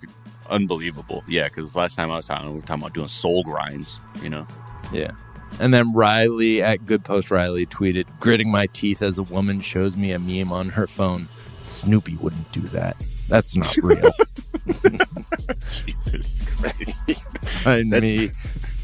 unbelievable. 0.49 1.23
Yeah, 1.27 1.47
because 1.47 1.75
last 1.75 1.95
time 1.95 2.11
I 2.11 2.17
was 2.17 2.25
talking, 2.25 2.49
we 2.49 2.55
were 2.55 2.61
talking 2.61 2.83
about 2.83 2.93
doing 2.93 3.07
soul 3.07 3.43
grinds. 3.43 3.99
You 4.21 4.29
know. 4.29 4.47
Yeah. 4.91 5.11
And 5.59 5.73
then 5.73 5.93
Riley 5.93 6.61
at 6.61 6.85
Good 6.85 7.03
Post 7.03 7.31
Riley 7.31 7.65
tweeted, 7.65 8.05
gritting 8.19 8.51
my 8.51 8.67
teeth 8.67 9.01
as 9.01 9.17
a 9.17 9.23
woman 9.23 9.59
shows 9.61 9.97
me 9.97 10.11
a 10.11 10.19
meme 10.19 10.51
on 10.51 10.69
her 10.69 10.87
phone. 10.87 11.27
Snoopy 11.63 12.15
wouldn't 12.17 12.51
do 12.51 12.61
that. 12.61 13.01
That's 13.27 13.55
not 13.55 13.75
real. 13.77 14.11
Jesus 15.85 16.61
Christ. 16.61 17.23
find 17.63 17.89
me. 17.89 18.31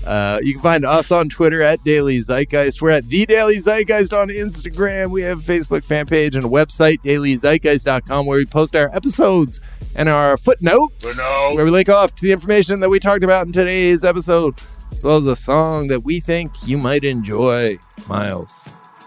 Uh, 0.06 0.39
you 0.41 0.54
can 0.54 0.62
find 0.62 0.86
us 0.86 1.12
on 1.12 1.30
Twitter 1.30 1.62
at 1.62 1.82
Daily 1.84 2.20
Zeitgeist. 2.20 2.82
We're 2.82 2.91
at 2.91 3.06
The 3.06 3.26
Daily 3.26 3.58
Zeitgeist 3.58 4.14
on 4.14 4.30
Instagram. 4.30 5.12
We 5.12 5.22
have 5.22 5.39
a 5.39 5.41
Facebook 5.41 5.84
fan 5.86 6.06
page 6.06 6.36
and 6.36 6.45
a 6.45 6.47
website, 6.49 6.97
dailyzeitgeist.com, 7.04 8.26
where 8.26 8.38
we 8.38 8.45
post 8.45 8.76
our 8.76 8.89
episodes 8.93 9.62
and 9.95 10.10
our 10.10 10.38
footnotes, 10.38 10.91
where 11.56 11.64
we 11.66 11.72
link 11.72 11.89
off 11.89 12.16
to 12.16 12.24
the 12.24 12.32
information 12.32 12.80
that 12.82 12.89
we 12.89 12.99
talked 12.99 13.24
about 13.24 13.47
in 13.47 13.54
today's 13.54 14.04
episode, 14.04 14.56
as 14.91 15.04
well 15.04 15.18
as 15.18 15.28
a 15.28 15.36
song 15.36 15.88
that 15.88 16.01
we 16.01 16.20
think 16.20 16.51
you 16.66 16.78
might 16.78 17.04
enjoy. 17.04 17.78
Miles, 18.10 18.62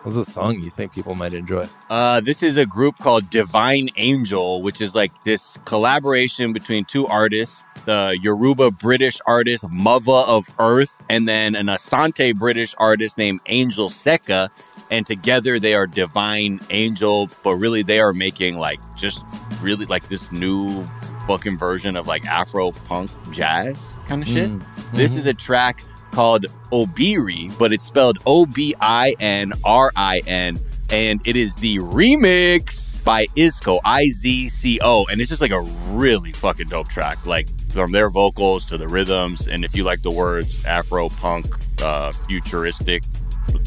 what's 0.07 0.17
a 0.17 0.25
song 0.25 0.61
you 0.61 0.71
think 0.71 0.93
people 0.93 1.17
might 1.17 1.33
enjoy? 1.33 1.67
Uh, 1.91 2.21
this 2.21 2.43
is 2.43 2.57
a 2.57 2.65
group 2.65 2.97
called 2.99 3.29
Divine 3.29 3.89
Angel, 3.97 4.63
which 4.63 4.81
is 4.81 4.95
like 4.95 5.11
this 5.25 5.59
collaboration 5.65 6.53
between 6.53 6.85
two 6.85 7.07
artists, 7.09 7.65
the 7.87 8.17
Yoruba 8.23 8.71
British 8.71 9.19
artist 9.27 9.65
Mava 9.65 10.27
of 10.29 10.49
Earth, 10.61 10.95
and 11.09 11.27
then 11.27 11.57
an 11.57 11.67
Asante 11.67 12.33
British 12.37 12.73
artist 12.79 13.19
named 13.19 13.41
Angel 13.47 13.89
Seka. 13.89 14.49
And 14.93 15.05
together 15.05 15.59
they 15.59 15.75
are 15.75 15.89
Divine 15.89 16.61
Angel, 16.71 17.29
but 17.43 17.57
really 17.57 17.83
they 17.83 17.99
are 17.99 18.13
making 18.13 18.59
like 18.59 18.79
just 18.97 19.25
really 19.61 19.87
like 19.87 20.07
this 20.07 20.31
new 20.31 20.85
fucking 21.27 21.59
version 21.59 21.97
of 21.97 22.07
like 22.07 22.25
Afro 22.27 22.71
punk 22.71 23.11
jazz 23.33 23.93
kind 24.07 24.23
of 24.23 24.29
shit. 24.29 24.49
Mm, 24.49 24.91
This 24.93 25.17
is 25.17 25.27
a 25.27 25.35
track 25.35 25.83
called 26.17 26.47
Obiri, 26.73 27.57
but 27.59 27.75
it's 27.75 27.85
spelled 27.85 28.17
O 28.25 28.47
B 28.47 28.75
I 28.81 29.15
N 29.21 29.53
R 29.67 29.93
I 29.95 30.23
N. 30.27 30.59
And 30.91 31.21
it 31.27 31.37
is 31.37 31.55
the 31.57 31.77
remix 31.77 33.05
by 33.05 33.27
Izco, 33.37 33.81
I 33.85 34.07
Z 34.09 34.49
C 34.49 34.81
O. 34.83 35.05
And 35.11 35.21
it's 35.21 35.29
just 35.29 35.43
like 35.43 35.51
a 35.51 35.61
really 35.91 36.33
fucking 36.33 36.69
dope 36.69 36.89
track. 36.89 37.27
Like 37.27 37.47
from 37.71 37.93
their 37.93 38.09
vocals 38.09 38.65
to 38.67 38.79
the 38.79 38.89
rhythms. 38.89 39.47
And 39.47 39.63
if 39.63 39.77
you 39.77 39.85
like 39.85 40.01
the 40.01 40.11
words 40.11 40.65
Afro 40.65 41.11
punk, 41.11 41.47
uh, 41.83 42.13
futuristic, 42.13 43.03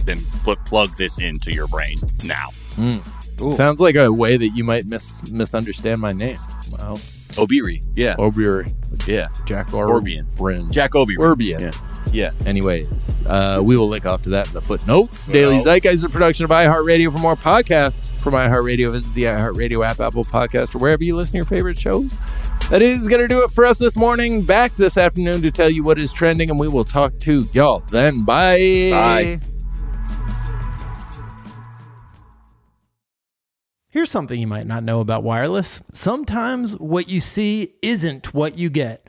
then 0.06 0.18
put, 0.44 0.58
plug 0.66 0.90
this 0.98 1.20
into 1.20 1.54
your 1.54 1.68
brain 1.68 1.98
now. 2.26 2.48
Mm. 2.78 3.56
Sounds 3.56 3.80
like 3.80 3.96
a 3.96 4.12
way 4.12 4.38
that 4.38 4.50
you 4.50 4.64
might 4.64 4.86
mis- 4.88 5.32
misunderstand 5.32 6.02
my 6.02 6.12
name. 6.12 6.38
Wow. 6.80 6.96
Obiri. 7.38 7.84
Yeah. 7.96 8.16
Obiri. 8.16 8.74
Yeah. 9.08 9.28
Jack 9.46 9.68
Orbian. 9.68 10.26
Orbian. 10.38 10.72
Jack 10.72 10.96
Obi. 10.96 11.16
Orbian. 11.16 11.60
Yeah. 11.60 11.72
Yeah. 12.12 12.32
Anyways, 12.46 13.26
uh, 13.28 13.62
we 13.64 13.78
will 13.78 13.88
link 13.88 14.06
off 14.06 14.24
to 14.24 14.30
that 14.30 14.48
in 14.48 14.54
the 14.54 14.62
footnotes. 14.62 15.28
Well. 15.28 15.34
Daily 15.34 15.60
Zeitgeist 15.60 15.94
is 15.94 16.04
a 16.04 16.10
production 16.10 16.46
of 16.46 16.52
iHeartRadio. 16.52 17.12
For 17.12 17.20
more 17.20 17.36
podcasts 17.36 18.08
from 18.20 18.34
iHeartRadio, 18.34 18.92
visit 18.92 19.14
the 19.14 19.24
iHeartRadio 19.24 19.86
app, 19.86 20.00
Apple 20.00 20.24
Podcast, 20.24 20.76
or 20.76 20.80
wherever 20.80 21.04
you 21.04 21.16
listen 21.16 21.34
to 21.34 21.38
your 21.38 21.46
favorite 21.46 21.78
shows. 21.78 22.18
That 22.70 22.82
is 22.82 23.08
going 23.08 23.22
to 23.22 23.28
do 23.28 23.44
it 23.44 23.50
for 23.50 23.66
us 23.66 23.78
this 23.80 23.96
morning. 23.96 24.44
Back 24.44 24.72
this 24.74 24.98
afternoon 24.98 25.42
to 25.42 25.52
tell 25.52 25.70
you 25.70 25.84
what 25.84 25.98
is 25.98 26.14
trending, 26.14 26.50
and 26.50 26.60
we 26.60 26.68
will 26.68 26.86
talk 26.86 27.18
to 27.20 27.44
y'all 27.54 27.80
then. 27.90 28.26
Bye. 28.26 28.90
Bye. 28.92 29.40
Here's 33.92 34.12
something 34.12 34.40
you 34.40 34.46
might 34.46 34.68
not 34.68 34.84
know 34.84 35.00
about 35.00 35.24
wireless. 35.24 35.82
Sometimes 35.94 36.78
what 36.78 37.10
you 37.10 37.20
see 37.20 37.74
isn't 37.82 38.36
what 38.36 38.56
you 38.56 38.70
get. 38.70 39.09